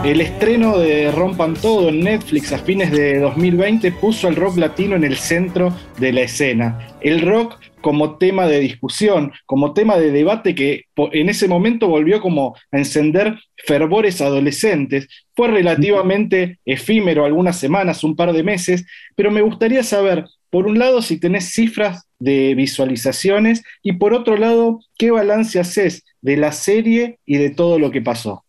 el 0.04 0.20
estreno 0.20 0.78
de 0.80 1.14
Rompan 1.14 1.54
Todo 1.54 1.88
en 1.88 2.02
Netflix 2.02 2.52
a 2.52 2.58
fines 2.58 2.92
de 2.92 3.20
2020 3.20 3.90
puso 3.94 4.28
al 4.28 4.36
rock 4.36 4.58
latino 4.58 4.98
en 4.98 5.06
el 5.06 5.16
centro 5.16 5.74
de 5.98 6.12
la 6.12 6.22
escena. 6.22 6.98
El 7.00 7.22
rock 7.22 7.56
como 7.84 8.18
tema 8.18 8.48
de 8.48 8.60
discusión, 8.60 9.32
como 9.46 9.76
tema 9.76 9.98
de 9.98 10.10
debate 10.12 10.56
que 10.56 10.86
en 10.96 11.30
ese 11.30 11.48
momento 11.48 11.88
volvió 11.88 12.20
como 12.20 12.56
a 12.72 12.78
encender 12.80 13.38
fervores 13.56 14.22
adolescentes. 14.22 15.08
Fue 15.36 15.50
relativamente 15.50 16.58
efímero, 16.66 17.26
algunas 17.26 17.60
semanas, 17.60 18.04
un 18.04 18.16
par 18.16 18.34
de 18.34 18.42
meses, 18.42 18.84
pero 19.16 19.30
me 19.30 19.44
gustaría 19.44 19.84
saber, 19.84 20.26
por 20.50 20.66
un 20.66 20.80
lado, 20.80 21.04
si 21.04 21.20
tenés 21.20 21.52
cifras 21.52 22.08
de 22.18 22.56
visualizaciones 22.56 23.62
y 23.84 23.94
por 23.94 24.16
otro 24.16 24.38
lado, 24.38 24.80
qué 24.98 25.12
balance 25.12 25.60
haces 25.60 26.04
de 26.22 26.38
la 26.38 26.52
serie 26.52 27.20
y 27.28 27.38
de 27.38 27.52
todo 27.52 27.78
lo 27.78 27.92
que 27.92 28.02
pasó. 28.02 28.44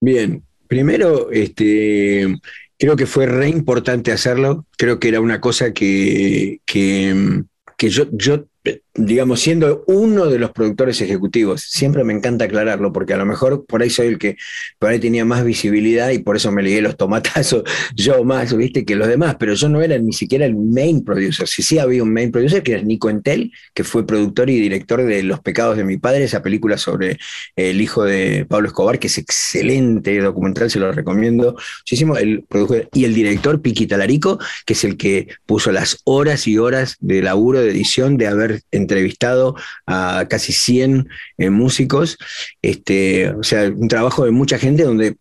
Bien, 0.00 0.42
Primero, 0.74 1.30
este, 1.30 2.36
creo 2.78 2.96
que 2.96 3.06
fue 3.06 3.26
re 3.26 3.48
importante 3.48 4.12
hacerlo. 4.12 4.66
Creo 4.76 4.98
que 4.98 5.08
era 5.08 5.20
una 5.20 5.40
cosa 5.40 5.72
que, 5.72 6.60
que, 6.64 7.44
que 7.76 7.88
yo, 7.90 8.06
yo 8.12 8.46
bit 8.64 8.83
digamos, 8.96 9.40
siendo 9.40 9.82
uno 9.88 10.26
de 10.26 10.38
los 10.38 10.52
productores 10.52 11.00
ejecutivos, 11.00 11.62
siempre 11.62 12.04
me 12.04 12.12
encanta 12.12 12.44
aclararlo, 12.44 12.92
porque 12.92 13.12
a 13.12 13.16
lo 13.16 13.26
mejor 13.26 13.66
por 13.66 13.82
ahí 13.82 13.90
soy 13.90 14.06
el 14.06 14.18
que 14.18 14.36
por 14.78 14.90
ahí 14.90 15.00
tenía 15.00 15.24
más 15.24 15.44
visibilidad 15.44 16.10
y 16.10 16.20
por 16.20 16.36
eso 16.36 16.52
me 16.52 16.62
ligué 16.62 16.80
los 16.80 16.96
tomatazos 16.96 17.64
yo 17.96 18.22
más, 18.24 18.56
viste, 18.56 18.84
que 18.84 18.94
los 18.94 19.08
demás, 19.08 19.36
pero 19.38 19.54
yo 19.54 19.68
no 19.68 19.82
era 19.82 19.98
ni 19.98 20.12
siquiera 20.12 20.46
el 20.46 20.54
main 20.54 21.04
producer. 21.04 21.48
Sí, 21.48 21.62
sí 21.62 21.78
había 21.78 22.02
un 22.04 22.12
main 22.12 22.30
producer 22.30 22.62
que 22.62 22.72
era 22.72 22.82
Nico 22.82 23.10
Entel, 23.10 23.52
que 23.74 23.82
fue 23.82 24.06
productor 24.06 24.48
y 24.48 24.60
director 24.60 25.02
de 25.02 25.22
Los 25.24 25.40
pecados 25.40 25.76
de 25.76 25.84
mi 25.84 25.98
padre, 25.98 26.24
esa 26.24 26.42
película 26.42 26.78
sobre 26.78 27.18
el 27.56 27.80
hijo 27.80 28.04
de 28.04 28.46
Pablo 28.48 28.68
Escobar, 28.68 28.98
que 29.00 29.08
es 29.08 29.18
excelente 29.18 30.20
documental, 30.20 30.70
se 30.70 30.78
lo 30.78 30.92
recomiendo 30.92 31.56
muchísimo. 31.80 32.16
El 32.16 32.44
productor, 32.44 32.88
y 32.92 33.04
el 33.04 33.14
director 33.14 33.60
Piqui 33.60 33.86
Talarico, 33.86 34.38
que 34.64 34.74
es 34.74 34.84
el 34.84 34.96
que 34.96 35.28
puso 35.46 35.72
las 35.72 35.98
horas 36.04 36.46
y 36.46 36.58
horas 36.58 36.96
de 37.00 37.22
laburo, 37.22 37.60
de 37.60 37.70
edición, 37.70 38.16
de 38.16 38.28
haber 38.28 38.62
entrevistado 38.84 39.56
a 39.86 40.26
casi 40.28 40.52
100 40.52 41.08
eh, 41.38 41.50
músicos, 41.50 42.18
este, 42.62 43.30
o 43.30 43.42
sea, 43.42 43.68
un 43.68 43.88
trabajo 43.88 44.24
de 44.24 44.30
mucha 44.30 44.58
gente 44.58 44.84
donde 44.84 45.16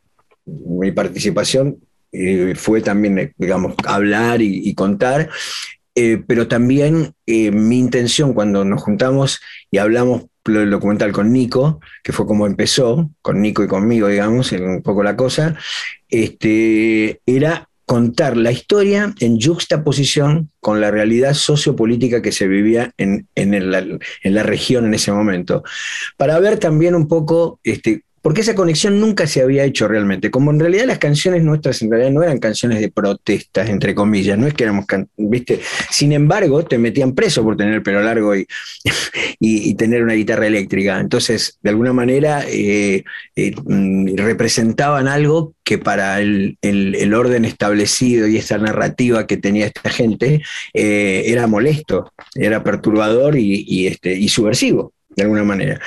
mi 0.45 0.91
participación 0.91 1.78
eh, 2.11 2.53
fue 2.55 2.82
también, 2.82 3.18
eh, 3.18 3.34
digamos, 3.38 3.74
hablar 3.86 4.41
y, 4.41 4.74
contar, 4.76 5.30
pero 6.28 6.47
también 6.47 7.14
mi 7.28 7.78
intención 7.78 8.34
cuando 8.34 8.66
nos 8.66 8.82
juntamos 8.82 9.39
y 9.70 9.78
hablamos 9.78 10.24
el 10.45 10.72
documental 10.72 11.11
con 11.11 11.32
Nico, 11.32 11.80
que 12.03 12.11
fue 12.11 12.26
como 12.26 12.47
empezó, 12.47 13.11
con 13.22 13.41
Nico 13.41 13.64
y 13.64 13.68
conmigo, 13.68 14.07
digamos, 14.07 14.51
un 14.53 14.82
poco 14.82 15.03
la 15.03 15.16
cosa, 15.16 15.55
este, 16.09 17.22
era 17.28 17.70
contar 17.94 18.36
la 18.36 18.52
historia 18.52 19.14
en 19.20 19.39
juxtaposición 19.39 20.50
con 20.60 20.82
la 20.82 20.89
realidad 20.89 21.36
sociopolítica 21.36 22.24
que 22.24 22.32
se 22.32 22.48
vivía 22.48 22.91
en, 22.98 23.28
en, 23.36 23.72
la 23.72 24.41
región 24.41 24.88
en 24.88 24.96
ese 24.96 25.12
momento, 25.12 25.62
para 26.18 26.39
ver 26.39 26.58
también 26.58 26.96
un 26.96 27.08
poco 27.08 27.60
este, 27.64 28.04
porque 28.24 28.40
esa 28.40 28.56
conexión 28.56 29.02
nunca 29.02 29.28
se 29.28 29.42
había 29.42 29.66
hecho 29.66 29.86
realmente. 29.86 30.32
Como 30.32 30.50
en 30.50 30.60
realidad 30.60 30.86
las 30.86 30.98
canciones 30.98 31.44
nuestras 31.44 31.82
en 31.82 31.92
realidad 31.92 32.12
no 32.12 32.24
eran 32.24 32.40
canciones 32.40 32.80
de 32.80 32.90
protestas, 32.90 33.70
entre 33.70 33.94
comillas, 33.94 34.38
no 34.38 34.48
es 34.48 34.54
que 34.54 34.64
éramos, 34.64 34.86
viste, 35.18 35.60
sin 35.92 36.14
embargo 36.14 36.64
te 36.64 36.78
metían 36.78 37.14
preso 37.14 37.44
por 37.44 37.58
tener 37.58 37.74
el 37.74 37.84
pelo 37.84 38.02
largo 38.02 38.34
y, 38.36 38.48
y, 39.40 39.76
tener 39.76 40.04
una 40.04 40.14
guitarra 40.14 40.48
eléctrica. 40.48 41.02
Entonces, 41.02 41.60
de 41.62 41.70
alguna 41.70 41.92
manera 41.92 42.46
eh, 42.48 43.04
eh, 43.36 43.56
mm, 43.62 44.16
representaban 44.16 45.10
algo 45.10 45.54
que 45.66 45.78
para 45.78 46.22
el, 46.22 46.58
orden 47.14 47.44
establecido 47.44 48.28
y 48.28 48.38
esa 48.38 48.58
narrativa 48.58 49.28
que 49.28 49.36
tenía 49.36 49.66
esta 49.66 49.90
gente 49.90 50.42
eh, 50.74 51.24
era 51.26 51.46
molesto, 51.48 52.14
era 52.36 52.64
perturbador 52.64 53.38
y, 53.38 53.88
este, 53.88 54.14
y 54.14 54.30
subversivo 54.30 54.94
de 55.16 55.24
alguna 55.24 55.43
manera. 55.43 55.80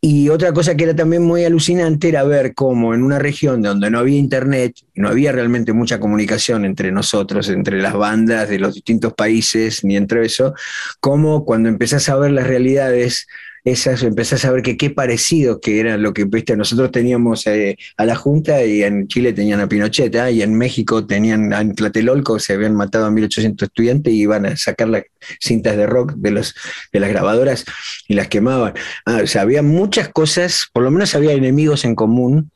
Y 0.00 0.28
otra 0.28 0.52
cosa 0.52 0.76
que 0.76 0.84
era 0.84 0.94
también 0.94 1.22
muy 1.22 1.44
alucinante 1.44 2.08
era 2.08 2.22
ver 2.22 2.54
cómo 2.54 2.94
en 2.94 3.02
una 3.02 3.18
región 3.18 3.62
donde 3.62 3.90
no 3.90 3.98
había 3.98 4.18
internet, 4.18 4.76
no 4.94 5.08
había 5.08 5.32
realmente 5.32 5.72
mucha 5.72 5.98
comunicación 5.98 6.64
entre 6.64 6.92
nosotros, 6.92 7.48
entre 7.48 7.82
las 7.82 7.94
bandas 7.94 8.48
de 8.48 8.58
los 8.58 8.74
distintos 8.74 9.14
países, 9.14 9.82
ni 9.82 9.96
entre 9.96 10.24
eso, 10.24 10.54
cómo 11.00 11.44
cuando 11.44 11.68
empezás 11.68 12.08
a 12.08 12.16
ver 12.16 12.30
las 12.30 12.46
realidades 12.46 13.26
esas, 13.66 14.04
empezás 14.04 14.44
a 14.44 14.52
ver 14.52 14.62
que 14.62 14.76
qué 14.76 14.90
parecido 14.90 15.58
que 15.58 15.80
era 15.80 15.96
lo 15.96 16.14
que, 16.14 16.24
viste, 16.24 16.56
nosotros 16.56 16.92
teníamos 16.92 17.48
eh, 17.48 17.76
a 17.96 18.06
la 18.06 18.14
Junta 18.14 18.64
y 18.64 18.84
en 18.84 19.08
Chile 19.08 19.32
tenían 19.32 19.58
a 19.60 19.68
Pinochet, 19.68 20.14
¿ah? 20.14 20.30
y 20.30 20.40
en 20.40 20.56
México 20.56 21.04
tenían, 21.04 21.52
en 21.52 21.74
Tlatelolco 21.74 22.38
se 22.38 22.52
habían 22.52 22.76
matado 22.76 23.06
a 23.06 23.10
1800 23.10 23.66
estudiantes 23.66 24.12
y 24.12 24.20
iban 24.20 24.46
a 24.46 24.56
sacar 24.56 24.88
las 24.88 25.02
cintas 25.40 25.76
de 25.76 25.86
rock 25.86 26.14
de, 26.16 26.30
los, 26.30 26.54
de 26.92 27.00
las 27.00 27.10
grabadoras 27.10 27.64
y 28.08 28.14
las 28.14 28.28
quemaban. 28.28 28.74
Ah, 29.04 29.20
o 29.22 29.26
sea, 29.26 29.42
había 29.42 29.62
muchas 29.62 30.08
cosas, 30.08 30.68
por 30.72 30.82
lo 30.82 30.90
menos 30.90 31.14
había 31.14 31.32
enemigos 31.32 31.84
en 31.84 31.94
común, 31.94 32.50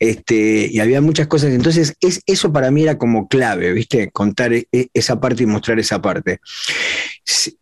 este, 0.00 0.68
y 0.70 0.80
había 0.80 1.00
muchas 1.00 1.26
cosas. 1.26 1.52
Entonces, 1.52 1.94
es, 2.00 2.20
eso 2.26 2.52
para 2.52 2.70
mí 2.70 2.82
era 2.82 2.98
como 2.98 3.28
clave, 3.28 3.72
¿viste? 3.72 4.10
Contar 4.10 4.52
e, 4.52 4.68
e, 4.72 4.88
esa 4.94 5.20
parte 5.20 5.42
y 5.42 5.46
mostrar 5.46 5.78
esa 5.78 6.00
parte. 6.00 6.40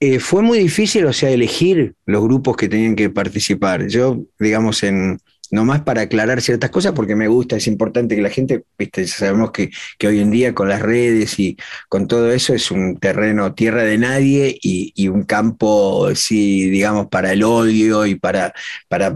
Eh, 0.00 0.18
fue 0.18 0.42
muy 0.42 0.58
difícil, 0.58 1.04
o 1.06 1.12
sea, 1.12 1.30
elegir 1.30 1.94
los 2.06 2.22
grupos 2.22 2.56
que 2.56 2.68
tenían 2.68 2.96
que 2.96 3.10
participar. 3.10 3.86
Yo, 3.88 4.22
digamos, 4.38 4.82
en, 4.82 5.18
nomás 5.52 5.82
para 5.82 6.00
aclarar 6.02 6.40
ciertas 6.40 6.70
cosas, 6.70 6.92
porque 6.92 7.14
me 7.14 7.28
gusta, 7.28 7.56
es 7.56 7.66
importante 7.66 8.16
que 8.16 8.22
la 8.22 8.30
gente, 8.30 8.64
viste, 8.78 9.06
sabemos 9.06 9.52
que, 9.52 9.70
hoy 10.04 10.18
en 10.18 10.30
día 10.30 10.54
con 10.54 10.68
las 10.68 10.80
redes 10.80 11.38
y 11.38 11.56
con 11.88 12.08
todo 12.08 12.32
eso 12.32 12.54
es 12.54 12.70
un 12.70 12.96
terreno 12.96 13.54
tierra 13.54 13.84
de 13.84 13.98
nadie 13.98 14.58
y, 14.60 15.08
un 15.08 15.24
campo, 15.24 16.08
sí, 16.14 16.70
digamos, 16.70 17.08
para 17.08 17.32
el 17.32 17.42
odio 17.44 18.06
y 18.06 18.14
para, 18.14 18.54
para, 18.88 19.12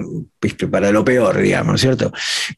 para 0.71 0.93
lo 0.93 1.05
peor, 1.05 1.41
digamos, 1.41 1.81
¿cierto? 1.81 2.13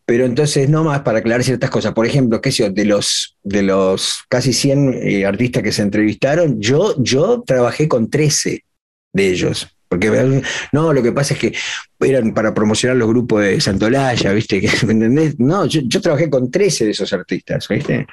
Pero 0.05 0.25
entonces, 0.25 0.69
nomás 0.69 1.01
para 1.03 1.21
aclarar 1.21 1.45
ciertas 1.45 1.71
cosas, 1.71 1.95
por 1.95 2.05
ejemplo, 2.05 2.41
qué 2.41 2.51
yo, 2.51 2.71
de 2.71 2.85
los, 2.85 3.37
de 3.45 3.63
los 3.63 4.25
casi 4.29 4.53
100 4.53 4.95
eh, 4.95 5.25
artistas 5.25 5.63
que 5.63 5.73
se 5.73 5.83
entrevistaron, 5.83 6.61
yo, 6.61 6.97
yo 6.99 7.45
trabajé 7.47 7.87
con 7.87 8.11
13 8.11 8.65
de 9.13 9.29
ellos. 9.29 9.78
Porque 9.89 10.43
no, 10.73 10.93
lo 10.93 11.03
que 11.03 11.13
pasa 11.13 11.35
es 11.35 11.41
que 11.41 11.55
eran 12.01 12.35
para 12.35 12.53
promocionar 12.53 12.97
los 12.97 13.09
grupos 13.09 13.43
de 13.43 13.61
Santolaya, 13.61 14.33
¿viste? 14.33 14.61
¿Me 14.87 14.93
entendés? 14.93 15.39
No, 15.39 15.67
yo, 15.67 16.01
trabajé 16.01 16.29
con 16.29 16.51
13 16.51 16.85
de 16.85 16.91
esos 16.91 17.13
artistas, 17.13 17.67
¿viste? 17.69 18.07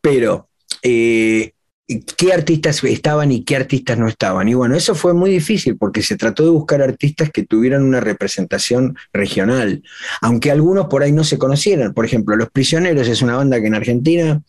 Pero, 0.00 0.48
eh, 0.82 1.52
¿qué 2.16 2.32
artistas 2.32 2.84
estaban 2.84 3.32
y 3.32 3.44
qué 3.44 3.56
artistas 3.56 3.98
no 3.98 4.08
estaban? 4.08 4.48
Y 4.48 4.54
bueno, 4.54 4.76
eso 4.76 4.94
fue 4.94 5.14
muy 5.14 5.30
difícil 5.30 5.76
porque 5.76 6.02
se 6.02 6.16
trató 6.16 6.44
de 6.44 6.50
buscar 6.50 6.82
artistas 6.82 7.30
que 7.30 7.44
tuvieran 7.44 7.82
una 7.82 8.00
representación 8.00 8.96
regional, 9.12 9.82
aunque 10.20 10.50
algunos 10.50 10.86
por 10.86 11.02
ahí 11.02 11.12
no 11.12 11.24
se 11.24 11.38
conocieran. 11.38 11.94
Por 11.94 12.04
ejemplo, 12.04 12.36
Los 12.36 12.50
Prisioneros 12.50 13.08
es 13.08 13.22
una 13.22 13.36
banda 13.36 13.60
que 13.60 13.66
en 13.66 13.74
Argentina 13.74 14.42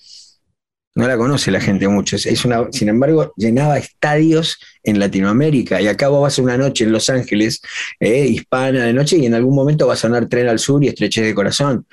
no 0.96 1.08
la 1.08 1.18
conoce 1.18 1.52
la 1.52 1.62
gente 1.62 1.88
mucho. 1.88 2.18
Es 2.18 2.46
una, 2.46 2.68
sin 2.72 2.89
embargo, 2.89 3.34
llenaba 3.38 3.78
estadios 3.78 4.58
en 4.84 5.00
Latinoamérica. 5.00 5.82
Y 5.82 5.88
acá 5.88 6.10
vos 6.10 6.22
vas 6.22 6.38
una 6.39 6.58
noche 6.58 6.84
en 6.84 6.92
Los 6.92 7.10
Ángeles, 7.10 7.62
eh, 8.00 8.28
hispana 8.28 8.86
de 8.86 8.94
noche, 8.94 9.18
y 9.18 9.26
en 9.26 9.34
algún 9.34 9.56
momento 9.56 9.88
va 9.88 9.94
a 9.94 9.98
sonar 9.98 10.28
Tren 10.28 10.50
al 10.50 10.60
Sur 10.60 10.84
y 10.84 10.89
Estrechez 10.89 11.26
de 11.26 11.34
Corazón. 11.34 11.86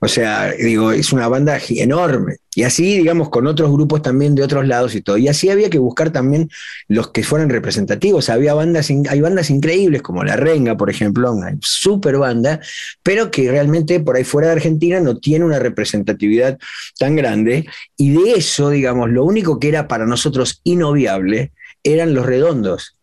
O 0.00 0.06
sea, 0.06 0.52
digo, 0.52 0.92
es 0.92 1.12
una 1.12 1.26
banda 1.26 1.58
enorme. 1.70 2.36
Y 2.54 2.62
así, 2.62 2.96
digamos, 2.96 3.30
con 3.30 3.46
otros 3.46 3.70
grupos 3.72 4.02
también 4.02 4.34
de 4.34 4.42
otros 4.42 4.66
lados 4.66 4.94
y 4.94 5.00
todo. 5.00 5.18
Y 5.18 5.28
así 5.28 5.50
había 5.50 5.70
que 5.70 5.78
buscar 5.78 6.10
también 6.10 6.50
los 6.86 7.10
que 7.10 7.24
fueran 7.24 7.48
representativos. 7.48 8.28
Había 8.28 8.54
bandas, 8.54 8.90
hay 8.90 9.20
bandas 9.20 9.50
increíbles 9.50 10.02
como 10.02 10.22
La 10.22 10.36
Renga, 10.36 10.76
por 10.76 10.88
ejemplo, 10.88 11.32
una 11.32 11.56
super 11.60 12.16
banda, 12.18 12.60
pero 13.02 13.30
que 13.30 13.50
realmente 13.50 13.98
por 14.00 14.16
ahí 14.16 14.24
fuera 14.24 14.48
de 14.48 14.54
Argentina 14.54 15.00
no 15.00 15.18
tiene 15.18 15.44
una 15.44 15.58
representatividad 15.58 16.58
tan 16.98 17.16
grande. 17.16 17.66
Y 17.96 18.10
de 18.10 18.32
eso, 18.34 18.70
digamos, 18.70 19.10
lo 19.10 19.24
único 19.24 19.58
que 19.58 19.68
era 19.68 19.88
para 19.88 20.06
nosotros 20.06 20.60
inobviable 20.64 21.52
eran 21.82 22.14
los 22.14 22.26
redondos 22.26 22.97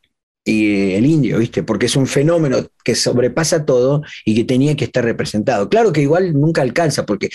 y 0.47 0.93
el 0.93 1.07
indio, 1.07 1.39
¿viste? 1.39 1.63
Porque 1.63 1.87
es 1.87 1.95
un 1.95 2.05
fenómeno 2.05 2.67
que 2.83 2.93
sobrepasa 2.93 3.65
todo 3.65 4.03
y 4.23 4.35
que 4.35 4.43
tenía 4.43 4.75
que 4.75 4.85
estar 4.85 5.03
representado. 5.03 5.67
Claro 5.69 5.91
que 5.91 6.01
igual 6.01 6.33
nunca 6.33 6.61
alcanza, 6.61 7.03
porque 7.03 7.31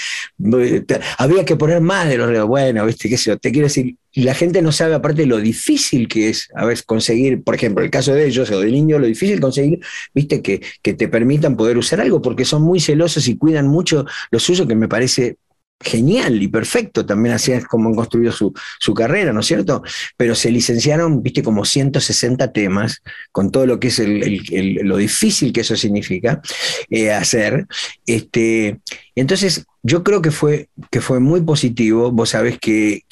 eh, 0.54 0.84
había 1.18 1.44
que 1.44 1.56
poner 1.56 1.80
más 1.80 2.08
de 2.08 2.18
los 2.18 2.46
bueno, 2.46 2.86
¿viste? 2.86 3.08
¿Qué 3.08 3.18
sé 3.18 3.30
yo? 3.30 3.36
Te 3.36 3.50
quiero 3.50 3.66
decir, 3.66 3.96
la 4.14 4.32
gente 4.32 4.62
no 4.62 4.70
sabe 4.70 4.94
aparte 4.94 5.26
lo 5.26 5.38
difícil 5.38 6.06
que 6.06 6.28
es 6.28 6.48
a 6.54 6.64
veces 6.64 6.84
conseguir, 6.84 7.42
por 7.42 7.56
ejemplo, 7.56 7.84
el 7.84 7.90
caso 7.90 8.14
de 8.14 8.26
ellos 8.26 8.48
o 8.52 8.61
del 8.61 8.76
indio, 8.76 9.00
lo 9.00 9.08
difícil 9.08 9.40
conseguir, 9.40 9.80
viste, 10.14 10.40
que, 10.40 10.62
que 10.80 10.94
te 10.94 11.08
permitan 11.08 11.56
poder 11.56 11.78
usar 11.78 12.00
algo, 12.00 12.22
porque 12.22 12.44
son 12.44 12.62
muy 12.62 12.78
celosos 12.78 13.26
y 13.26 13.36
cuidan 13.36 13.66
mucho 13.66 14.06
lo 14.30 14.38
suyo, 14.38 14.68
que 14.68 14.76
me 14.76 14.86
parece 14.86 15.36
genial 15.81 16.43
y 16.43 16.49
perfecto, 16.49 17.07
también 17.07 17.35
así 17.35 17.53
es 17.53 17.64
como 17.64 17.89
han 17.89 17.95
construido 17.95 18.33
su, 18.33 18.53
carrera, 18.95 19.33
¿no 19.33 19.41
es 19.41 19.47
cierto? 19.47 19.83
Pero 20.16 20.35
se 20.35 20.51
licenciaron, 20.51 21.22
viste, 21.22 21.43
como 21.43 21.64
160 21.64 22.53
temas, 22.53 23.03
con 23.33 23.51
todo 23.51 23.66
lo 23.66 23.81
que 23.81 23.89
es 23.89 24.01
lo 24.85 24.97
difícil 24.99 25.53
que 25.53 25.62
eso 25.62 25.76
significa 25.76 26.43
eh, 26.91 27.12
hacer. 27.12 27.66
Este, 28.05 28.81
entonces, 29.14 29.64
yo 29.83 30.05
creo 30.05 30.20
que 30.20 30.31
fue, 30.31 30.68
que 30.91 31.01
fue 31.01 31.20
muy 31.20 31.41
positivo. 31.41 32.11
Vos 32.12 32.31
sabés 32.31 32.59
que, 32.59 33.05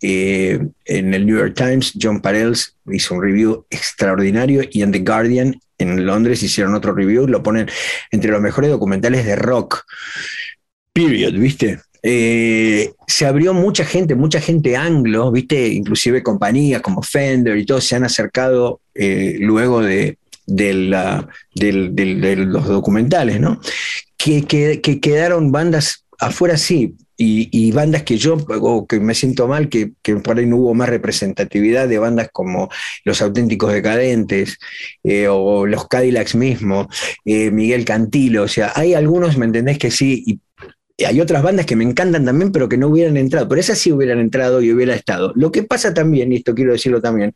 eh, 0.00 0.68
en 0.86 1.14
el 1.14 1.26
New 1.26 1.38
York 1.38 1.54
Times, 1.54 1.92
John 2.00 2.20
Parells 2.20 2.76
hizo 2.90 3.14
un 3.14 3.22
review 3.22 3.66
extraordinario 3.70 4.62
y 4.70 4.82
en 4.82 4.90
The 4.90 5.00
Guardian, 5.00 5.60
en 5.78 6.06
Londres, 6.06 6.42
hicieron 6.42 6.74
otro 6.74 6.92
review, 6.92 7.26
lo 7.26 7.42
ponen 7.42 7.68
entre 8.10 8.30
los 8.30 8.40
mejores 8.40 8.70
documentales 8.70 9.24
de 9.26 9.36
rock 9.36 9.84
period, 10.94 11.34
¿viste? 11.34 11.80
Eh, 12.06 12.92
se 13.06 13.26
abrió 13.26 13.54
mucha 13.54 13.84
gente, 13.84 14.14
mucha 14.14 14.38
gente 14.40 14.76
anglo, 14.76 15.32
¿viste? 15.32 15.68
Inclusive 15.68 16.22
compañías 16.22 16.82
como 16.82 17.02
Fender 17.02 17.56
y 17.56 17.64
todo 17.64 17.80
se 17.80 17.96
han 17.96 18.04
acercado 18.04 18.80
eh, 18.94 19.36
luego 19.40 19.80
de, 19.82 20.18
la, 20.46 21.26
los 21.56 22.68
documentales, 22.68 23.40
¿no? 23.40 23.58
Que, 24.18 24.44
que, 24.44 25.00
quedaron 25.00 25.50
bandas 25.50 26.04
afuera, 26.18 26.58
sí, 26.58 26.94
y, 27.16 27.72
bandas 27.72 28.02
que 28.02 28.18
yo, 28.18 28.36
o 28.48 28.86
que 28.86 29.00
me 29.00 29.14
siento 29.14 29.48
mal, 29.48 29.70
que, 29.70 29.92
que, 30.02 30.16
por 30.16 30.38
ahí 30.38 30.46
no 30.46 30.58
hubo 30.58 30.74
más 30.74 30.90
representatividad 30.90 31.88
de 31.88 31.98
bandas 31.98 32.28
como 32.32 32.68
Los 33.04 33.22
Auténticos 33.22 33.72
Decadentes 33.72 34.58
eh, 35.04 35.28
o 35.28 35.66
Los 35.66 35.88
Cadillacs 35.88 36.34
mismo, 36.34 36.88
Miguel 37.24 37.84
Cantilo, 37.86 38.42
o 38.42 38.48
sea, 38.48 38.72
hay 38.74 38.92
algunos, 38.92 39.38
¿me 39.38 39.46
entendés? 39.46 39.78
Que 39.78 39.90
sí, 39.90 40.40
hay 41.02 41.20
otras 41.20 41.42
bandas 41.42 41.66
que 41.66 41.74
me 41.74 41.82
encantan 41.82 42.24
también, 42.24 42.52
pero 42.52 42.68
que 42.68 42.76
no 42.76 42.86
hubieran 42.86 43.16
entrado, 43.16 43.48
pero 43.48 43.60
esas 43.60 43.78
sí 43.78 43.90
hubieran 43.90 44.20
entrado 44.20 44.62
y 44.62 44.72
hubiera 44.72 44.94
estado. 44.94 45.32
Lo 45.34 45.50
que 45.50 45.64
pasa 45.64 45.92
también, 45.92 46.32
y 46.32 46.36
esto 46.36 46.54
quiero 46.54 46.70
decirlo 46.72 47.00
también, 47.00 47.32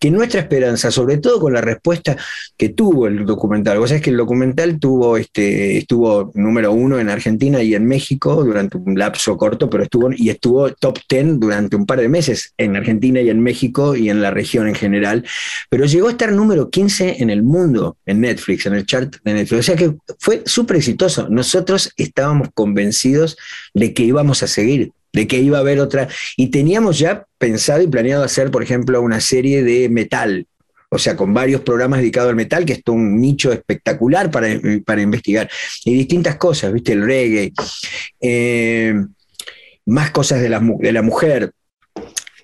que 0.00 0.10
nuestra 0.10 0.40
esperanza, 0.40 0.90
sobre 0.90 1.18
todo 1.18 1.38
con 1.38 1.52
la 1.52 1.60
respuesta 1.60 2.16
que 2.56 2.70
tuvo 2.70 3.06
el 3.06 3.24
documental, 3.24 3.78
vos 3.78 3.90
sabés 3.90 4.02
que 4.02 4.10
el 4.10 4.16
documental 4.16 4.80
tuvo, 4.80 5.16
este, 5.16 5.78
estuvo 5.78 6.32
número 6.34 6.72
uno 6.72 6.98
en 6.98 7.08
Argentina 7.08 7.62
y 7.62 7.76
en 7.76 7.86
México 7.86 8.42
durante 8.42 8.76
un 8.76 8.98
lapso 8.98 9.36
corto, 9.36 9.70
pero 9.70 9.84
estuvo, 9.84 10.10
y 10.12 10.30
estuvo 10.30 10.72
top 10.72 10.98
ten 11.06 11.38
durante 11.38 11.76
un 11.76 11.86
par 11.86 12.00
de 12.00 12.08
meses 12.08 12.54
en 12.58 12.74
Argentina 12.74 13.20
y 13.20 13.30
en 13.30 13.40
México 13.40 13.94
y 13.94 14.10
en 14.10 14.20
la 14.20 14.32
región 14.32 14.66
en 14.66 14.74
general, 14.74 15.24
pero 15.70 15.84
llegó 15.84 16.08
a 16.08 16.10
estar 16.10 16.32
número 16.32 16.70
15 16.70 17.22
en 17.22 17.30
el 17.30 17.44
mundo, 17.44 17.98
en 18.04 18.20
Netflix, 18.20 18.66
en 18.66 18.74
el 18.74 18.84
chart 18.84 19.14
de 19.22 19.32
Netflix. 19.32 19.60
O 19.60 19.62
sea 19.62 19.76
que 19.76 19.94
fue 20.18 20.42
súper 20.44 20.78
exitoso. 20.78 21.28
Nosotros 21.28 21.92
estábamos 21.96 22.48
convencidos 22.52 22.95
de 23.74 23.94
que 23.94 24.02
íbamos 24.02 24.42
a 24.42 24.46
seguir, 24.46 24.92
de 25.12 25.26
que 25.26 25.38
iba 25.38 25.58
a 25.58 25.60
haber 25.60 25.80
otra. 25.80 26.08
Y 26.36 26.48
teníamos 26.48 26.98
ya 26.98 27.26
pensado 27.38 27.82
y 27.82 27.88
planeado 27.88 28.24
hacer, 28.24 28.50
por 28.50 28.62
ejemplo, 28.62 29.00
una 29.00 29.20
serie 29.20 29.62
de 29.62 29.88
metal, 29.88 30.46
o 30.88 30.98
sea, 30.98 31.16
con 31.16 31.34
varios 31.34 31.62
programas 31.62 32.00
dedicados 32.00 32.30
al 32.30 32.36
metal, 32.36 32.64
que 32.64 32.74
es 32.74 32.82
un 32.86 33.20
nicho 33.20 33.52
espectacular 33.52 34.30
para, 34.30 34.48
para 34.84 35.02
investigar. 35.02 35.50
Y 35.84 35.94
distintas 35.94 36.36
cosas, 36.36 36.72
¿viste? 36.72 36.92
El 36.92 37.04
reggae, 37.04 37.52
eh, 38.20 38.94
más 39.86 40.10
cosas 40.10 40.40
de 40.40 40.48
la, 40.48 40.60
de 40.60 40.92
la 40.92 41.02
mujer. 41.02 41.52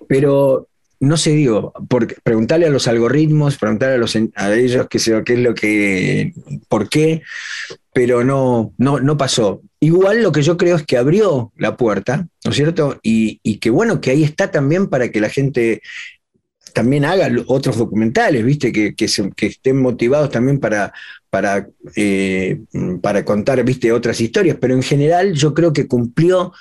Pero 0.07 0.67
no 1.03 1.17
sé, 1.17 1.31
digo, 1.31 1.73
porque 1.89 2.15
preguntarle 2.23 2.65
a 2.65 2.69
los 2.69 2.87
algoritmos, 2.87 3.57
preguntarle 3.57 3.95
a, 3.95 3.97
los, 3.97 4.15
ellos 4.15 4.87
qué, 4.89 4.99
sé, 4.99 5.21
qué 5.25 5.33
es 5.33 5.39
lo 5.39 5.53
que, 5.53 6.33
por 6.69 6.87
qué, 6.87 7.21
pero 7.93 8.23
no, 8.23 8.73
no, 8.77 8.99
no 8.99 9.17
pasó. 9.17 9.61
Igual 9.79 10.23
lo 10.23 10.31
que 10.31 10.41
yo 10.41 10.57
creo 10.57 10.75
es 10.77 10.83
que 10.83 10.97
abrió 10.97 11.51
la 11.57 11.77
puerta, 11.77 12.27
¿no 12.43 12.51
es 12.51 12.55
cierto? 12.55 12.99
Y, 13.03 13.37
que 13.59 13.69
bueno, 13.69 14.01
que 14.01 14.11
ahí 14.11 14.23
está 14.23 14.49
también 14.49 14.87
para 14.87 15.09
que 15.09 15.21
la 15.21 15.29
gente 15.29 15.81
también 16.73 17.05
haga 17.05 17.29
otros 17.47 17.77
documentales, 17.77 18.43
¿viste? 18.43 18.71
Que, 18.71 18.95
que, 18.95 19.05
estén 19.45 19.81
motivados 19.81 20.31
también 20.31 20.59
para, 20.59 20.91
para, 21.33 21.67
eh, 21.95 22.59
para 23.01 23.25
contar, 23.25 23.63
¿viste? 23.63 23.91
Otras 23.91 24.21
historias. 24.21 24.55
Pero 24.61 24.75
en 24.75 24.83
general 24.83 25.33
yo 25.33 25.55
creo 25.55 25.73
que 25.73 25.87
cumplió 25.87 26.53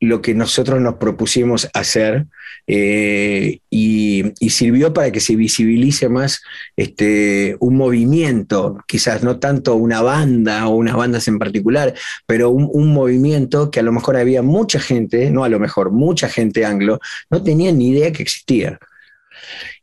lo 0.00 0.22
que 0.22 0.32
nosotros 0.32 0.80
nos 0.80 0.94
propusimos 0.94 1.68
hacer 1.74 2.24
eh, 2.66 3.58
y, 3.68 4.32
sirvió 4.48 4.94
para 4.94 5.12
que 5.12 5.20
se 5.20 5.36
visibilice 5.36 6.08
más 6.08 6.40
este, 6.74 7.58
un 7.60 7.76
movimiento, 7.76 8.82
quizás 8.88 9.22
no 9.22 9.38
tanto 9.38 9.74
una 9.74 10.00
banda 10.00 10.68
o 10.68 10.76
unas 10.76 10.96
bandas 10.96 11.28
en 11.28 11.38
particular, 11.38 11.92
pero 12.24 12.48
un, 12.48 12.70
un, 12.72 12.94
movimiento 12.94 13.70
que 13.70 13.80
a 13.80 13.82
lo 13.82 13.92
mejor 13.92 14.16
había 14.16 14.40
mucha 14.40 14.80
gente, 14.80 15.30
no 15.30 15.44
a 15.44 15.50
lo 15.50 15.60
mejor, 15.60 15.90
mucha 15.90 16.30
gente 16.30 16.64
anglo, 16.64 16.98
no 17.28 17.42
tenía 17.42 17.72
ni 17.72 17.90
idea 17.90 18.10
que 18.10 18.22
existía. 18.22 18.78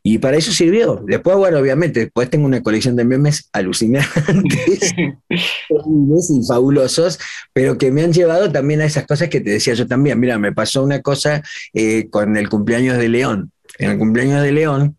Y 0.03 0.17
para 0.17 0.37
eso 0.37 0.51
sirvió. 0.51 1.03
Después, 1.05 1.37
bueno, 1.37 1.59
obviamente, 1.59 2.01
después 2.01 2.29
tengo 2.29 2.45
una 2.45 2.63
colección 2.63 2.95
de 2.95 3.05
memes 3.05 3.49
alucinantes 3.53 4.93
y 5.29 6.47
fabulosos, 6.47 7.19
pero 7.53 7.77
que 7.77 7.91
me 7.91 8.01
han 8.01 8.11
llevado 8.11 8.51
también 8.51 8.81
a 8.81 8.85
esas 8.85 9.05
cosas 9.05 9.29
que 9.29 9.41
te 9.41 9.51
decía 9.51 9.75
yo 9.75 9.87
también. 9.87 10.19
Mira, 10.19 10.39
me 10.39 10.53
pasó 10.53 10.83
una 10.83 11.01
cosa 11.01 11.43
eh, 11.73 12.07
con 12.09 12.35
el 12.35 12.49
cumpleaños 12.49 12.97
de 12.97 13.09
León. 13.09 13.51
En 13.77 13.91
el 13.91 13.97
cumpleaños 13.97 14.41
de 14.41 14.51
León, 14.51 14.97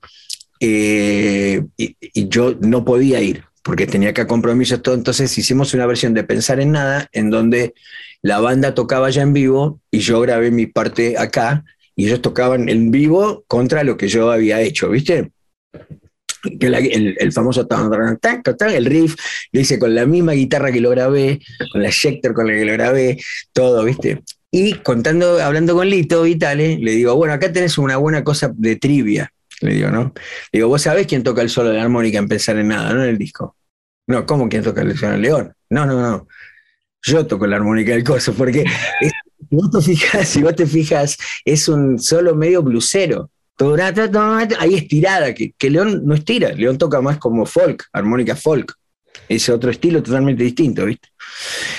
eh, 0.60 1.64
y, 1.76 1.96
yo 2.28 2.54
no 2.60 2.84
podía 2.84 3.20
ir 3.20 3.44
porque 3.64 3.86
tenía 3.86 4.12
que 4.12 4.26
compromisos 4.26 4.82
todo. 4.82 4.94
Entonces 4.94 5.36
hicimos 5.36 5.74
una 5.74 5.86
versión 5.86 6.14
de 6.14 6.24
Pensar 6.24 6.60
en 6.60 6.72
Nada, 6.72 7.08
en 7.12 7.30
donde 7.30 7.74
la 8.22 8.40
banda 8.40 8.74
tocaba 8.74 9.10
ya 9.10 9.22
en 9.22 9.32
vivo 9.32 9.80
y 9.90 9.98
yo 9.98 10.20
grabé 10.20 10.52
mi 10.52 10.66
parte 10.66 11.18
acá 11.18 11.64
y 11.96 12.06
ellos 12.06 12.22
tocaban 12.22 12.68
en 12.68 12.90
vivo 12.90 13.44
contra 13.46 13.84
lo 13.84 13.96
que 13.96 14.08
yo 14.08 14.30
había 14.30 14.60
hecho, 14.60 14.88
¿viste? 14.88 15.30
Que 16.58 16.66
el, 16.66 17.16
el, 17.18 17.32
famoso 17.32 17.68
el 17.68 18.84
riff, 18.84 19.14
lo 19.52 19.60
hice 19.60 19.78
con 19.78 19.94
la 19.94 20.06
misma 20.06 20.32
guitarra 20.32 20.72
que 20.72 20.80
lo 20.80 20.90
grabé, 20.90 21.40
con 21.70 21.82
la 21.82 21.90
Schecter 21.90 22.32
con 22.32 22.48
la 22.48 22.54
que 22.54 22.64
lo 22.64 22.72
grabé, 22.72 23.22
todo, 23.52 23.84
¿viste? 23.84 24.22
Y 24.50 24.74
contando, 24.74 25.40
hablando 25.40 25.74
con 25.74 25.88
Lito 25.88 26.22
Vitale, 26.22 26.78
le 26.78 26.92
digo, 26.92 27.14
bueno, 27.16 27.32
acá 27.32 27.52
tenés 27.52 27.78
una 27.78 27.96
buena 27.96 28.24
cosa 28.24 28.52
de 28.54 28.76
trivia, 28.76 29.32
le 29.60 29.74
digo, 29.74 29.90
¿no? 29.90 30.12
Le 30.50 30.58
digo, 30.58 30.68
vos 30.68 30.82
sabés 30.82 31.06
quién 31.06 31.22
toca 31.22 31.42
el 31.42 31.48
solo 31.48 31.70
de 31.70 31.76
la 31.76 31.84
armónica 31.84 32.18
en 32.18 32.28
Pensar 32.28 32.58
en 32.58 32.68
Nada, 32.68 32.92
¿no? 32.92 33.02
En 33.02 33.10
el 33.10 33.18
disco. 33.18 33.56
No, 34.08 34.26
¿cómo 34.26 34.48
quién 34.48 34.62
toca 34.62 34.82
el 34.82 34.96
solo 34.98 35.12
de 35.12 35.18
León? 35.18 35.54
No, 35.70 35.86
no, 35.86 36.00
no. 36.00 36.28
Yo 37.02 37.26
toco 37.26 37.46
la 37.46 37.56
armónica 37.56 37.92
del 37.92 38.04
coso, 38.04 38.34
porque 38.34 38.64
si 39.52 39.56
vos 39.56 39.70
te 39.70 39.82
fijas, 39.82 40.28
si 40.28 40.42
vos 40.42 40.56
te 40.56 40.66
fijas, 40.66 41.18
es 41.44 41.68
un 41.68 41.98
solo 41.98 42.34
medio 42.34 42.62
blusero. 42.62 43.30
Ahí 44.58 44.74
estirada, 44.74 45.34
que, 45.34 45.52
que 45.58 45.70
León 45.70 46.02
no 46.04 46.14
estira, 46.14 46.52
León 46.52 46.78
toca 46.78 47.00
más 47.02 47.18
como 47.18 47.44
folk, 47.44 47.84
armónica 47.92 48.34
folk. 48.34 48.74
Es 49.28 49.48
otro 49.48 49.70
estilo 49.70 50.02
totalmente 50.02 50.44
distinto, 50.44 50.84
¿viste? 50.84 51.08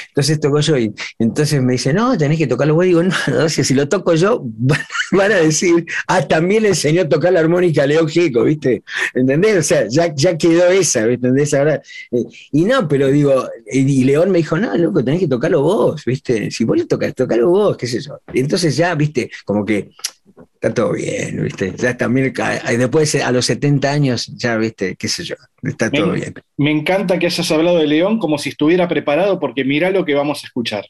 Entonces 0.09 0.39
toco 0.39 0.59
yo 0.59 0.77
y 0.77 0.93
entonces 1.17 1.61
me 1.61 1.73
dice, 1.73 1.91
no, 1.91 2.15
tenés 2.17 2.37
que 2.37 2.47
tocarlo 2.47 2.75
vos. 2.75 2.85
Digo, 2.85 3.01
no, 3.03 3.49
si 3.49 3.73
lo 3.73 3.87
toco 3.89 4.13
yo, 4.13 4.43
van 5.11 5.31
a 5.31 5.37
decir, 5.37 5.85
ah, 6.07 6.21
también 6.27 6.63
le 6.63 6.69
enseñó 6.69 7.01
a 7.01 7.09
tocar 7.09 7.33
la 7.33 7.39
armónica 7.39 7.83
a 7.83 7.87
León 7.87 8.07
Gieco, 8.07 8.43
¿viste? 8.43 8.83
¿Entendés? 9.13 9.57
O 9.57 9.63
sea, 9.63 9.87
ya, 9.87 10.13
ya 10.13 10.37
quedó 10.37 10.67
esa, 10.67 11.05
¿entendés? 11.05 11.53
Ahora, 11.53 11.81
eh, 12.11 12.23
y 12.51 12.65
no, 12.65 12.87
pero 12.87 13.07
digo, 13.07 13.49
y 13.71 14.03
León 14.03 14.29
me 14.31 14.37
dijo, 14.39 14.57
no, 14.57 14.75
loco, 14.77 15.03
tenés 15.03 15.21
que 15.21 15.27
tocarlo 15.27 15.61
vos, 15.61 16.05
¿viste? 16.05 16.51
Si 16.51 16.63
vos 16.63 16.77
le 16.77 16.85
tocas, 16.85 17.15
tocalo 17.15 17.49
vos, 17.49 17.77
qué 17.77 17.87
sé 17.87 17.99
yo. 17.99 18.19
Y 18.33 18.39
entonces 18.39 18.77
ya, 18.77 18.93
¿viste? 18.95 19.31
Como 19.45 19.65
que 19.65 19.89
está 20.63 20.73
todo 20.73 20.93
bien, 20.93 21.43
¿viste? 21.43 21.73
Ya 21.77 21.97
también, 21.97 22.33
después 22.77 23.15
a 23.15 23.31
los 23.33 23.45
70 23.47 23.91
años, 23.91 24.27
ya, 24.27 24.55
¿viste? 24.55 24.95
¿Qué 24.95 25.09
sé 25.09 25.25
yo? 25.25 25.35
Está 25.61 25.91
todo 25.91 26.13
bien. 26.13 26.33
Me 26.55 26.71
encanta 26.71 27.19
que 27.19 27.25
hayas 27.25 27.51
hablado 27.51 27.79
de 27.79 27.87
León 27.87 28.17
como 28.17 28.37
si 28.37 28.49
estuviera 28.49 28.87
preparado, 28.87 29.41
porque 29.41 29.65
mira 29.65 29.91
lo 29.91 30.05
que 30.05 30.15
vamos 30.15 30.41
a 30.41 30.47
escuchar. 30.47 30.85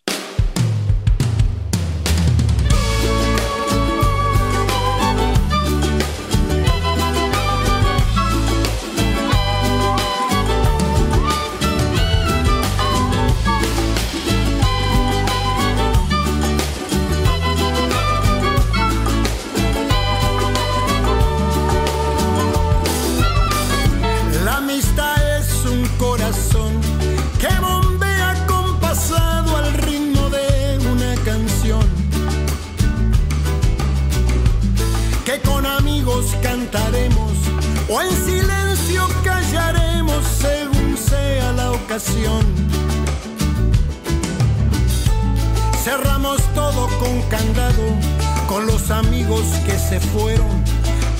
Amigos 49.34 49.59
que 49.65 49.77
se 49.79 49.99
fueron 49.99 50.63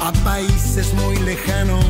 a 0.02 0.12
países 0.24 0.94
muy 0.94 1.16
lejanos. 1.18 1.86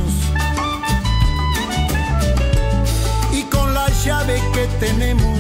Y 3.31 3.43
con 3.43 3.73
la 3.73 3.89
llave 4.05 4.41
que 4.53 4.67
tenemos, 4.85 5.39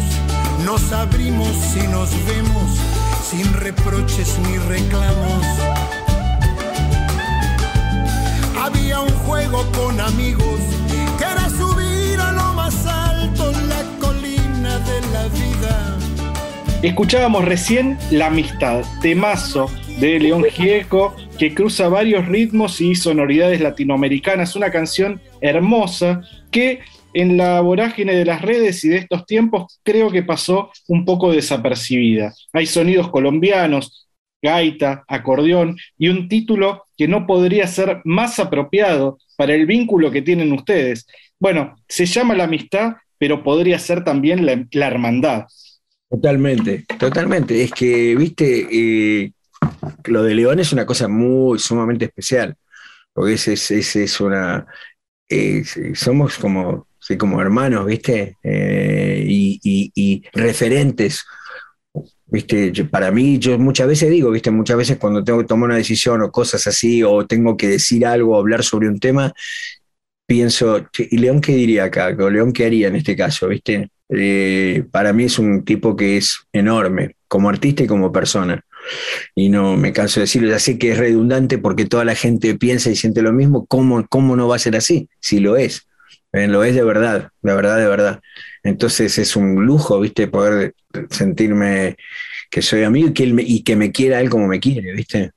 nos 0.65 0.91
abrimos 0.91 1.55
y 1.75 1.87
nos 1.87 2.09
vemos 2.25 2.77
sin 3.29 3.51
reproches 3.53 4.37
ni 4.39 4.57
reclamos. 4.57 5.45
Había 8.61 8.99
un 8.99 9.13
juego 9.25 9.65
con 9.77 9.99
amigos 9.99 10.59
que 11.17 11.23
era 11.23 11.49
subir 11.49 12.19
a 12.19 12.31
lo 12.31 12.53
más 12.53 12.85
alto 12.85 13.51
la 13.67 13.83
colina 14.05 14.79
de 14.79 15.01
la 15.13 15.23
vida. 15.27 15.97
Escuchábamos 16.81 17.45
recién 17.45 17.97
La 18.11 18.27
Amistad, 18.27 18.81
temazo 19.01 19.69
de 19.99 20.19
León 20.19 20.43
Gieco, 20.49 21.15
que 21.37 21.53
cruza 21.53 21.87
varios 21.89 22.27
ritmos 22.27 22.81
y 22.81 22.95
sonoridades 22.95 23.61
latinoamericanas. 23.61 24.55
Una 24.55 24.71
canción 24.71 25.21
hermosa 25.41 26.21
que 26.51 26.79
en 27.13 27.37
la 27.37 27.61
vorágine 27.61 28.15
de 28.15 28.25
las 28.25 28.41
redes 28.41 28.83
y 28.83 28.89
de 28.89 28.97
estos 28.97 29.25
tiempos 29.25 29.79
creo 29.83 30.11
que 30.11 30.23
pasó 30.23 30.71
un 30.87 31.05
poco 31.05 31.31
desapercibida. 31.31 32.33
Hay 32.53 32.65
sonidos 32.65 33.09
colombianos, 33.09 34.07
gaita, 34.41 35.03
acordeón 35.07 35.77
y 35.97 36.09
un 36.09 36.27
título 36.27 36.85
que 36.97 37.07
no 37.07 37.25
podría 37.25 37.67
ser 37.67 38.01
más 38.03 38.39
apropiado 38.39 39.19
para 39.37 39.53
el 39.53 39.65
vínculo 39.65 40.11
que 40.11 40.21
tienen 40.21 40.51
ustedes. 40.51 41.07
Bueno, 41.39 41.75
se 41.87 42.05
llama 42.05 42.35
la 42.35 42.45
amistad, 42.45 42.93
pero 43.17 43.43
podría 43.43 43.79
ser 43.79 44.03
también 44.03 44.45
la, 44.45 44.87
hermandad. 44.87 45.45
Totalmente, 46.09 46.85
totalmente. 46.99 47.63
Es 47.63 47.71
que, 47.71 48.15
viste, 48.15 48.67
eh, 48.71 49.31
lo 50.05 50.23
de 50.23 50.35
León 50.35 50.59
es 50.59 50.73
una 50.73 50.85
cosa 50.85 51.07
muy 51.07 51.59
sumamente 51.59 52.05
especial, 52.05 52.55
porque 53.13 53.33
es, 53.33 53.47
es, 53.47 53.71
es, 53.71 53.95
es 53.95 54.21
una... 54.21 54.65
somos 55.95 56.37
como, 56.37 56.87
sí, 56.99 57.17
como 57.17 57.41
hermanos, 57.41 57.85
¿viste? 57.85 58.37
Eh, 58.43 59.23
y, 59.27 59.59
y- 59.95 60.23
referentes. 60.33 61.23
¿Viste? 62.25 62.71
Para 62.85 63.11
mí, 63.11 63.37
yo 63.37 63.59
muchas 63.59 63.87
veces 63.87 64.09
digo, 64.09 64.31
¿viste? 64.31 64.49
Muchas 64.49 64.77
veces 64.77 64.97
cuando 64.97 65.23
tengo 65.23 65.39
que 65.39 65.45
tomar 65.45 65.69
una 65.69 65.77
decisión 65.77 66.21
o 66.21 66.31
cosas 66.31 66.65
así, 66.67 67.03
o 67.03 67.27
tengo 67.27 67.55
que 67.57 67.67
decir 67.67 68.05
algo, 68.07 68.35
o 68.35 68.39
hablar 68.39 68.63
sobre 68.63 68.87
un 68.89 68.99
tema, 68.99 69.31
pienso, 70.25 70.79
"Che, 70.91 71.07
¿y 71.11 71.17
León 71.17 71.41
qué 71.41 71.55
diría 71.55 71.85
acá? 71.85 72.15
¿O 72.19 72.29
León 72.29 72.53
qué 72.53 72.65
haría 72.65 72.87
en 72.87 72.95
este 72.95 73.15
caso? 73.15 73.47
¿Viste? 73.49 73.89
Eh, 74.09 74.83
para 74.91 75.13
mí 75.13 75.25
es 75.25 75.39
un 75.39 75.63
tipo 75.65 75.95
que 75.95 76.17
es 76.17 76.37
enorme, 76.53 77.15
como 77.27 77.49
artista 77.49 77.83
y 77.83 77.87
como 77.87 78.11
persona. 78.11 78.61
Y 79.35 79.49
no 79.49 79.77
me 79.77 79.93
canso 79.93 80.19
de 80.19 80.25
decirlo, 80.25 80.49
ya 80.49 80.59
sé 80.59 80.77
que 80.77 80.91
es 80.91 80.97
redundante 80.97 81.57
porque 81.57 81.85
toda 81.85 82.05
la 82.05 82.15
gente 82.15 82.55
piensa 82.55 82.89
y 82.89 82.95
siente 82.95 83.21
lo 83.21 83.33
mismo, 83.33 83.65
¿cómo, 83.65 84.05
cómo 84.07 84.35
no 84.35 84.47
va 84.47 84.55
a 84.57 84.59
ser 84.59 84.75
así? 84.75 85.09
Si 85.19 85.39
lo 85.39 85.57
es, 85.57 85.87
Eh, 86.33 86.47
lo 86.47 86.63
es 86.63 86.73
de 86.75 86.83
verdad, 86.83 87.29
de 87.41 87.53
verdad, 87.55 87.77
de 87.77 87.87
verdad. 87.87 88.21
Entonces 88.63 89.17
es 89.19 89.35
un 89.35 89.65
lujo, 89.65 89.99
¿viste? 89.99 90.27
Poder 90.27 90.73
sentirme 91.11 91.95
que 92.49 92.61
soy 92.61 92.83
amigo 92.83 93.09
y 93.09 93.13
que, 93.13 93.23
él 93.23 93.33
me, 93.33 93.43
y 93.43 93.63
que 93.63 93.75
me 93.75 93.91
quiera 93.91 94.19
él 94.21 94.29
como 94.29 94.47
me 94.47 94.59
quiere, 94.59 94.93
¿viste? 94.93 95.31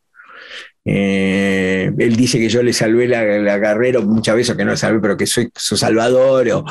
Eh, 0.89 1.91
él 1.99 2.15
dice 2.17 2.39
que 2.39 2.49
yo 2.49 2.63
le 2.63 2.73
salvé 2.73 3.09
la, 3.09 3.25
la 3.39 3.61
carrera 3.61 4.01
muchas 4.01 4.37
veces, 4.37 4.57
que 4.57 4.65
no 4.65 4.71
la 4.71 4.77
salvé, 4.77 5.01
pero 5.01 5.17
que 5.17 5.27
soy 5.27 5.49
su 5.55 5.77
salvador, 5.77 6.49
o 6.51 6.65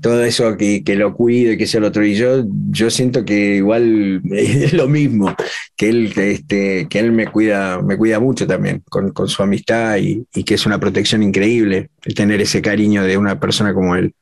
todo 0.00 0.24
eso, 0.24 0.56
que, 0.56 0.82
que 0.82 0.96
lo 0.96 1.14
cuido 1.14 1.52
y 1.52 1.58
que 1.58 1.66
sea 1.66 1.78
el 1.78 1.84
otro. 1.84 2.04
Y 2.04 2.16
yo, 2.16 2.44
yo 2.70 2.90
siento 2.90 3.24
que 3.24 3.56
igual 3.56 4.22
es 4.32 4.72
lo 4.72 4.88
mismo, 4.88 5.34
que 5.76 5.88
él, 5.88 6.12
este, 6.16 6.86
que 6.88 6.98
él 6.98 7.12
me 7.12 7.26
cuida, 7.26 7.82
me 7.82 7.96
cuida 7.96 8.20
mucho 8.20 8.46
también 8.46 8.82
con, 8.88 9.10
con 9.12 9.28
su 9.28 9.42
amistad 9.42 9.96
y, 9.96 10.24
y 10.34 10.44
que 10.44 10.54
es 10.54 10.66
una 10.66 10.78
protección 10.78 11.22
increíble 11.22 11.90
tener 12.14 12.40
ese 12.40 12.62
cariño 12.62 13.02
de 13.02 13.16
una 13.16 13.40
persona 13.40 13.74
como 13.74 13.96
él. 13.96 14.14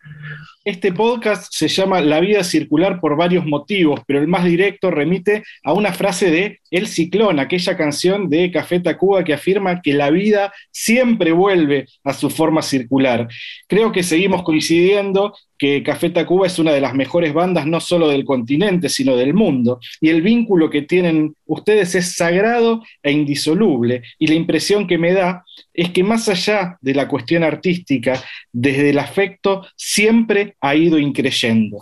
Este 0.65 0.93
podcast 0.93 1.53
se 1.53 1.67
llama 1.67 2.01
La 2.01 2.21
vida 2.21 2.45
circular 2.45 3.01
por 3.01 3.17
varios 3.17 3.45
motivos, 3.45 4.01
pero 4.07 4.21
el 4.21 4.29
más 4.29 4.45
directo 4.45 4.93
remite 4.93 5.43
a 5.65 5.73
una 5.73 5.93
frase 5.93 6.31
de 6.31 6.61
El 6.71 6.87
Ciclón, 6.87 7.41
aquella 7.41 7.77
canción 7.77 8.31
de 8.31 8.53
Café 8.53 8.79
Tacuba 8.79 9.25
que 9.25 9.35
afirma 9.35 9.83
que 9.83 9.93
la 9.93 10.11
vida 10.11 10.53
siempre 10.71 11.33
vuelve 11.33 11.87
a 12.05 12.15
su 12.15 12.31
forma 12.31 12.63
circular. 12.63 13.27
Creo 13.67 13.91
que 13.91 14.05
seguimos 14.05 14.45
coincidiendo 14.45 15.35
que 15.63 15.81
Café 15.85 16.11
Tacuba 16.11 16.49
es 16.49 16.59
una 16.59 16.73
de 16.73 16.81
las 16.81 16.93
mejores 16.93 17.33
bandas 17.33 17.69
no 17.69 17.79
solo 17.79 18.09
del 18.09 18.25
continente, 18.25 18.89
sino 18.89 19.15
del 19.15 19.33
mundo, 19.33 19.79
y 20.01 20.09
el 20.09 20.21
vínculo 20.21 20.69
que 20.69 20.83
tienen 20.83 21.37
ustedes 21.47 21.95
es 21.95 22.17
sagrado 22.17 22.83
e 23.01 23.13
indisoluble, 23.13 24.03
y 24.19 24.27
la 24.27 24.35
impresión 24.35 24.89
que 24.89 24.99
me 24.99 25.13
da 25.13 25.45
es 25.73 25.91
que 25.91 26.03
más 26.03 26.29
allá 26.29 26.79
de 26.81 26.95
la 26.97 27.07
cuestión 27.07 27.45
artística, 27.45 28.21
desde 28.51 28.91
el 28.91 28.99
afecto 28.99 29.65
siempre 29.77 30.57
ha 30.61 30.75
ido 30.75 30.99
increyendo. 30.99 31.79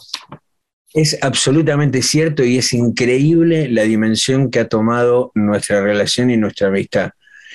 Es 0.93 1.19
absolutamente 1.23 2.03
cierto 2.03 2.45
y 2.45 2.59
es 2.59 2.75
increíble 2.75 3.71
la 3.71 3.85
dimensión 3.85 4.51
que 4.51 4.61
ha 4.61 4.69
tomado 4.69 5.33
nuestra 5.35 5.81
relación 5.81 6.31
y 6.31 6.37
nuestra 6.37 6.69
amistad. 6.69 7.13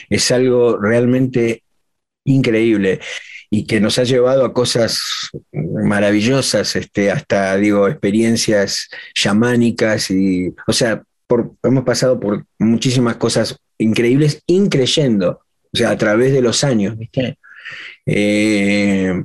Es 0.09 0.31
algo 0.31 0.75
realmente 0.81 1.61
increíble 2.23 2.99
y 3.57 3.65
que 3.65 3.79
nos 3.79 3.97
ha 3.99 4.03
llevado 4.03 4.43
a 4.45 4.53
cosas 4.53 4.99
maravillosas, 5.51 6.75
este, 6.75 7.09
hasta, 7.11 7.55
digo, 7.57 7.87
experiencias 7.87 8.89
chamánicas 9.13 10.11
y, 10.11 10.53
o 10.67 10.73
sea, 10.73 11.01
hemos 11.63 11.83
pasado 11.83 12.19
por 12.19 12.45
muchísimas 12.59 13.15
cosas 13.17 13.57
increíbles, 13.77 14.41
increyendo, 14.47 15.41
o 15.73 15.77
sea, 15.77 15.91
a 15.91 15.97
través 15.97 16.33
de 16.33 16.41
los 16.41 16.63
años. 16.63 16.97
Eh, 18.05 19.23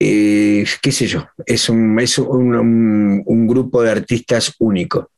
eh, 0.00 0.64
qué 0.82 0.92
sé 0.92 1.06
yo, 1.06 1.26
es 1.44 1.68
un, 1.68 1.98
es 2.00 2.18
un, 2.18 2.54
un- 2.54 3.22
un 3.26 3.46
grupo 3.46 3.82
de 3.82 3.90
artistas 3.90 4.54
único, 4.58 5.10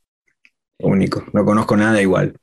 único, 0.81 1.25
no 1.33 1.45
conozco 1.45 1.77
nada 1.77 2.01
igual. 2.01 2.35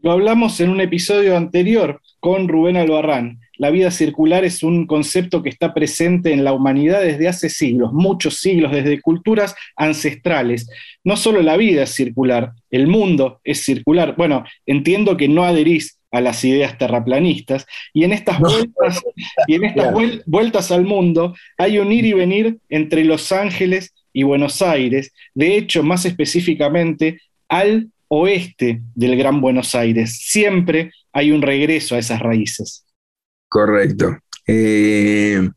Lo 0.00 0.12
hablamos 0.12 0.60
en 0.60 0.70
un 0.70 0.80
episodio 0.80 1.36
anterior 1.36 2.00
con 2.20 2.48
Rubén 2.48 2.76
Albarrán. 2.76 3.40
La 3.58 3.70
vida 3.70 3.90
circular 3.90 4.44
es 4.44 4.62
un 4.62 4.86
concepto 4.86 5.42
que 5.42 5.48
está 5.50 5.74
presente 5.74 6.32
en 6.32 6.44
la 6.44 6.52
humanidad 6.52 7.02
desde 7.02 7.28
hace 7.28 7.48
siglos, 7.50 7.92
muchos 7.92 8.36
siglos, 8.36 8.72
desde 8.72 9.00
culturas 9.00 9.54
ancestrales. 9.76 10.68
No 11.04 11.16
solo 11.16 11.42
la 11.42 11.56
vida 11.56 11.82
es 11.82 11.90
circular, 11.90 12.52
el 12.70 12.86
mundo 12.86 13.40
es 13.44 13.64
circular. 13.64 14.14
Bueno, 14.16 14.44
entiendo 14.64 15.16
que 15.16 15.28
no 15.28 15.44
adherís 15.44 15.98
a 16.10 16.20
las 16.20 16.42
ideas 16.44 16.78
terraplanistas 16.78 17.66
y 17.92 18.04
en 18.04 18.12
estas 18.12 18.40
No. 18.40 18.48
vueltas 18.48 19.02
y 19.46 19.54
en 19.56 19.64
estas 19.64 19.84
Claro. 19.88 19.98
vuel- 19.98 20.22
vueltas 20.24 20.70
al 20.70 20.84
mundo 20.84 21.34
hay 21.58 21.78
un 21.78 21.92
ir 21.92 22.04
y 22.06 22.12
venir 22.14 22.58
entre 22.70 23.04
Los 23.04 23.30
Ángeles 23.32 23.92
y 24.12 24.22
Buenos 24.22 24.62
Aires, 24.62 25.12
de 25.34 25.56
hecho, 25.56 25.82
más 25.82 26.06
específicamente 26.06 27.20
al 27.48 27.88
oeste 28.08 28.80
del 28.94 29.16
Gran 29.16 29.40
Buenos 29.40 29.74
Aires. 29.74 30.16
Siempre 30.26 30.92
hay 31.12 31.30
un 31.30 31.42
regreso 31.42 31.94
a 31.94 31.98
esas 31.98 32.20
raíces. 32.20 32.84
Correcto. 33.48 34.18
Eh, 34.46 35.48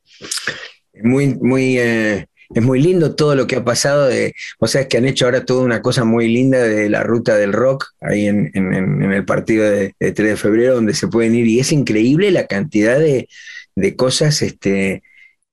muy, 1.04 1.36
muy, 1.36 1.78
eh, 1.80 2.28
es 2.54 2.64
muy 2.64 2.82
lindo 2.82 3.16
todo 3.16 3.36
lo 3.36 3.48
que 3.48 3.58
ha 3.58 3.64
pasado. 3.64 4.08
De, 4.08 4.34
o 4.60 4.68
sea, 4.68 4.82
es 4.82 4.88
que 4.88 4.98
han 4.98 5.06
hecho 5.06 5.26
ahora 5.26 5.46
toda 5.46 5.64
una 5.64 5.82
cosa 5.82 6.04
muy 6.04 6.28
linda 6.28 6.60
de 6.64 6.90
la 6.90 7.04
ruta 7.04 7.36
del 7.38 7.54
rock 7.54 7.86
ahí 8.02 8.28
en, 8.28 8.52
en- 8.54 9.02
el 9.12 9.26
partido 9.26 9.70
de, 9.70 9.96
de 10.00 10.12
3 10.12 10.30
de 10.32 10.38
febrero, 10.38 10.76
donde 10.76 10.94
se 10.94 11.08
pueden 11.08 11.36
ir. 11.36 11.48
Y 11.48 11.60
es 11.60 11.72
increíble 11.72 12.32
la 12.32 12.48
cantidad 12.48 13.00
de, 13.00 13.28
de 13.76 13.96
cosas 13.96 14.42
este, 14.42 15.04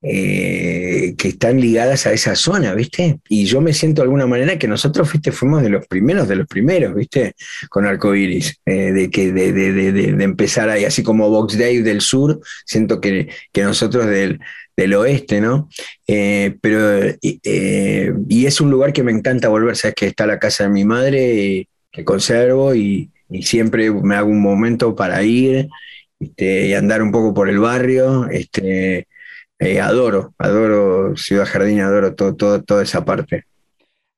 eh, 0.03 1.15
que 1.19 1.29
están 1.29 1.61
ligadas 1.61 2.07
a 2.07 2.13
esa 2.13 2.37
zona, 2.37 2.73
¿viste? 2.75 3.19
Y 3.29 3.47
yo 3.47 3.61
me 3.61 3.73
siento 3.73 4.01
de 4.03 4.05
alguna 4.07 4.27
manera 4.27 4.59
que 4.59 4.69
nosotros, 4.69 5.13
¿viste? 5.13 5.33
Fuimos 5.33 5.63
de 5.63 5.71
los 5.71 5.87
primeros, 5.87 6.29
de 6.29 6.37
los 6.37 6.47
primeros, 6.47 6.95
¿viste? 6.95 7.35
Con 7.69 7.85
Arcoiris, 7.87 8.61
eh, 8.67 8.93
de, 8.93 9.09
de, 9.09 9.53
de- 9.53 9.73
de- 9.73 9.93
de- 10.13 10.25
empezar 10.25 10.69
ahí, 10.71 10.85
así 10.85 11.03
como 11.03 11.29
Box 11.31 11.59
Day 11.59 11.83
del 11.83 12.01
sur, 12.01 12.41
siento 12.65 13.01
que, 13.01 13.29
que 13.53 13.63
nosotros 13.63 14.07
del, 14.07 14.39
del 14.77 14.95
oeste, 14.95 15.41
¿no? 15.41 15.69
Eh, 16.07 16.57
pero, 16.61 17.09
y, 17.21 17.41
eh, 17.45 18.13
y 18.29 18.47
es 18.47 18.61
un 18.61 18.71
lugar 18.71 18.93
que 18.93 19.03
me 19.03 19.13
encanta 19.13 19.49
volver, 19.49 19.77
sabes 19.77 19.95
que 19.97 20.07
está 20.07 20.27
la 20.27 20.39
casa 20.39 20.65
de 20.65 20.71
mi 20.71 20.85
madre, 20.85 21.69
que 21.91 22.05
conservo 22.05 22.75
y, 22.75 23.11
y 23.31 23.43
siempre 23.43 23.91
me 23.91 24.15
hago 24.15 24.31
un 24.31 24.41
momento 24.43 24.95
para 24.95 25.23
ir 25.25 25.69
este, 26.21 26.69
y 26.69 26.75
andar 26.75 27.03
un 27.03 27.11
poco 27.13 27.35
por 27.35 27.49
el 27.49 27.59
barrio. 27.59 28.29
Este, 28.31 29.07
eh, 29.59 29.81
adoro, 29.81 30.35
adoro 30.39 31.17
Ciudad 31.17 31.47
Jardín, 31.47 31.81
adoro 31.81 32.15
todo, 32.15 32.37
todo, 32.37 32.63
toda 32.63 32.83
esa 32.83 33.05
parte. 33.05 33.45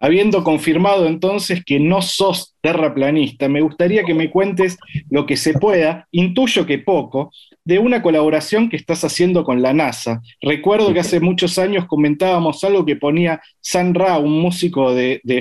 Habiendo 0.03 0.45
confirmado 0.45 1.07
entonces 1.07 1.63
que 1.65 1.79
no 1.79 2.01
sos 2.01 2.55
terraplanista, 2.63 3.49
me 3.49 3.61
gustaría 3.61 4.05
que 4.05 4.15
me 4.15 4.31
cuentes 4.31 4.79
lo 5.11 5.27
que 5.27 5.37
se 5.37 5.53
pueda, 5.53 6.09
intuyo 6.11 6.65
que 6.65 6.79
poco, 6.79 7.31
de 7.65 7.79
una 7.79 8.03
colaboración 8.03 8.69
que 8.69 8.77
estás 8.77 9.05
haciendo 9.05 9.45
con 9.45 9.63
la 9.63 9.73
NASA. 9.73 10.23
Recuerdo 10.41 10.93
que 10.93 11.01
hace 11.01 11.21
muchos 11.21 11.59
años 11.59 11.87
comentábamos 11.87 12.65
algo 12.65 12.85
que 12.85 12.97
ponía 12.97 13.41
San 13.61 13.95
Ra, 13.95 14.19
un 14.19 14.41
músico 14.41 14.95
de, 14.95 15.21
de 15.25 15.41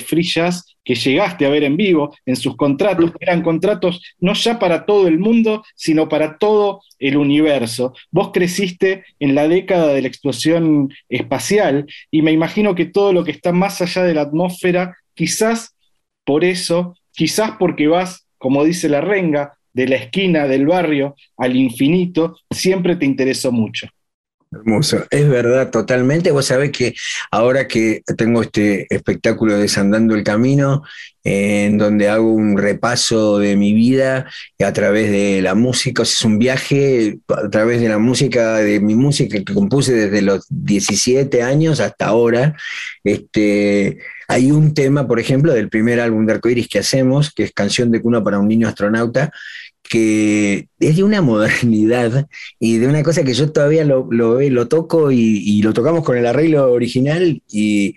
que 0.83 0.95
llegaste 0.95 1.45
a 1.45 1.49
ver 1.49 1.63
en 1.63 1.77
vivo, 1.77 2.15
en 2.25 2.35
sus 2.35 2.55
contratos, 2.55 3.11
que 3.11 3.17
eran 3.21 3.43
contratos 3.43 4.01
no 4.19 4.33
ya 4.33 4.57
para 4.57 4.85
todo 4.85 5.07
el 5.07 5.19
mundo, 5.19 5.63
sino 5.75 6.09
para 6.09 6.37
todo 6.37 6.81
el 6.97 7.17
universo. 7.17 7.93
Vos 8.11 8.31
creciste 8.33 9.05
en 9.19 9.35
la 9.35 9.47
década 9.47 9.93
de 9.93 10.01
la 10.01 10.07
explosión 10.07 10.89
espacial 11.07 11.85
y 12.09 12.21
me 12.21 12.31
imagino 12.31 12.75
que 12.75 12.85
todo 12.85 13.13
lo 13.13 13.23
que 13.23 13.31
está 13.31 13.51
más 13.51 13.81
allá 13.81 14.03
de 14.03 14.15
la 14.15 14.21
atmósfera, 14.21 14.97
quizás 15.13 15.75
por 16.25 16.43
eso, 16.43 16.95
quizás 17.11 17.51
porque 17.59 17.87
vas, 17.87 18.27
como 18.37 18.63
dice 18.63 18.89
la 18.89 19.01
renga, 19.01 19.58
de 19.73 19.87
la 19.87 19.95
esquina 19.95 20.47
del 20.47 20.65
barrio 20.65 21.15
al 21.37 21.55
infinito, 21.55 22.37
siempre 22.49 22.95
te 22.95 23.05
interesó 23.05 23.51
mucho. 23.51 23.87
Hermoso, 24.51 25.05
es 25.11 25.29
verdad, 25.29 25.69
totalmente. 25.69 26.31
Vos 26.31 26.47
sabés 26.47 26.71
que 26.71 26.95
ahora 27.29 27.67
que 27.67 28.01
tengo 28.17 28.41
este 28.41 28.87
espectáculo 28.93 29.55
Desandando 29.55 30.15
el 30.15 30.23
Camino, 30.23 30.81
en 31.23 31.77
donde 31.77 32.09
hago 32.09 32.33
un 32.33 32.57
repaso 32.57 33.37
de 33.37 33.55
mi 33.55 33.73
vida 33.73 34.25
a 34.57 34.73
través 34.73 35.11
de 35.11 35.43
la 35.43 35.53
música, 35.53 36.01
es 36.01 36.19
un 36.23 36.39
viaje 36.39 37.19
a 37.27 37.47
través 37.49 37.79
de 37.79 37.89
la 37.89 37.99
música, 37.99 38.55
de 38.57 38.79
mi 38.79 38.95
música 38.95 39.37
que 39.37 39.53
compuse 39.53 39.93
desde 39.93 40.23
los 40.23 40.47
17 40.49 41.43
años 41.43 41.79
hasta 41.79 42.07
ahora. 42.07 42.55
Este, 43.03 43.99
hay 44.29 44.51
un 44.51 44.75
tema, 44.75 45.07
por 45.07 45.19
ejemplo, 45.19 45.53
del 45.53 45.69
primer 45.69 45.99
álbum 45.99 46.27
de 46.27 46.33
Arcoiris 46.33 46.67
que 46.67 46.77
hacemos, 46.77 47.33
que 47.33 47.43
es 47.43 47.51
Canción 47.51 47.89
de 47.89 47.99
Cuna 47.99 48.23
para 48.23 48.37
un 48.37 48.47
Niño 48.47 48.67
Astronauta, 48.67 49.31
que 49.81 50.67
es 50.79 50.95
de 50.95 51.03
una 51.03 51.21
modernidad 51.23 52.27
y 52.59 52.77
de 52.77 52.87
una 52.87 53.01
cosa 53.01 53.23
que 53.23 53.33
yo 53.33 53.51
todavía 53.51 53.83
lo, 53.85 54.07
lo, 54.11 54.39
lo 54.39 54.67
toco 54.67 55.11
y, 55.11 55.63
lo 55.63 55.73
tocamos 55.73 56.03
con 56.03 56.15
el 56.15 56.27
arreglo 56.27 56.71
original 56.71 57.41
y, 57.49 57.95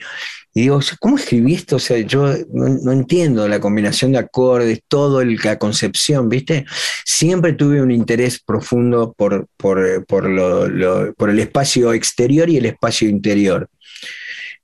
digo, 0.55 0.81
¿cómo 1.01 1.19
escribí 1.19 1.53
esto? 1.53 1.77
O 1.77 1.79
sea, 1.79 1.99
yo 1.99 2.35
no, 2.51 2.93
entiendo 2.93 3.47
la 3.47 3.61
combinación 3.61 4.13
de 4.13 4.19
acordes, 4.19 4.81
todo 4.89 5.23
la 5.23 5.59
concepción, 5.59 6.31
¿viste? 6.31 6.65
Siempre 7.05 7.53
tuve 7.53 7.83
un 7.83 7.91
interés 7.91 8.41
profundo 8.41 9.13
por, 9.15 9.49
por, 9.59 10.07
por 10.07 11.31
el 11.31 11.39
espacio 11.39 11.93
exterior 11.93 12.49
y 12.49 12.57
el 12.57 12.65
espacio 12.65 13.07
interior. 13.07 13.69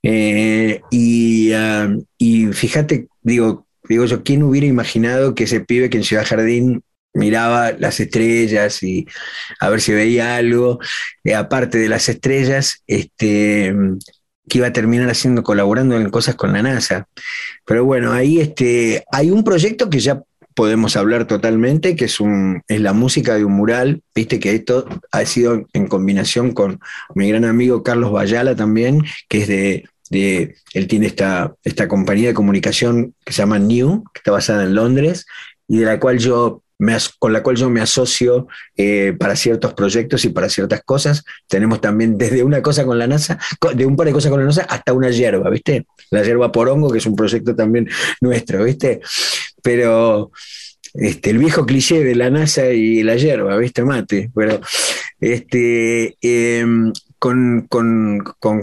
Eh, 0.02 0.80
y, 0.90 1.52
ah, 1.52 1.88
y 2.18 2.46
fíjate, 2.48 3.08
digo, 3.22 3.66
digo 3.88 4.04
yo, 4.06 4.22
¿quién 4.22 4.42
hubiera 4.42 4.66
imaginado 4.66 5.34
que 5.34 5.44
ese 5.44 5.60
pibe 5.60 5.90
que 5.90 5.98
en 5.98 6.04
Ciudad 6.04 6.26
Jardín 6.26 6.82
miraba 7.14 7.72
las 7.72 8.00
estrellas 8.00 8.82
y 8.82 9.06
a 9.60 9.68
ver 9.68 9.80
si 9.80 9.92
veía 9.92 10.36
algo, 10.36 10.78
eh, 11.24 11.34
aparte 11.34 11.78
de 11.78 11.88
las 11.88 12.08
estrellas, 12.08 12.82
este, 12.86 13.74
que 14.48 14.58
iba 14.58 14.68
a 14.68 14.72
terminar 14.72 15.10
haciendo, 15.10 15.42
colaborando 15.42 15.96
en 15.96 16.10
cosas 16.10 16.34
con 16.36 16.52
la 16.52 16.62
NASA. 16.62 17.08
Pero 17.66 17.84
bueno, 17.84 18.12
ahí 18.12 18.40
este, 18.40 19.04
hay 19.12 19.30
un 19.30 19.44
proyecto 19.44 19.90
que 19.90 20.00
ya 20.00 20.22
podemos 20.58 20.96
hablar 20.96 21.28
totalmente, 21.28 21.94
que 21.94 22.06
es, 22.06 22.18
la 22.66 22.92
música 22.92 23.36
de 23.36 23.44
un 23.44 23.52
mural, 23.52 24.02
viste 24.12 24.40
que 24.40 24.56
esto 24.56 24.88
ha 25.12 25.24
sido 25.24 25.64
en 25.72 25.86
combinación 25.86 26.50
con 26.50 26.80
mi 27.14 27.28
gran 27.28 27.44
amigo 27.44 27.84
Carlos 27.84 28.10
Bayala 28.10 28.56
también, 28.56 29.04
que 29.28 29.42
es 29.42 29.46
de, 30.10 30.56
él 30.74 30.88
tiene 30.88 31.06
esta, 31.06 31.54
esta 31.62 31.86
compañía 31.86 32.30
de 32.30 32.34
comunicación 32.34 33.14
que 33.24 33.32
se 33.32 33.42
llama 33.42 33.60
New, 33.60 34.02
que 34.12 34.18
está 34.18 34.32
basada 34.32 34.64
en 34.64 34.74
Londres, 34.74 35.26
y 35.68 35.78
de 35.78 35.86
la 35.86 36.00
cual 36.00 36.18
yo 36.18 36.64
con 37.18 37.32
la 37.32 37.42
cual 37.42 37.56
yo 37.56 37.68
me 37.70 37.80
asocio 37.80 38.46
eh, 38.76 39.12
para 39.18 39.34
ciertos 39.34 39.74
proyectos 39.74 40.24
y 40.24 40.28
para 40.28 40.48
ciertas 40.48 40.82
cosas. 40.84 41.24
Tenemos 41.48 41.80
también 41.80 42.16
desde 42.16 42.44
una 42.44 42.62
cosa 42.62 42.84
con 42.84 42.98
la 42.98 43.06
NASA, 43.06 43.38
de 43.74 43.84
un 43.84 43.96
par 43.96 44.06
de 44.06 44.12
cosas 44.12 44.30
con 44.30 44.40
la 44.40 44.46
NASA, 44.46 44.62
hasta 44.62 44.92
una 44.92 45.10
hierba, 45.10 45.50
¿viste? 45.50 45.86
La 46.10 46.22
hierba 46.22 46.52
porongo, 46.52 46.90
que 46.90 46.98
es 46.98 47.06
un 47.06 47.16
proyecto 47.16 47.54
también 47.54 47.88
nuestro, 48.20 48.62
¿viste? 48.62 49.00
Pero 49.62 50.30
este, 50.94 51.30
el 51.30 51.38
viejo 51.38 51.66
cliché 51.66 52.02
de 52.02 52.14
la 52.14 52.30
NASA 52.30 52.70
y 52.70 53.02
la 53.02 53.16
hierba, 53.16 53.56
¿viste? 53.56 53.84
Mate. 53.84 54.30
Pero 54.34 54.60
este, 55.20 56.16
em, 56.20 56.92
con, 57.18 57.66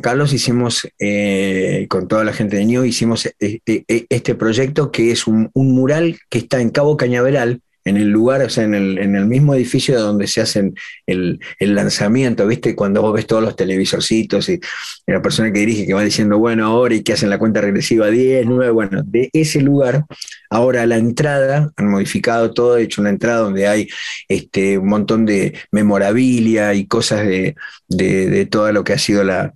Carlos 0.02 0.34
hicimos, 0.34 0.88
eh, 1.00 1.86
con 1.90 2.08
toda 2.08 2.24
la 2.24 2.34
gente 2.34 2.58
de 2.58 2.66
NIO, 2.66 2.86
hicimos 2.86 3.30
este, 3.40 3.86
este 3.88 4.36
proyecto 4.36 4.92
que 4.92 5.12
es 5.12 5.28
un, 5.28 5.50
un, 5.54 5.74
mural 5.74 6.18
que 6.30 6.40
está 6.40 6.62
en 6.62 6.70
Cabo 6.70 6.98
Cañaveral, 6.98 7.62
en 7.86 7.98
el 7.98 8.10
lugar, 8.10 8.42
o 8.42 8.50
sea, 8.50 8.64
en 8.64 8.74
el, 8.74 8.98
en 8.98 9.16
el 9.16 9.28
mismo 9.28 9.54
edificio 9.54 10.00
donde 10.00 10.26
se 10.26 10.42
hacen 10.42 10.74
el, 11.06 11.40
lanzamiento, 11.60 12.48
¿viste? 12.48 12.76
Cuando 12.76 13.04
vos 13.04 13.14
ves 13.14 13.28
todos 13.28 13.44
los 13.44 13.56
televisorcitos 13.56 14.50
y, 14.50 14.60
la 15.06 15.22
persona 15.22 15.54
que 15.54 15.60
dirige 15.60 15.86
que 15.86 15.94
va 15.94 16.04
diciendo, 16.04 16.40
bueno, 16.40 16.66
ahora 16.66 16.96
y 16.96 17.04
que 17.04 17.14
hacen 17.14 17.30
la 17.30 17.38
cuenta 17.38 17.62
regresiva 17.62 18.10
10, 18.10 18.48
9, 18.48 18.72
bueno, 18.72 19.04
de 19.06 19.30
ese 19.34 19.62
lugar, 19.62 20.06
ahora 20.50 20.86
la 20.88 20.98
entrada, 20.98 21.72
han 21.76 21.90
modificado 21.90 22.52
todo, 22.54 22.78
hecho 22.78 23.02
una 23.02 23.12
entrada 23.12 23.42
donde 23.42 23.68
hay 23.68 23.88
este, 24.28 24.80
un 24.80 24.88
montón 24.88 25.26
de 25.26 25.54
memorabilia 25.72 26.74
y 26.74 26.88
cosas 26.88 27.26
de, 27.26 27.56
de, 27.88 28.46
todo 28.48 28.72
lo 28.72 28.84
que 28.84 28.94
ha 28.94 28.98
sido 28.98 29.24
la, 29.24 29.54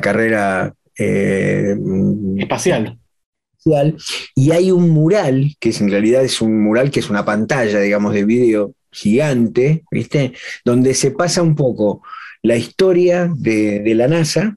carrera 0.00 0.74
eh, 0.98 1.74
espacial 2.38 2.98
y 4.34 4.50
hay 4.50 4.70
un 4.70 4.90
mural, 4.90 5.54
que 5.60 5.70
en 5.70 5.90
realidad 5.90 6.24
es 6.24 6.40
un 6.40 6.62
mural 6.62 6.90
que 6.90 7.00
es 7.00 7.10
una 7.10 7.24
pantalla, 7.24 7.80
digamos, 7.80 8.14
de 8.14 8.24
vídeo 8.24 8.74
gigante, 8.90 9.84
¿viste? 9.90 10.32
Donde 10.64 10.94
se 10.94 11.10
pasa 11.10 11.42
un 11.42 11.54
poco 11.54 12.02
la 12.42 12.56
historia 12.56 13.32
de, 13.34 13.82
la 13.94 14.08
NASA 14.08 14.56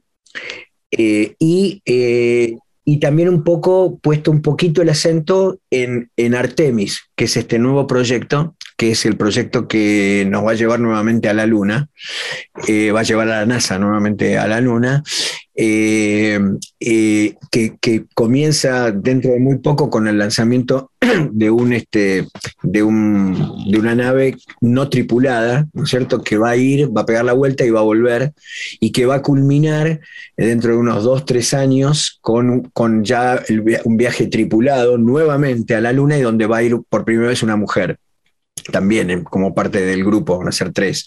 eh, 0.91 1.35
y, 1.39 1.81
eh, 1.85 2.55
y, 2.83 2.99
también 2.99 3.29
un 3.29 3.43
poco, 3.43 3.99
puesto 3.99 4.31
un 4.31 4.41
poquito 4.41 4.81
el 4.81 4.89
acento 4.89 5.59
en, 5.69 6.09
en, 6.17 6.35
Artemis, 6.35 7.03
que 7.15 7.25
es 7.25 7.37
este 7.37 7.59
nuevo 7.59 7.87
proyecto, 7.87 8.55
que 8.77 8.91
es 8.91 9.05
el 9.05 9.15
proyecto 9.17 9.67
que 9.67 10.25
nos 10.29 10.45
va 10.45 10.51
a 10.51 10.55
llevar 10.55 10.79
nuevamente 10.79 11.29
a 11.29 11.33
la 11.33 11.45
Luna, 11.45 11.89
eh, 12.67 12.91
va 12.91 13.01
a 13.01 13.03
llevar 13.03 13.29
a 13.29 13.39
la 13.39 13.45
NASA 13.45 13.79
nuevamente 13.79 14.37
a 14.37 14.47
la 14.47 14.59
Luna, 14.59 15.03
eh, 15.57 16.37
eh, 16.81 17.35
que, 17.49 18.05
comienza 18.13 18.91
dentro 18.91 19.31
de 19.31 19.39
muy 19.39 19.59
poco 19.59 19.89
con 19.89 20.07
el 20.07 20.17
lanzamiento 20.17 20.91
de, 21.31 21.49
un, 21.49 21.71
este, 21.71 22.27
de, 22.61 22.83
un, 22.83 23.71
de 23.71 23.79
una 23.79 23.95
nave 23.95 24.35
no 24.59 24.89
tripulada, 24.89 25.67
¿no 25.71 25.83
es 25.83 25.89
cierto?, 25.89 26.21
que 26.21 26.37
va 26.37 26.49
a 26.49 26.57
ir, 26.57 26.95
va 26.95 27.01
a 27.01 27.05
pegar 27.05 27.23
la 27.23 27.31
vuelta 27.31 27.65
y 27.65 27.69
va 27.69 27.79
a 27.79 27.83
volver, 27.83 28.33
y 28.81 28.91
que 28.91 29.05
va 29.05 29.15
a 29.15 29.21
culminar 29.21 30.01
dentro 30.35 30.71
de 30.73 30.77
unos 30.77 31.05
dos, 31.05 31.23
tres 31.23 31.53
años 31.53 32.19
con, 32.19 32.63
con 32.73 33.05
ya 33.05 33.41
un 33.85 33.95
viaje 33.95 34.27
tripulado 34.27 34.97
nuevamente 34.97 35.75
a 35.75 35.81
la 35.81 35.93
Luna 35.93 36.17
y 36.17 36.21
donde 36.21 36.47
va 36.47 36.57
a 36.57 36.63
ir 36.63 36.77
por 36.89 37.05
primera 37.05 37.29
vez 37.29 37.43
una 37.43 37.55
mujer 37.55 37.97
también 38.71 39.23
como 39.23 39.53
parte 39.53 39.81
del 39.81 40.03
grupo, 40.03 40.37
van 40.37 40.47
a 40.47 40.51
ser 40.51 40.71
tres. 40.71 41.05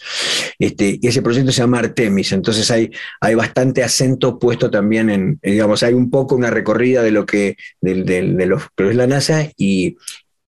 Este, 0.58 0.98
y 1.00 1.06
ese 1.06 1.22
proyecto 1.22 1.52
se 1.52 1.60
llama 1.60 1.80
Artemis, 1.80 2.32
entonces 2.32 2.70
hay, 2.70 2.90
hay 3.20 3.34
bastante 3.34 3.82
acento 3.82 4.38
puesto 4.38 4.70
también 4.70 5.10
en, 5.10 5.40
digamos, 5.42 5.82
hay 5.82 5.94
un 5.94 6.10
poco 6.10 6.36
una 6.36 6.50
recorrida 6.50 7.02
de 7.02 7.10
lo 7.10 7.26
que, 7.26 7.56
de, 7.80 8.60
es 8.76 8.96
la 8.96 9.06
NASA 9.06 9.48
y, 9.56 9.96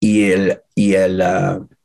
y 0.01 0.31
el, 0.31 0.61
y 0.75 0.95
el 0.95 1.23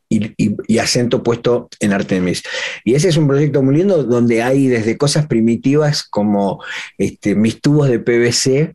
y, 0.10 0.78
acento 0.78 1.24
puesto 1.24 1.70
en 1.80 1.94
Artemis. 1.94 2.44
Y 2.84 2.96
ese 2.96 3.10
es 3.10 3.18
un 3.18 3.28
proyecto 3.28 3.64
muy 3.64 3.76
lindo 3.76 4.04
donde 4.04 4.44
hay 4.44 4.68
desde 4.68 4.98
cosas 4.98 5.28
primitivas 5.28 6.04
como 6.04 6.64
este, 6.98 7.36
mis 7.36 7.62
tubos 7.62 7.90
de 7.90 8.00
PVC 8.00 8.74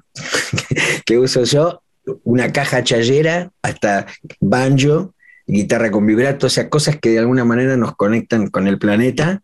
que 1.05 1.19
uso 1.19 1.45
yo, 1.45 1.83
una 2.25 2.53
caja 2.53 2.83
chayera, 2.83 3.51
hasta 3.63 4.07
banjo, 4.41 5.15
guitarra 5.49 5.91
con 5.91 6.07
vibrato, 6.07 6.47
o 6.47 6.51
sea, 6.51 6.69
cosas 6.69 6.99
que 6.99 7.11
de 7.11 7.19
alguna 7.19 7.45
manera 7.45 7.77
nos 7.77 7.97
conectan 7.97 8.49
con 8.49 8.69
el 8.69 8.79
planeta. 8.79 9.43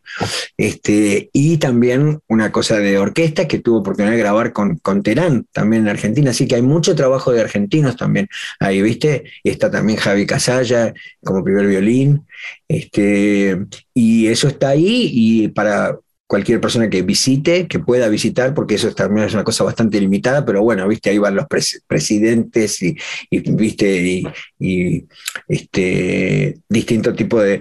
Este, 0.57 1.31
y 1.33 1.57
también 1.57 2.21
una 2.29 2.53
cosa 2.53 2.79
de 2.79 2.99
orquesta 2.99 3.49
que 3.49 3.59
tuvo 3.59 3.79
oportunidad 3.79 4.13
de 4.13 4.19
grabar 4.19 4.53
con, 4.53 4.77
con 4.77 5.03
Terán, 5.03 5.47
también 5.53 5.83
en 5.83 5.89
Argentina. 5.89 6.31
Así 6.31 6.47
que 6.47 6.57
hay 6.57 6.63
mucho 6.63 6.95
trabajo 6.95 7.33
de 7.33 7.41
argentinos 7.41 7.97
también 7.97 8.29
ahí, 8.61 8.83
¿viste? 8.83 9.25
Está 9.43 9.71
también 9.71 9.99
Javi 9.99 10.27
Casalla 10.27 10.93
como 11.25 11.43
primer 11.43 11.67
violín. 11.67 12.27
Este, 12.69 13.59
y 13.95 14.27
eso 14.27 14.49
está 14.49 14.69
ahí 14.69 15.11
y 15.13 15.49
para 15.49 15.99
cualquier 16.27 16.61
persona 16.61 16.89
que 16.89 17.03
visite, 17.03 17.69
que 17.69 17.79
pueda 17.79 18.09
visitar, 18.09 18.55
porque 18.55 18.77
eso 18.77 18.93
también 18.95 19.27
es 19.27 19.35
una 19.35 19.45
cosa 19.45 19.65
bastante 19.65 20.01
limitada, 20.01 20.45
pero 20.45 20.63
bueno, 20.63 20.89
viste, 20.89 21.11
ahí 21.11 21.19
van 21.19 21.37
los 21.37 21.47
presidentes 21.87 22.83
y, 22.83 22.97
viste, 23.31 24.23
y, 24.59 25.07
este, 25.49 26.57
distinto 26.69 27.15
tipo 27.15 27.41
de, 27.41 27.61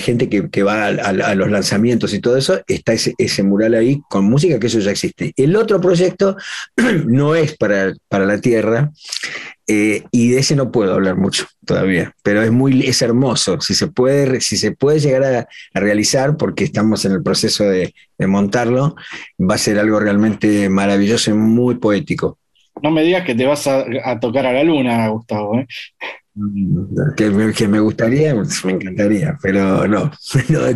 gente 0.00 0.28
que, 0.28 0.62
va 0.62 0.86
a, 0.86 1.34
los 1.34 1.50
lanzamientos 1.50 2.14
y 2.14 2.20
todo 2.20 2.36
eso, 2.36 2.60
está 2.66 2.92
ese, 2.92 3.14
ese, 3.18 3.42
mural 3.42 3.74
ahí 3.74 4.00
con 4.08 4.24
música, 4.24 4.58
que 4.58 4.68
eso 4.68 4.78
ya 4.78 4.92
existe. 4.92 5.32
El 5.36 5.56
otro 5.56 5.80
proyecto 5.80 6.36
no 7.06 7.34
es 7.34 7.56
para, 7.56 7.94
para 8.08 8.26
la 8.26 8.40
Tierra, 8.40 8.92
eh, 9.68 10.02
y 10.10 10.30
de 10.30 10.40
ese 10.40 10.56
no 10.56 10.72
puedo 10.72 10.94
hablar 10.94 11.16
mucho 11.16 11.46
todavía, 11.64 12.12
pero 12.22 12.42
es 12.42 12.50
muy 12.50 12.80
es 12.84 13.00
hermoso. 13.00 13.60
Si 13.60 13.74
se 13.74 13.86
puede, 13.86 14.40
si 14.40 14.56
se 14.56 14.72
puede 14.72 14.98
llegar 14.98 15.24
a, 15.24 15.48
realizar, 15.72 16.36
porque 16.36 16.64
estamos 16.64 17.04
en 17.04 17.12
el 17.12 17.22
proceso 17.22 17.64
de, 17.64 17.94
montarlo, 18.18 18.94
va 19.38 19.56
a 19.56 19.58
ser 19.58 19.78
algo 19.80 19.98
realmente 19.98 20.68
maravilloso 20.68 21.32
y 21.32 21.34
muy 21.34 21.76
poético. 21.76 22.38
No 22.82 22.90
me 22.90 23.02
digas 23.02 23.24
que 23.24 23.34
te 23.34 23.46
vas 23.46 23.66
a, 23.66 23.84
tocar 24.20 24.46
a 24.46 24.52
la 24.52 24.62
luna, 24.62 25.08
Gustavo. 25.08 25.58
¿eh? 25.58 25.66
Mm, 26.34 27.14
que, 27.16 27.68
me 27.68 27.80
gustaría, 27.80 28.34
me 28.34 28.72
encantaría, 28.72 29.36
pero 29.42 29.86
no, 29.88 30.10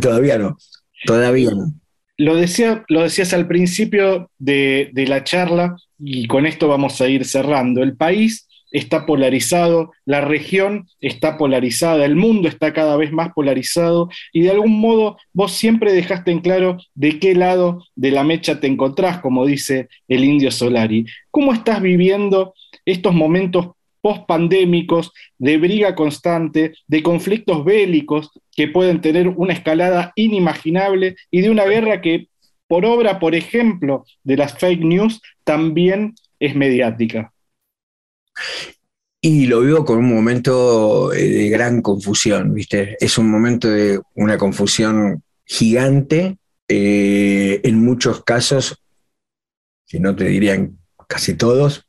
todavía 0.00 0.38
no. 0.38 0.56
Todavía 1.04 1.50
no. 1.50 1.72
Lo, 2.18 2.34
decía, 2.36 2.84
lo 2.88 3.02
decías 3.02 3.32
al 3.32 3.46
principio 3.46 4.30
de, 4.38 4.90
de 4.92 5.06
la 5.06 5.22
charla, 5.22 5.76
y 5.98 6.26
con 6.26 6.46
esto 6.46 6.68
vamos 6.68 7.00
a 7.00 7.08
ir 7.08 7.24
cerrando. 7.24 7.82
El 7.82 7.96
país 7.96 8.45
está 8.78 9.06
polarizado, 9.06 9.92
la 10.04 10.20
región 10.20 10.86
está 11.00 11.38
polarizada, 11.38 12.04
el 12.04 12.14
mundo 12.14 12.46
está 12.48 12.72
cada 12.72 12.96
vez 12.96 13.10
más 13.10 13.32
polarizado 13.32 14.10
y 14.32 14.42
de 14.42 14.50
algún 14.50 14.78
modo 14.80 15.16
vos 15.32 15.52
siempre 15.52 15.92
dejaste 15.92 16.30
en 16.30 16.40
claro 16.40 16.76
de 16.94 17.18
qué 17.18 17.34
lado 17.34 17.84
de 17.94 18.10
la 18.10 18.22
mecha 18.22 18.60
te 18.60 18.66
encontrás, 18.66 19.20
como 19.20 19.46
dice 19.46 19.88
el 20.08 20.24
indio 20.24 20.50
Solari. 20.50 21.06
¿Cómo 21.30 21.52
estás 21.54 21.80
viviendo 21.80 22.54
estos 22.84 23.14
momentos 23.14 23.70
post-pandémicos 24.02 25.12
de 25.38 25.56
briga 25.56 25.94
constante, 25.94 26.74
de 26.86 27.02
conflictos 27.02 27.64
bélicos 27.64 28.30
que 28.54 28.68
pueden 28.68 29.00
tener 29.00 29.28
una 29.28 29.54
escalada 29.54 30.12
inimaginable 30.16 31.16
y 31.30 31.40
de 31.40 31.50
una 31.50 31.64
guerra 31.64 32.00
que, 32.02 32.28
por 32.68 32.84
obra, 32.84 33.18
por 33.18 33.34
ejemplo, 33.34 34.04
de 34.22 34.36
las 34.36 34.58
fake 34.58 34.84
news, 34.84 35.22
también 35.44 36.14
es 36.38 36.54
mediática? 36.54 37.32
Y 39.20 39.46
lo 39.46 39.60
vivo 39.60 39.84
con 39.84 39.98
un 39.98 40.14
momento 40.14 41.12
eh, 41.12 41.28
de 41.28 41.48
gran 41.48 41.82
confusión, 41.82 42.54
¿viste? 42.54 42.96
Es 43.00 43.18
un 43.18 43.28
momento 43.28 43.68
de 43.68 44.00
una 44.14 44.38
confusión 44.38 45.22
gigante, 45.44 46.38
eh, 46.68 47.60
en 47.64 47.84
muchos 47.84 48.22
casos, 48.22 48.82
si 49.84 49.98
no 49.98 50.14
te 50.14 50.24
dirían 50.26 50.78
casi 51.08 51.34
todos, 51.34 51.88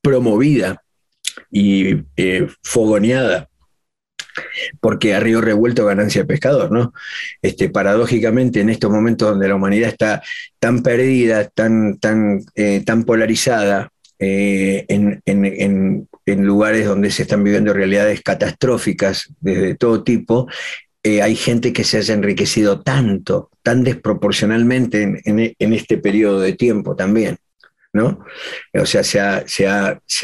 promovida 0.00 0.82
y 1.50 2.04
eh, 2.16 2.48
fogoneada 2.62 3.50
porque 4.80 5.14
a 5.14 5.20
río 5.20 5.40
revuelto 5.40 5.86
ganancia 5.86 6.22
de 6.22 6.28
pescador, 6.28 6.70
¿no? 6.70 6.92
Este, 7.40 7.70
paradójicamente, 7.70 8.60
en 8.60 8.68
estos 8.68 8.90
momentos 8.90 9.30
donde 9.30 9.48
la 9.48 9.54
humanidad 9.54 9.88
está 9.88 10.22
tan 10.58 10.82
perdida, 10.82 11.48
tan, 11.48 11.98
tan, 11.98 12.44
tan 12.84 13.04
polarizada, 13.04 13.90
eh, 14.18 14.86
en, 14.88 16.08
lugares 16.26 16.86
donde 16.86 17.10
se 17.10 17.22
están 17.22 17.44
viviendo 17.44 17.72
realidades 17.72 18.22
catastróficas 18.22 19.32
de 19.40 19.74
todo 19.74 20.02
tipo, 20.02 20.48
eh, 21.02 21.22
hay 21.22 21.36
gente 21.36 21.72
que 21.72 21.84
se 21.84 21.98
haya 21.98 22.14
enriquecido 22.14 22.80
tanto, 22.80 23.50
tan 23.62 23.84
desproporcionalmente 23.84 25.22
en, 25.24 25.72
este 25.72 25.98
periodo 25.98 26.40
de 26.40 26.54
tiempo 26.54 26.96
también. 26.96 27.38
¿no? 27.92 28.24
O 28.74 28.86
sea, 28.86 29.02
se 29.04 29.20
ha, 29.20 29.44
se 29.46 29.66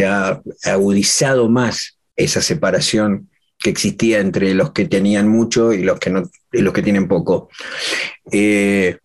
ha, 0.04 0.42
agudizado 0.64 1.48
más 1.48 1.98
esa 2.16 2.42
separación 2.42 3.30
que 3.58 3.70
existía 3.70 4.18
entre 4.18 4.54
los 4.54 4.72
que 4.72 4.86
tenían 4.86 5.28
mucho 5.28 5.72
y 5.72 5.82
los 5.82 5.98
que, 5.98 6.10
no, 6.10 6.28
los 6.50 6.72
que 6.72 6.82
tienen 6.82 7.08
poco. 7.08 7.48
Eh, 8.30 8.98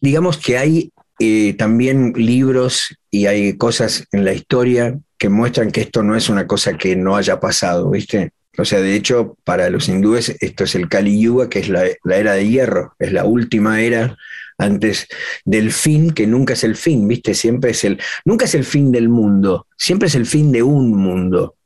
digamos 0.00 0.38
que 0.38 0.56
hay 0.56 0.92
eh, 1.18 1.54
también 1.54 2.12
libros 2.16 2.96
y 3.10 3.26
hay 3.26 3.56
cosas 3.56 4.06
en 4.12 4.24
la 4.24 4.32
historia 4.32 4.98
que 5.18 5.28
muestran 5.28 5.70
que 5.70 5.82
esto 5.82 6.02
no 6.02 6.16
es 6.16 6.28
una 6.28 6.46
cosa 6.46 6.76
que 6.76 6.96
no 6.96 7.16
haya 7.16 7.40
pasado, 7.40 7.90
¿viste? 7.90 8.32
O 8.56 8.64
sea, 8.64 8.80
de 8.80 8.94
hecho, 8.94 9.36
para 9.44 9.70
los 9.70 9.88
hindúes 9.88 10.36
esto 10.40 10.64
es 10.64 10.74
el 10.74 10.88
Kali 10.88 11.20
Yuga, 11.20 11.48
que 11.48 11.60
es 11.60 11.68
la, 11.68 11.84
era 12.04 12.34
de 12.34 12.48
hierro, 12.48 12.94
es 12.98 13.12
la 13.12 13.24
última 13.24 13.80
era 13.80 14.16
antes 14.58 15.08
del 15.44 15.72
fin, 15.72 16.12
que 16.12 16.26
nunca 16.26 16.52
es 16.52 16.62
el 16.62 16.76
fin, 16.76 17.08
¿viste? 17.08 17.34
Siempre 17.34 17.72
es 17.72 17.84
el, 17.84 18.00
nunca 18.24 18.44
es 18.44 18.54
el 18.54 18.64
fin 18.64 18.92
del 18.92 19.08
mundo, 19.08 19.66
siempre 19.76 20.06
es 20.08 20.14
el 20.14 20.26
fin 20.26 20.52
de 20.52 20.62
un 20.62 20.96
mundo. 20.96 21.56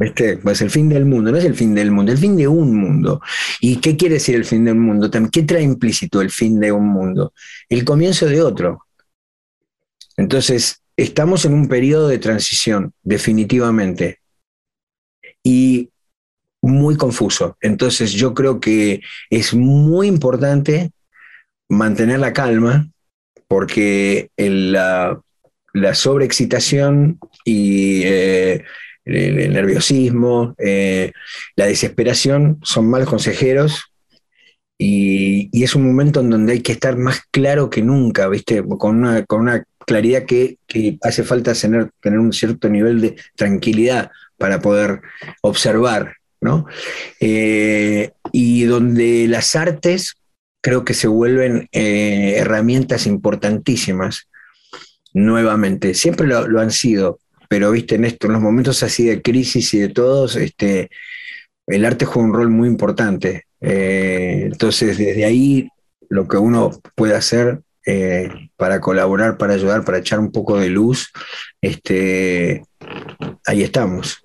¿Viste? 0.00 0.38
Pues 0.38 0.62
el 0.62 0.70
fin 0.70 0.88
del 0.88 1.04
mundo, 1.04 1.30
no 1.30 1.36
es 1.36 1.44
el 1.44 1.54
fin 1.54 1.74
del 1.74 1.90
mundo, 1.90 2.10
el 2.10 2.16
fin 2.16 2.34
de 2.34 2.48
un 2.48 2.74
mundo. 2.74 3.20
¿Y 3.60 3.76
qué 3.80 3.98
quiere 3.98 4.14
decir 4.14 4.34
el 4.34 4.46
fin 4.46 4.64
del 4.64 4.76
mundo? 4.76 5.10
¿Qué 5.30 5.42
trae 5.42 5.62
implícito 5.62 6.22
el 6.22 6.30
fin 6.30 6.58
de 6.58 6.72
un 6.72 6.88
mundo? 6.88 7.34
El 7.68 7.84
comienzo 7.84 8.24
de 8.24 8.40
otro. 8.40 8.86
Entonces, 10.16 10.82
estamos 10.96 11.44
en 11.44 11.52
un 11.52 11.68
periodo 11.68 12.08
de 12.08 12.18
transición, 12.18 12.94
definitivamente. 13.02 14.20
Y 15.42 15.90
muy 16.62 16.96
confuso. 16.96 17.58
Entonces, 17.60 18.12
yo 18.12 18.32
creo 18.32 18.58
que 18.58 19.02
es 19.28 19.52
muy 19.52 20.06
importante 20.06 20.92
mantener 21.68 22.20
la 22.20 22.32
calma, 22.32 22.90
porque 23.48 24.30
la, 24.38 25.20
sobreexcitación 25.92 27.18
y 27.44 28.02
eh, 28.04 28.64
el, 29.04 29.52
nerviosismo, 29.52 30.54
eh, 30.58 31.12
la 31.56 31.66
desesperación 31.66 32.58
son 32.62 32.88
malos 32.88 33.08
consejeros 33.08 33.92
y, 34.78 35.50
es 35.62 35.74
un 35.74 35.86
momento 35.86 36.20
en 36.20 36.30
donde 36.30 36.54
hay 36.54 36.60
que 36.60 36.72
estar 36.72 36.96
más 36.96 37.20
claro 37.30 37.68
que 37.68 37.82
nunca, 37.82 38.28
¿viste? 38.28 38.62
Con 38.62 38.98
una, 38.98 39.24
con 39.26 39.40
una 39.40 39.64
claridad 39.86 40.24
que, 40.24 40.58
hace 41.02 41.22
falta 41.22 41.52
tener, 41.52 41.90
tener 42.00 42.18
un 42.18 42.32
cierto 42.32 42.68
nivel 42.68 43.00
de 43.00 43.16
tranquilidad 43.36 44.10
para 44.38 44.60
poder 44.60 45.02
observar, 45.42 46.16
¿no? 46.40 46.66
Eh, 47.20 48.12
y 48.32 48.64
donde 48.64 49.26
las 49.28 49.54
artes 49.54 50.14
creo 50.62 50.84
que 50.84 50.94
se 50.94 51.08
vuelven 51.08 51.68
eh, 51.72 52.34
herramientas 52.36 53.06
importantísimas 53.06 54.28
nuevamente. 55.12 55.94
Siempre 55.94 56.26
lo, 56.26 56.60
han 56.60 56.70
sido, 56.70 57.18
pero 57.50 57.72
viste, 57.72 57.96
en 57.96 58.04
esto, 58.04 58.28
en 58.28 58.34
los 58.34 58.42
momentos 58.42 58.80
así 58.84 59.06
de 59.06 59.22
crisis 59.22 59.74
y 59.74 59.80
de 59.80 59.88
todos, 59.88 60.36
este, 60.36 60.88
el 61.66 61.84
arte 61.84 62.04
juega 62.04 62.28
un 62.28 62.32
rol 62.32 62.48
muy 62.48 62.68
importante. 62.68 63.46
Eh, 63.60 64.42
entonces, 64.44 64.96
desde 64.96 65.24
ahí, 65.24 65.68
lo 66.08 66.28
que 66.28 66.36
uno 66.36 66.70
puede 66.94 67.16
hacer 67.16 67.62
eh, 67.84 68.30
para 68.56 68.80
colaborar, 68.80 69.36
para 69.36 69.54
ayudar, 69.54 69.84
para 69.84 69.98
echar 69.98 70.20
un 70.20 70.30
poco 70.30 70.60
de 70.60 70.68
luz, 70.68 71.10
este, 71.60 72.62
ahí 73.44 73.64
estamos. 73.64 74.22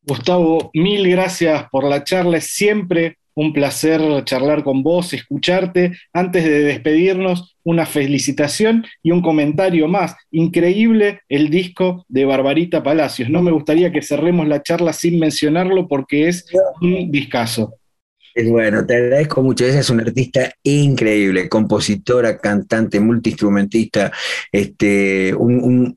Gustavo, 0.00 0.70
mil 0.72 1.10
gracias 1.10 1.68
por 1.70 1.84
la 1.84 2.02
charla. 2.02 2.40
Siempre 2.40 3.18
un 3.36 3.52
placer 3.52 4.00
charlar 4.24 4.64
con 4.64 4.82
vos, 4.82 5.12
escucharte. 5.12 5.92
Antes 6.12 6.42
de 6.44 6.60
despedirnos, 6.60 7.56
una 7.64 7.84
felicitación 7.84 8.84
y 9.02 9.10
un 9.10 9.20
comentario 9.20 9.86
más. 9.88 10.16
Increíble 10.30 11.20
el 11.28 11.50
disco 11.50 12.04
de 12.08 12.24
Barbarita 12.24 12.82
Palacios. 12.82 13.28
No 13.28 13.42
me 13.42 13.52
gustaría 13.52 13.92
que 13.92 14.02
cerremos 14.02 14.48
la 14.48 14.62
charla 14.62 14.92
sin 14.92 15.20
mencionarlo 15.20 15.86
porque 15.86 16.28
es 16.28 16.46
un 16.80 17.10
discazo. 17.10 17.74
Bueno, 18.44 18.84
te 18.86 18.96
agradezco 18.96 19.42
mucho. 19.42 19.66
Es 19.66 19.90
una 19.90 20.02
artista 20.02 20.52
increíble, 20.62 21.48
compositora, 21.48 22.38
cantante, 22.38 23.00
multiinstrumentista, 23.00 24.12
este, 24.50 25.34
un, 25.34 25.94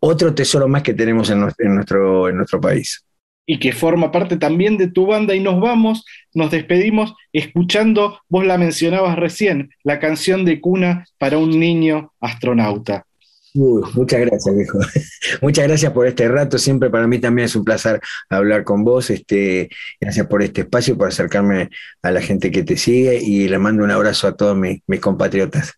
otro 0.00 0.34
tesoro 0.34 0.68
más 0.68 0.82
que 0.82 0.94
tenemos 0.94 1.30
en 1.30 1.40
nuestro, 1.40 2.28
en 2.28 2.36
nuestro 2.36 2.60
país 2.60 3.05
y 3.46 3.58
que 3.58 3.72
forma 3.72 4.12
parte 4.12 4.36
también 4.36 4.76
de 4.76 4.88
tu 4.88 5.06
banda. 5.06 5.34
Y 5.34 5.40
nos 5.40 5.60
vamos, 5.60 6.04
nos 6.34 6.50
despedimos 6.50 7.14
escuchando, 7.32 8.20
vos 8.28 8.44
la 8.44 8.58
mencionabas 8.58 9.16
recién, 9.16 9.70
la 9.84 10.00
canción 10.00 10.44
de 10.44 10.60
cuna 10.60 11.06
para 11.18 11.38
un 11.38 11.58
niño 11.58 12.12
astronauta. 12.20 13.06
muchas 13.54 14.20
gracias, 14.20 14.54
viejo. 14.54 14.78
muchas 15.40 15.66
gracias 15.68 15.92
por 15.92 16.06
este 16.06 16.28
rato. 16.28 16.58
Siempre 16.58 16.90
para 16.90 17.06
mí 17.06 17.18
también 17.18 17.46
es 17.46 17.56
un 17.56 17.64
placer 17.64 18.00
hablar 18.28 18.64
con 18.64 18.84
vos. 18.84 19.10
Este, 19.10 19.70
gracias 20.00 20.26
por 20.26 20.42
este 20.42 20.62
espacio, 20.62 20.98
por 20.98 21.08
acercarme 21.08 21.70
a 22.02 22.10
la 22.10 22.20
gente 22.20 22.50
que 22.50 22.64
te 22.64 22.76
sigue 22.76 23.20
y 23.22 23.48
le 23.48 23.58
mando 23.58 23.84
un 23.84 23.90
abrazo 23.92 24.26
a 24.26 24.36
todos 24.36 24.56
mis 24.56 25.00
compatriotas. 25.00 25.74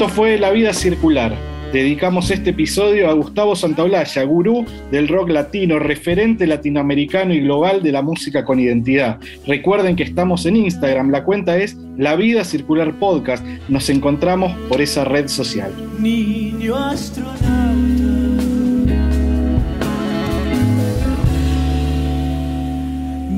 Esto 0.00 0.14
fue 0.14 0.38
La 0.38 0.50
Vida 0.50 0.72
Circular. 0.72 1.36
Dedicamos 1.74 2.30
este 2.30 2.50
episodio 2.50 3.10
a 3.10 3.12
Gustavo 3.12 3.54
Santaolalla, 3.54 4.22
gurú 4.22 4.64
del 4.90 5.08
rock 5.08 5.28
latino, 5.28 5.78
referente 5.78 6.46
latinoamericano 6.46 7.34
y 7.34 7.40
global 7.42 7.82
de 7.82 7.92
la 7.92 8.00
música 8.00 8.42
con 8.42 8.58
identidad. 8.58 9.18
Recuerden 9.46 9.96
que 9.96 10.04
estamos 10.04 10.46
en 10.46 10.56
Instagram, 10.56 11.10
la 11.10 11.22
cuenta 11.22 11.58
es 11.58 11.76
La 11.98 12.16
Vida 12.16 12.44
Circular 12.44 12.98
Podcast. 12.98 13.44
Nos 13.68 13.90
encontramos 13.90 14.56
por 14.70 14.80
esa 14.80 15.04
red 15.04 15.28
social. 15.28 15.70
Niño 15.98 16.76
astronauta. 16.76 17.74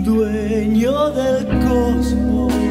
Dueño 0.05 1.11
del 1.11 1.45
cosmos. 1.67 2.62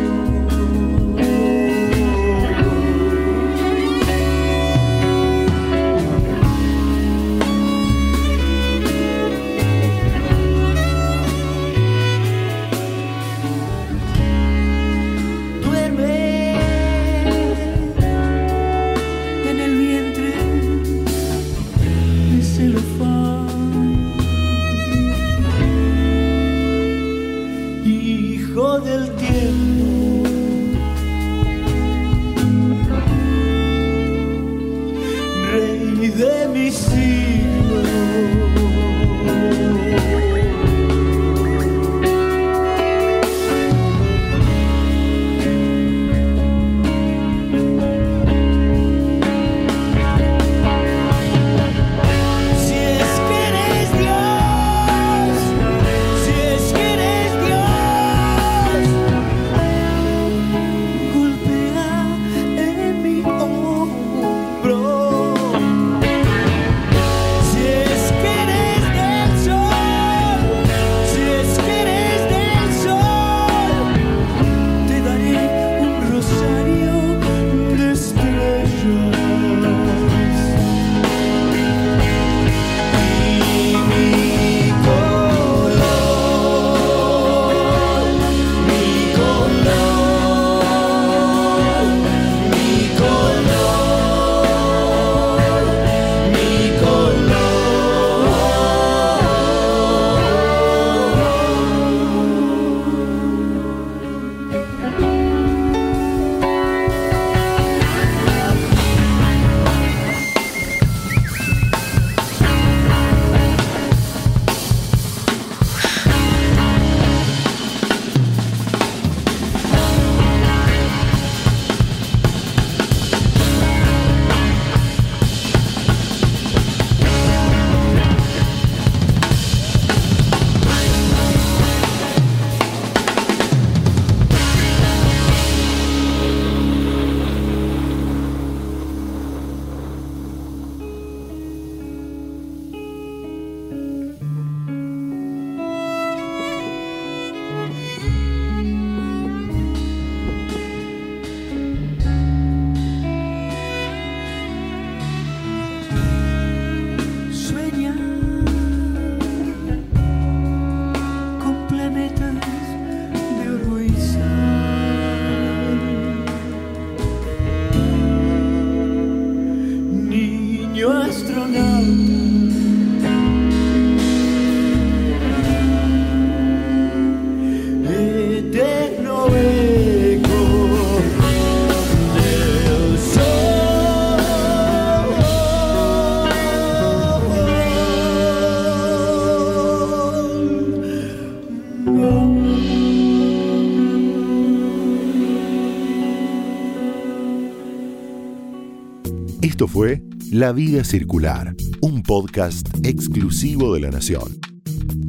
Esto 199.61 199.71
fue 199.71 200.01
La 200.31 200.53
Vida 200.53 200.83
Circular, 200.83 201.55
un 201.81 202.01
podcast 202.01 202.67
exclusivo 202.83 203.75
de 203.75 203.81
La 203.81 203.91
Nación. 203.91 204.39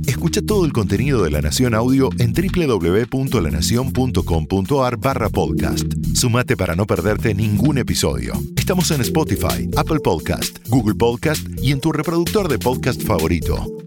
Escucha 0.06 0.42
todo 0.42 0.66
el 0.66 0.74
contenido 0.74 1.24
de 1.24 1.30
La 1.30 1.40
Nación 1.40 1.72
Audio 1.72 2.10
en 2.18 2.34
www.lanacion.com.ar 2.34 4.98
barra 4.98 5.30
podcast. 5.30 5.86
Sumate 6.12 6.58
para 6.58 6.76
no 6.76 6.86
perderte 6.86 7.34
ningún 7.34 7.78
episodio. 7.78 8.34
Estamos 8.54 8.90
en 8.90 9.00
Spotify, 9.00 9.70
Apple 9.74 10.00
Podcast, 10.04 10.58
Google 10.68 10.96
Podcast 10.96 11.48
y 11.62 11.72
en 11.72 11.80
tu 11.80 11.90
reproductor 11.90 12.46
de 12.46 12.58
podcast 12.58 13.02
favorito. 13.02 13.81